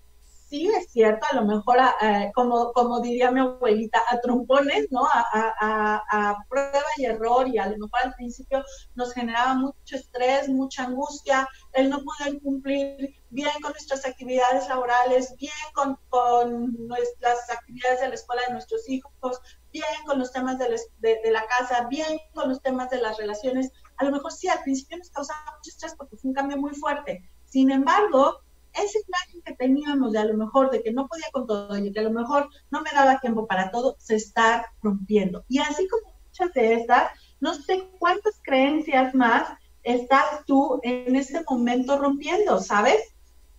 sí 0.50 0.68
es 0.68 0.90
cierto, 0.90 1.24
a 1.30 1.36
lo 1.36 1.44
mejor, 1.44 1.78
eh, 2.02 2.32
como, 2.34 2.72
como 2.72 3.00
diría 3.00 3.30
mi 3.30 3.40
abuelita, 3.40 4.02
a 4.08 4.20
trompones, 4.20 4.88
¿no? 4.90 5.06
A, 5.06 6.02
a, 6.10 6.36
prueba 6.48 6.82
y 6.96 7.04
error, 7.04 7.46
y 7.48 7.56
a 7.58 7.66
lo 7.68 7.78
mejor 7.78 8.00
al 8.02 8.14
principio 8.14 8.64
nos 8.96 9.14
generaba 9.14 9.54
mucho 9.54 9.96
estrés, 9.96 10.48
mucha 10.48 10.84
angustia, 10.84 11.48
el 11.72 11.88
no 11.88 12.02
poder 12.02 12.40
cumplir 12.42 13.14
bien 13.30 13.52
con 13.62 13.70
nuestras 13.70 14.04
actividades 14.04 14.68
laborales, 14.68 15.34
bien 15.38 15.52
con, 15.72 15.96
con 16.08 16.88
nuestras 16.88 17.48
actividades 17.48 18.00
de 18.00 18.08
la 18.08 18.14
escuela 18.14 18.42
de 18.48 18.54
nuestros 18.54 18.88
hijos, 18.88 19.40
bien 19.72 19.84
con 20.04 20.18
los 20.18 20.32
temas 20.32 20.58
de, 20.58 20.66
de, 20.98 21.30
la 21.30 21.46
casa, 21.46 21.86
bien 21.88 22.18
con 22.34 22.48
los 22.48 22.60
temas 22.60 22.90
de 22.90 23.00
las 23.00 23.16
relaciones. 23.18 23.70
A 23.98 24.04
lo 24.04 24.10
mejor 24.10 24.32
sí, 24.32 24.48
al 24.48 24.62
principio 24.62 24.98
nos 24.98 25.10
causaba 25.10 25.44
mucho 25.56 25.70
estrés 25.70 25.94
porque 25.96 26.16
fue 26.16 26.30
un 26.30 26.34
cambio 26.34 26.56
muy 26.56 26.74
fuerte. 26.74 27.30
Sin 27.44 27.70
embargo, 27.70 28.40
esa 28.74 28.98
imagen 29.06 29.42
que 29.44 29.54
teníamos 29.54 30.12
de 30.12 30.18
a 30.18 30.24
lo 30.24 30.34
mejor 30.34 30.70
de 30.70 30.82
que 30.82 30.92
no 30.92 31.08
podía 31.08 31.26
con 31.32 31.46
todo 31.46 31.76
y 31.76 31.92
que 31.92 32.00
a 32.00 32.04
lo 32.04 32.10
mejor 32.10 32.48
no 32.70 32.82
me 32.82 32.90
daba 32.92 33.20
tiempo 33.20 33.46
para 33.46 33.70
todo, 33.70 33.96
se 33.98 34.16
está 34.16 34.72
rompiendo. 34.82 35.44
Y 35.48 35.58
así 35.58 35.88
como 35.88 36.12
muchas 36.26 36.52
de 36.54 36.74
estas, 36.74 37.10
no 37.40 37.54
sé 37.54 37.88
cuántas 37.98 38.40
creencias 38.42 39.14
más 39.14 39.48
estás 39.82 40.44
tú 40.46 40.80
en 40.82 41.16
este 41.16 41.42
momento 41.48 41.98
rompiendo, 41.98 42.60
¿sabes? 42.60 43.14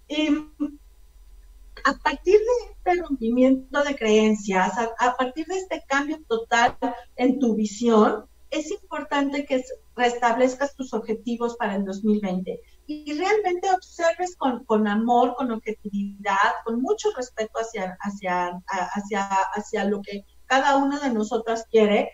Y 0.07 0.29
a 1.83 1.93
partir 2.03 2.39
de 2.39 2.71
este 2.75 3.01
rompimiento 3.01 3.83
de 3.83 3.95
creencias, 3.95 4.73
a, 4.77 5.15
partir 5.17 5.45
de 5.47 5.57
este 5.57 5.83
cambio 5.87 6.19
total 6.27 6.77
en 7.15 7.39
tu 7.39 7.55
visión, 7.55 8.25
es 8.49 8.69
importante 8.69 9.45
que 9.45 9.63
restablezcas 9.95 10.75
tus 10.75 10.93
objetivos 10.93 11.55
para 11.55 11.75
el 11.75 11.85
2020 11.85 12.59
y 12.91 13.17
realmente 13.17 13.69
observes 13.71 14.35
con, 14.35 14.65
con, 14.65 14.87
amor, 14.87 15.35
con 15.35 15.51
objetividad, 15.51 16.35
con 16.65 16.81
mucho 16.81 17.09
respeto 17.15 17.59
hacia, 17.59 17.97
hacia, 18.01 18.61
hacia, 18.67 19.27
hacia 19.53 19.85
lo 19.85 20.01
que 20.01 20.25
cada 20.45 20.75
una 20.75 20.99
de 20.99 21.13
nosotras 21.13 21.65
quiere, 21.71 22.11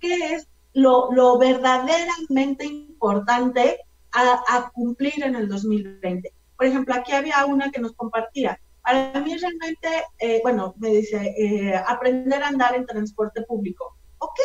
qué 0.00 0.34
es 0.34 0.48
lo, 0.72 1.12
lo 1.12 1.38
verdaderamente 1.38 2.66
importante 2.66 3.78
a, 4.12 4.42
a, 4.48 4.70
cumplir 4.70 5.22
en 5.22 5.36
el 5.36 5.48
2020. 5.48 6.32
Por 6.56 6.66
ejemplo, 6.66 6.94
aquí 6.94 7.12
había 7.12 7.44
una 7.46 7.70
que 7.70 7.80
nos 7.80 7.92
compartía. 7.92 8.58
Para 8.82 9.20
mí 9.20 9.36
realmente, 9.36 10.04
eh, 10.18 10.40
bueno, 10.42 10.74
me 10.78 10.88
dice, 10.90 11.34
eh, 11.38 11.74
aprender 11.86 12.42
a 12.42 12.48
andar 12.48 12.74
en 12.74 12.86
transporte 12.86 13.42
público. 13.42 13.96
Ok, 14.18 14.38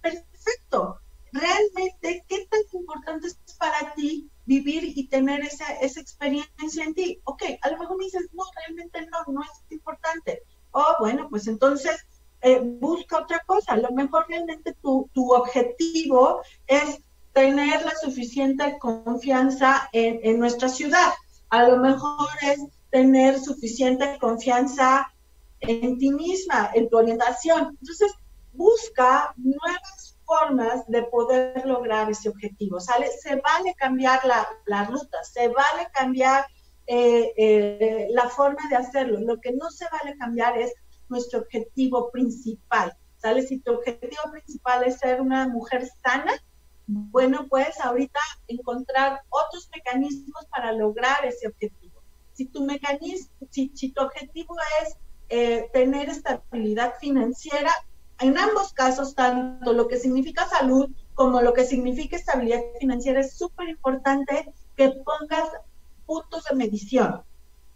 perfecto. 0.00 0.98
Realmente, 1.32 2.24
¿qué 2.28 2.46
tan 2.50 2.60
importante 2.72 3.28
es 3.28 3.38
para 3.58 3.94
ti 3.94 4.30
vivir 4.44 4.84
y 4.96 5.08
tener 5.08 5.40
esa, 5.42 5.72
esa 5.74 6.00
experiencia 6.00 6.84
en 6.84 6.94
ti. 6.94 7.20
Ok, 7.24 7.42
a 7.60 7.70
lo 7.70 7.78
mejor 7.78 7.98
me 7.98 8.04
dices, 8.04 8.28
no, 8.32 8.44
realmente 8.56 9.06
no, 9.06 9.32
no 9.32 9.42
es 9.42 9.50
importante. 9.70 10.42
Oh, 10.72 10.96
bueno, 11.00 11.28
pues 11.30 11.46
entonces 11.46 12.06
eh, 12.40 12.60
busca 12.60 13.18
otra 13.18 13.40
cosa. 13.46 13.72
A 13.72 13.76
lo 13.76 13.90
mejor 13.92 14.26
realmente 14.28 14.74
tu, 14.82 15.08
tu 15.12 15.32
objetivo 15.32 16.42
es 16.66 16.98
tener 17.32 17.84
la 17.84 17.94
suficiente 17.94 18.78
confianza 18.78 19.88
en, 19.92 20.20
en, 20.22 20.38
nuestra 20.38 20.68
ciudad. 20.68 21.12
A 21.50 21.68
lo 21.68 21.78
mejor 21.78 22.28
es 22.42 22.60
tener 22.90 23.38
suficiente 23.38 24.18
confianza 24.20 25.12
en 25.60 25.98
ti 25.98 26.10
misma, 26.10 26.70
en 26.74 26.90
tu 26.90 26.98
orientación. 26.98 27.76
Entonces, 27.80 28.12
busca 28.52 29.32
nuevas 29.36 30.11
formas 30.32 30.86
de 30.88 31.02
poder 31.04 31.66
lograr 31.66 32.10
ese 32.10 32.28
objetivo. 32.30 32.80
¿sale? 32.80 33.06
Se 33.08 33.36
vale 33.36 33.74
cambiar 33.76 34.20
la, 34.24 34.84
ruta, 34.84 35.22
se 35.24 35.48
vale 35.48 35.88
cambiar 35.92 36.46
eh, 36.86 37.32
eh, 37.36 38.06
la 38.10 38.28
forma 38.28 38.68
de 38.70 38.76
hacerlo. 38.76 39.20
Lo 39.20 39.40
que 39.40 39.52
no 39.52 39.70
se 39.70 39.86
vale 39.90 40.16
cambiar 40.16 40.56
es 40.58 40.72
nuestro 41.08 41.40
objetivo 41.40 42.10
principal. 42.10 42.96
¿Sale? 43.18 43.42
Si 43.42 43.60
tu 43.60 43.72
objetivo 43.72 44.22
principal 44.32 44.84
es 44.84 44.98
ser 44.98 45.20
una 45.20 45.48
mujer 45.48 45.86
sana, 46.02 46.32
bueno, 46.86 47.46
puedes 47.48 47.78
ahorita 47.80 48.18
encontrar 48.48 49.20
otros 49.28 49.68
mecanismos 49.74 50.46
para 50.50 50.72
lograr 50.72 51.24
ese 51.24 51.46
objetivo. 51.46 52.02
Si 52.32 52.46
tu 52.46 52.64
mecanismo, 52.64 53.30
si, 53.50 53.68
tu 53.92 54.02
objetivo 54.02 54.56
es 54.82 54.96
eh, 55.28 55.70
tener 55.72 56.08
estabilidad 56.08 56.94
financiera, 57.00 57.70
en 58.22 58.38
ambos 58.38 58.72
casos, 58.72 59.14
tanto 59.14 59.72
lo 59.72 59.88
que 59.88 59.98
significa 59.98 60.48
salud 60.48 60.88
como 61.14 61.42
lo 61.42 61.52
que 61.52 61.64
significa 61.64 62.16
estabilidad 62.16 62.60
financiera, 62.80 63.20
es 63.20 63.36
súper 63.36 63.68
importante 63.68 64.52
que 64.76 64.90
pongas 64.90 65.50
puntos 66.06 66.44
de 66.44 66.56
medición. 66.56 67.22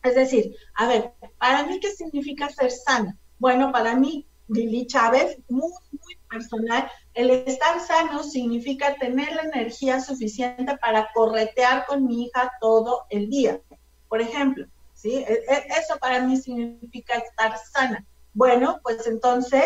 Es 0.03 0.15
decir, 0.15 0.55
a 0.75 0.87
ver, 0.87 1.13
para 1.39 1.67
mí, 1.67 1.81
¿qué 1.81 1.91
significa 1.91 2.49
ser 2.49 2.71
sana? 2.71 3.17
Bueno, 3.39 3.73
para 3.73 3.97
mí, 3.97 4.27
Lili 4.49 4.87
Chávez, 4.87 5.39
muy, 5.49 5.73
muy 5.91 6.17
personal, 6.31 6.89
el 7.15 7.31
estar 7.31 7.81
sano 7.81 8.23
significa 8.23 8.97
tener 8.97 9.35
la 9.35 9.43
energía 9.43 10.01
suficiente 10.01 10.77
para 10.79 11.09
corretear 11.13 11.85
con 11.87 12.07
mi 12.07 12.25
hija 12.25 12.53
todo 12.61 13.03
el 13.11 13.29
día. 13.29 13.61
Por 14.09 14.21
ejemplo, 14.21 14.67
¿sí? 14.95 15.17
E, 15.17 15.45
e, 15.49 15.67
eso 15.79 15.99
para 16.01 16.23
mí 16.23 16.37
significa 16.37 17.15
estar 17.15 17.59
sana. 17.59 18.07
Bueno, 18.33 18.81
pues 18.83 19.07
entonces 19.07 19.65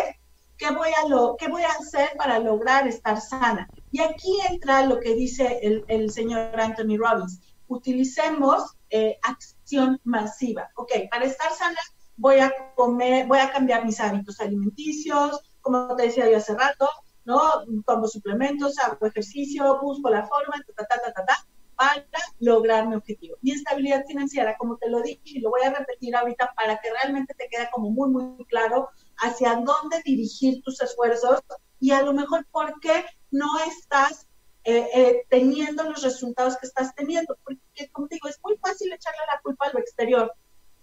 ¿Qué 0.61 0.69
voy, 0.69 0.89
a 1.03 1.07
lo, 1.07 1.35
¿Qué 1.37 1.47
voy 1.47 1.63
a 1.63 1.71
hacer 1.71 2.11
para 2.15 2.37
lograr 2.37 2.87
estar 2.87 3.19
sana? 3.19 3.71
Y 3.89 3.99
aquí 3.99 4.39
entra 4.47 4.85
lo 4.85 4.99
que 4.99 5.15
dice 5.15 5.57
el, 5.63 5.83
el 5.87 6.11
señor 6.11 6.61
Anthony 6.61 6.97
Robbins. 6.99 7.41
Utilicemos 7.65 8.77
eh, 8.91 9.17
acción 9.23 9.99
masiva. 10.03 10.69
Ok, 10.75 10.91
para 11.09 11.25
estar 11.25 11.51
sana 11.53 11.79
voy 12.15 12.37
a 12.41 12.53
comer, 12.75 13.25
voy 13.25 13.39
a 13.39 13.51
cambiar 13.51 13.83
mis 13.83 13.99
hábitos 13.99 14.39
alimenticios, 14.39 15.41
como 15.61 15.95
te 15.95 16.03
decía 16.03 16.29
yo 16.29 16.37
hace 16.37 16.53
rato, 16.53 16.87
¿no? 17.25 17.41
Tomo 17.87 18.07
suplementos, 18.07 18.77
hago 18.77 19.03
ejercicio, 19.07 19.79
busco 19.81 20.11
la 20.11 20.27
forma, 20.27 20.63
ta, 20.77 20.85
ta, 20.85 21.01
ta, 21.03 21.11
ta, 21.11 21.25
ta, 21.25 21.47
para 21.75 22.05
lograr 22.39 22.87
mi 22.87 22.93
objetivo. 22.93 23.35
Mi 23.41 23.53
estabilidad 23.53 24.05
financiera, 24.05 24.55
como 24.59 24.77
te 24.77 24.91
lo 24.91 25.01
dije 25.01 25.21
y 25.23 25.39
lo 25.39 25.49
voy 25.49 25.61
a 25.63 25.73
repetir 25.73 26.15
ahorita 26.15 26.53
para 26.55 26.77
que 26.77 26.91
realmente 26.91 27.33
te 27.33 27.47
quede 27.49 27.67
como 27.71 27.89
muy, 27.89 28.11
muy 28.11 28.45
claro 28.45 28.89
hacia 29.21 29.55
dónde 29.55 30.01
dirigir 30.03 30.61
tus 30.63 30.81
esfuerzos 30.81 31.39
y 31.79 31.91
a 31.91 32.01
lo 32.03 32.13
mejor 32.13 32.45
por 32.51 32.79
qué 32.79 33.05
no 33.31 33.47
estás 33.67 34.27
eh, 34.63 34.87
eh, 34.93 35.25
teniendo 35.29 35.83
los 35.83 36.03
resultados 36.03 36.57
que 36.57 36.67
estás 36.67 36.93
teniendo. 36.95 37.37
Porque, 37.43 37.89
como 37.91 38.07
digo, 38.07 38.27
es 38.27 38.39
muy 38.43 38.57
fácil 38.57 38.91
echarle 38.91 39.21
la 39.33 39.41
culpa 39.41 39.67
a 39.67 39.73
lo 39.73 39.79
exterior, 39.79 40.33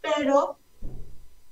pero 0.01 0.59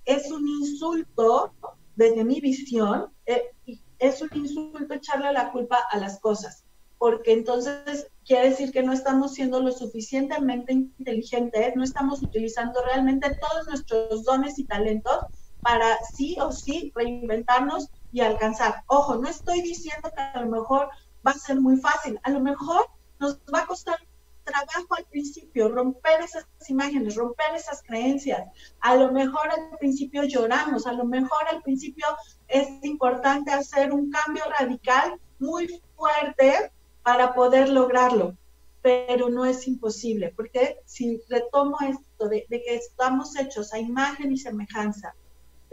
es 0.05 0.31
un 0.31 0.47
insulto 0.49 1.53
desde 1.97 2.25
mi 2.25 2.41
visión, 2.41 3.13
eh, 3.27 3.51
es 3.99 4.23
un 4.23 4.29
insulto 4.35 4.95
echarle 4.95 5.33
la 5.33 5.51
culpa 5.51 5.79
a 5.91 5.99
las 5.99 6.21
cosas, 6.21 6.65
porque 6.99 7.33
entonces 7.33 8.09
quiere 8.25 8.51
decir 8.51 8.71
que 8.71 8.83
no 8.83 8.93
estamos 8.93 9.35
siendo 9.35 9.61
lo 9.61 9.73
suficientemente 9.73 10.73
inteligentes, 10.73 11.75
no 11.75 11.83
estamos 11.83 12.23
utilizando 12.23 12.83
realmente 12.85 13.37
todos 13.41 13.67
nuestros 13.67 14.25
dones 14.25 14.59
y 14.59 14.65
talentos 14.65 15.25
para 15.67 15.99
sí 16.15 16.37
o 16.41 16.53
sí 16.53 16.93
reinventarnos 16.95 17.91
y 18.13 18.21
alcanzar. 18.21 18.85
Ojo, 18.87 19.17
no 19.17 19.29
estoy 19.29 19.63
diciendo 19.63 20.13
que 20.15 20.23
a 20.23 20.41
lo 20.41 20.49
mejor 20.49 20.91
va 21.27 21.33
a 21.33 21.39
ser 21.39 21.61
muy 21.61 21.77
fácil, 21.79 22.21
a 22.23 22.31
lo 22.31 22.39
mejor 22.39 22.89
nos 23.19 23.39
va 23.53 23.63
a 23.63 23.67
costar 23.67 23.99
trabajo 24.45 24.95
al 24.97 25.07
principio, 25.07 25.69
romper 25.69 26.21
esas 26.21 26.47
imágenes, 26.69 27.17
romper 27.17 27.57
esas 27.57 27.83
creencias. 27.83 28.49
A 28.79 28.95
lo 28.95 29.11
mejor 29.11 29.51
al 29.51 29.77
principio 29.81 30.23
lloramos, 30.23 30.87
a 30.87 30.93
lo 30.93 31.05
mejor 31.05 31.49
al 31.51 31.61
principio 31.63 32.07
es 32.47 32.69
importante 32.83 33.51
hacer 33.51 33.93
un 33.93 34.09
cambio 34.09 34.45
radical 34.61 35.21
muy 35.41 35.83
fuerte 35.97 36.71
para 37.03 37.35
poder 37.35 37.71
lograrlo, 37.71 38.37
pero 38.83 39.31
no 39.31 39.45
es 39.45 39.67
imposible, 39.67 40.33
porque 40.37 40.79
si 40.85 41.21
retomo 41.29 41.77
esto 41.81 42.29
de, 42.29 42.47
que 42.49 42.77
estamos 42.77 43.37
hechos 43.37 43.75
a 43.75 43.81
imagen 43.81 44.31
y 44.31 44.39
semejanza 44.39 45.13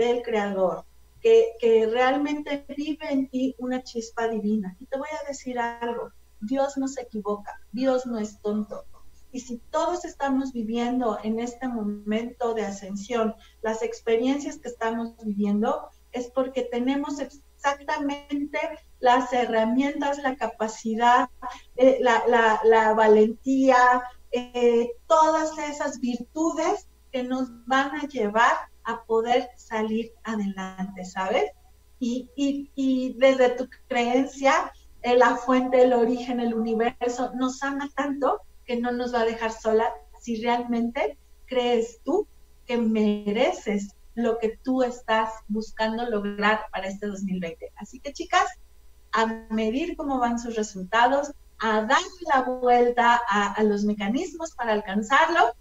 del 0.03 0.21
Creador, 0.21 0.85
que, 1.21 1.87
realmente 1.89 2.65
vive 2.75 3.09
en 3.09 3.29
ti 3.29 3.55
una 3.57 3.83
chispa 3.83 4.27
divina. 4.27 4.75
Y 4.79 4.85
te 4.85 4.97
voy 4.97 5.07
a 5.21 5.27
decir 5.27 5.57
algo, 5.57 6.11
Dios 6.41 6.77
no 6.77 6.87
se 6.87 7.01
equivoca, 7.01 7.59
Dios 7.71 8.05
no 8.05 8.17
es 8.17 8.41
tonto. 8.41 8.85
Y 9.31 9.39
si 9.39 9.57
todos 9.71 10.05
estamos 10.05 10.53
viviendo 10.53 11.17
en 11.23 11.39
este 11.39 11.67
momento 11.67 12.53
de 12.53 12.65
ascensión 12.65 13.35
las 13.61 13.81
experiencias 13.81 14.57
que 14.57 14.67
estamos 14.67 15.15
viviendo, 15.23 15.89
es 16.11 16.27
porque 16.27 16.63
tenemos 16.63 17.19
exactamente 17.19 18.59
las 18.99 19.33
herramientas, 19.33 20.19
la 20.19 20.35
capacidad, 20.35 21.29
eh, 21.77 21.99
la, 22.01 22.93
valentía, 22.95 24.03
eh, 24.31 24.91
todas 25.07 25.57
esas 25.57 25.99
virtudes 25.99 26.87
que 27.11 27.23
nos 27.23 27.49
van 27.65 27.95
a 27.95 28.07
llevar 28.07 28.72
a 28.85 29.03
poder 29.03 29.49
salir 29.55 30.11
adelante, 30.23 31.05
¿sabes? 31.05 31.51
Y, 31.99 32.29
y 32.35 33.13
desde 33.13 33.49
tu 33.51 33.69
creencia, 33.87 34.71
la 35.03 35.35
fuente, 35.35 35.81
el 35.81 35.93
origen, 35.93 36.39
el 36.39 36.53
universo, 36.53 37.31
nos 37.35 37.61
ama 37.61 37.89
tanto 37.95 38.41
que 38.65 38.79
no 38.79 38.91
nos 38.91 39.13
va 39.13 39.21
a 39.21 39.25
dejar 39.25 39.51
sola 39.51 39.93
si 40.21 40.41
realmente 40.41 41.17
crees 41.45 41.99
tú 42.03 42.27
que 42.65 42.77
mereces 42.77 43.95
lo 44.15 44.37
que 44.37 44.57
tú 44.63 44.83
estás 44.83 45.33
buscando 45.47 46.09
lograr 46.09 46.67
para 46.71 46.87
este 46.87 47.07
2020. 47.07 47.73
Así 47.75 47.99
que 47.99 48.13
chicas, 48.13 48.47
a 49.11 49.25
medir 49.49 49.97
cómo 49.97 50.19
van 50.19 50.39
sus 50.39 50.55
resultados, 50.55 51.33
a 51.59 51.81
darle 51.81 52.07
la 52.33 52.41
vuelta 52.43 53.21
a, 53.27 53.61
los 53.63 53.83
mecanismos 53.83 54.51
para 54.51 54.73
alcanzarlo 54.73 55.53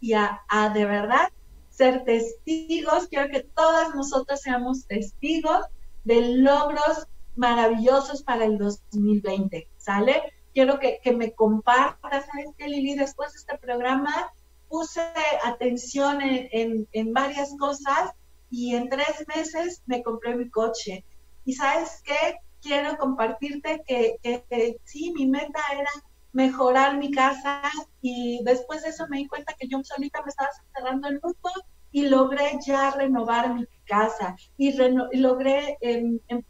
y 0.00 0.12
a 0.12 0.42
de 0.74 0.84
verdad 0.84 1.28
ser 1.74 2.04
testigos. 2.04 3.08
Quiero 3.08 3.28
que 3.30 3.42
todas 3.42 3.94
nosotras 3.94 4.42
seamos 4.42 4.86
testigos 4.86 5.66
de 6.04 6.20
logros 6.36 7.06
maravillosos 7.36 8.22
para 8.22 8.44
el 8.44 8.58
2020, 8.58 9.68
¿sale? 9.76 10.22
Quiero 10.52 10.78
que, 10.78 11.00
me 11.12 11.32
compartas, 11.32 12.26
¿sabes 12.26 12.50
qué, 12.56 12.68
Lili? 12.68 12.94
Después 12.94 13.32
de 13.32 13.38
este 13.38 13.58
programa 13.58 14.32
puse 14.68 15.02
atención 15.44 16.18
en, 16.22 17.12
varias 17.12 17.56
cosas 17.58 18.12
y 18.50 18.74
en 18.76 18.88
tres 18.88 19.24
meses 19.34 19.82
me 19.86 20.02
compré 20.02 20.36
mi 20.36 20.48
coche. 20.48 21.04
Y 21.44 21.54
¿sabes 21.54 22.02
qué? 22.04 22.36
Quiero 22.62 22.96
compartirte 22.96 23.82
que, 23.86 24.16
que 24.22 24.76
sí, 24.84 25.12
mi 25.12 25.26
meta 25.26 25.60
era 25.72 25.90
mejorar 26.34 26.98
mi 26.98 27.10
casa 27.12 27.62
y 28.02 28.42
después 28.44 28.82
de 28.82 28.90
eso 28.90 29.06
me 29.08 29.18
di 29.18 29.28
cuenta 29.28 29.54
que 29.58 29.68
yo 29.68 29.82
solita 29.82 30.20
me 30.22 30.28
estaba 30.28 30.50
cerrando 30.74 31.08
el 31.08 31.20
mundo 31.22 31.50
y 31.92 32.08
logré 32.08 32.58
ya 32.66 32.90
renovar 32.90 33.54
mi 33.54 33.64
casa 33.86 34.34
y, 34.56 34.76
logré 35.12 35.78
em, 35.80 36.18
em, 36.26 36.42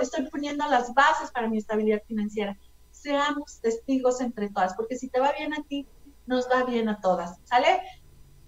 estoy 0.00 0.28
poniendo 0.30 0.66
las 0.66 0.94
bases 0.94 1.30
para 1.30 1.46
mi 1.46 1.58
estabilidad 1.58 2.02
financiera. 2.06 2.56
Seamos 2.90 3.60
testigos 3.60 4.20
entre 4.22 4.48
todas, 4.48 4.74
porque 4.74 4.96
si 4.96 5.08
te 5.08 5.20
va 5.20 5.32
bien 5.32 5.52
a 5.52 5.62
ti, 5.62 5.86
nos 6.24 6.48
va 6.50 6.64
bien 6.64 6.88
a 6.88 7.00
todas, 7.00 7.38
¿sale? 7.44 7.82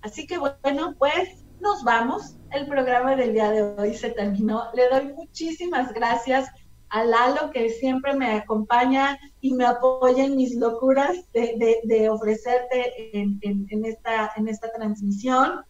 Así 0.00 0.26
que 0.26 0.38
bueno, 0.38 0.94
pues 0.98 1.44
nos 1.60 1.84
vamos. 1.84 2.36
El 2.52 2.66
programa 2.66 3.16
del 3.16 3.34
día 3.34 3.50
de 3.50 3.62
hoy 3.62 3.94
se 3.94 4.10
terminó. 4.10 4.70
Le 4.72 4.88
doy 4.88 5.12
muchísimas 5.12 5.92
gracias 5.92 6.48
a 6.94 7.04
Lalo, 7.04 7.50
que 7.50 7.70
siempre 7.70 8.14
me 8.14 8.36
acompaña 8.36 9.18
y 9.40 9.52
me 9.52 9.66
apoya 9.66 10.26
en 10.26 10.36
mis 10.36 10.54
locuras 10.54 11.16
de, 11.32 12.08
ofrecerte 12.08 13.18
en, 13.18 13.84
esta, 13.84 14.32
transmisión. 14.72 15.64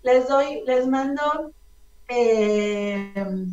Les 0.00 0.26
doy, 0.26 0.62
les 0.64 0.86
mando 0.86 1.52
eh, 2.08 3.52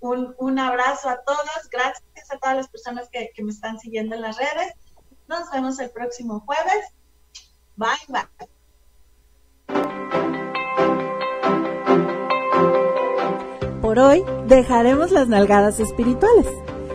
un, 0.00 0.58
abrazo 0.58 1.08
a 1.08 1.22
todos. 1.22 1.70
Gracias 1.72 2.30
a 2.30 2.36
todas 2.36 2.56
las 2.58 2.68
personas 2.68 3.08
que, 3.08 3.30
me 3.42 3.52
están 3.52 3.78
siguiendo 3.78 4.14
en 4.14 4.20
las 4.20 4.36
redes. 4.36 4.74
Nos 5.28 5.50
vemos 5.50 5.78
el 5.78 5.88
próximo 5.88 6.40
jueves. 6.40 6.92
Bye, 7.76 7.88
bye. 8.08 8.26
Por 13.90 13.98
hoy 13.98 14.24
dejaremos 14.46 15.10
las 15.10 15.26
nalgadas 15.26 15.80
espirituales. 15.80 16.46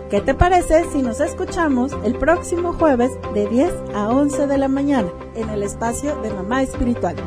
¿Qué 0.10 0.22
te 0.22 0.34
parece 0.34 0.86
si 0.94 1.02
nos 1.02 1.20
escuchamos 1.20 1.92
el 2.06 2.16
próximo 2.16 2.72
jueves 2.72 3.12
de 3.34 3.50
10 3.50 3.74
a 3.94 4.08
11 4.08 4.48
de 4.48 4.58
la 4.58 4.70
mañana 4.70 5.10
en 5.36 5.50
el 5.50 5.64
espacio 5.64 6.16
de 6.22 6.30
Mamá 6.32 6.64
Espiritual? 6.64 7.18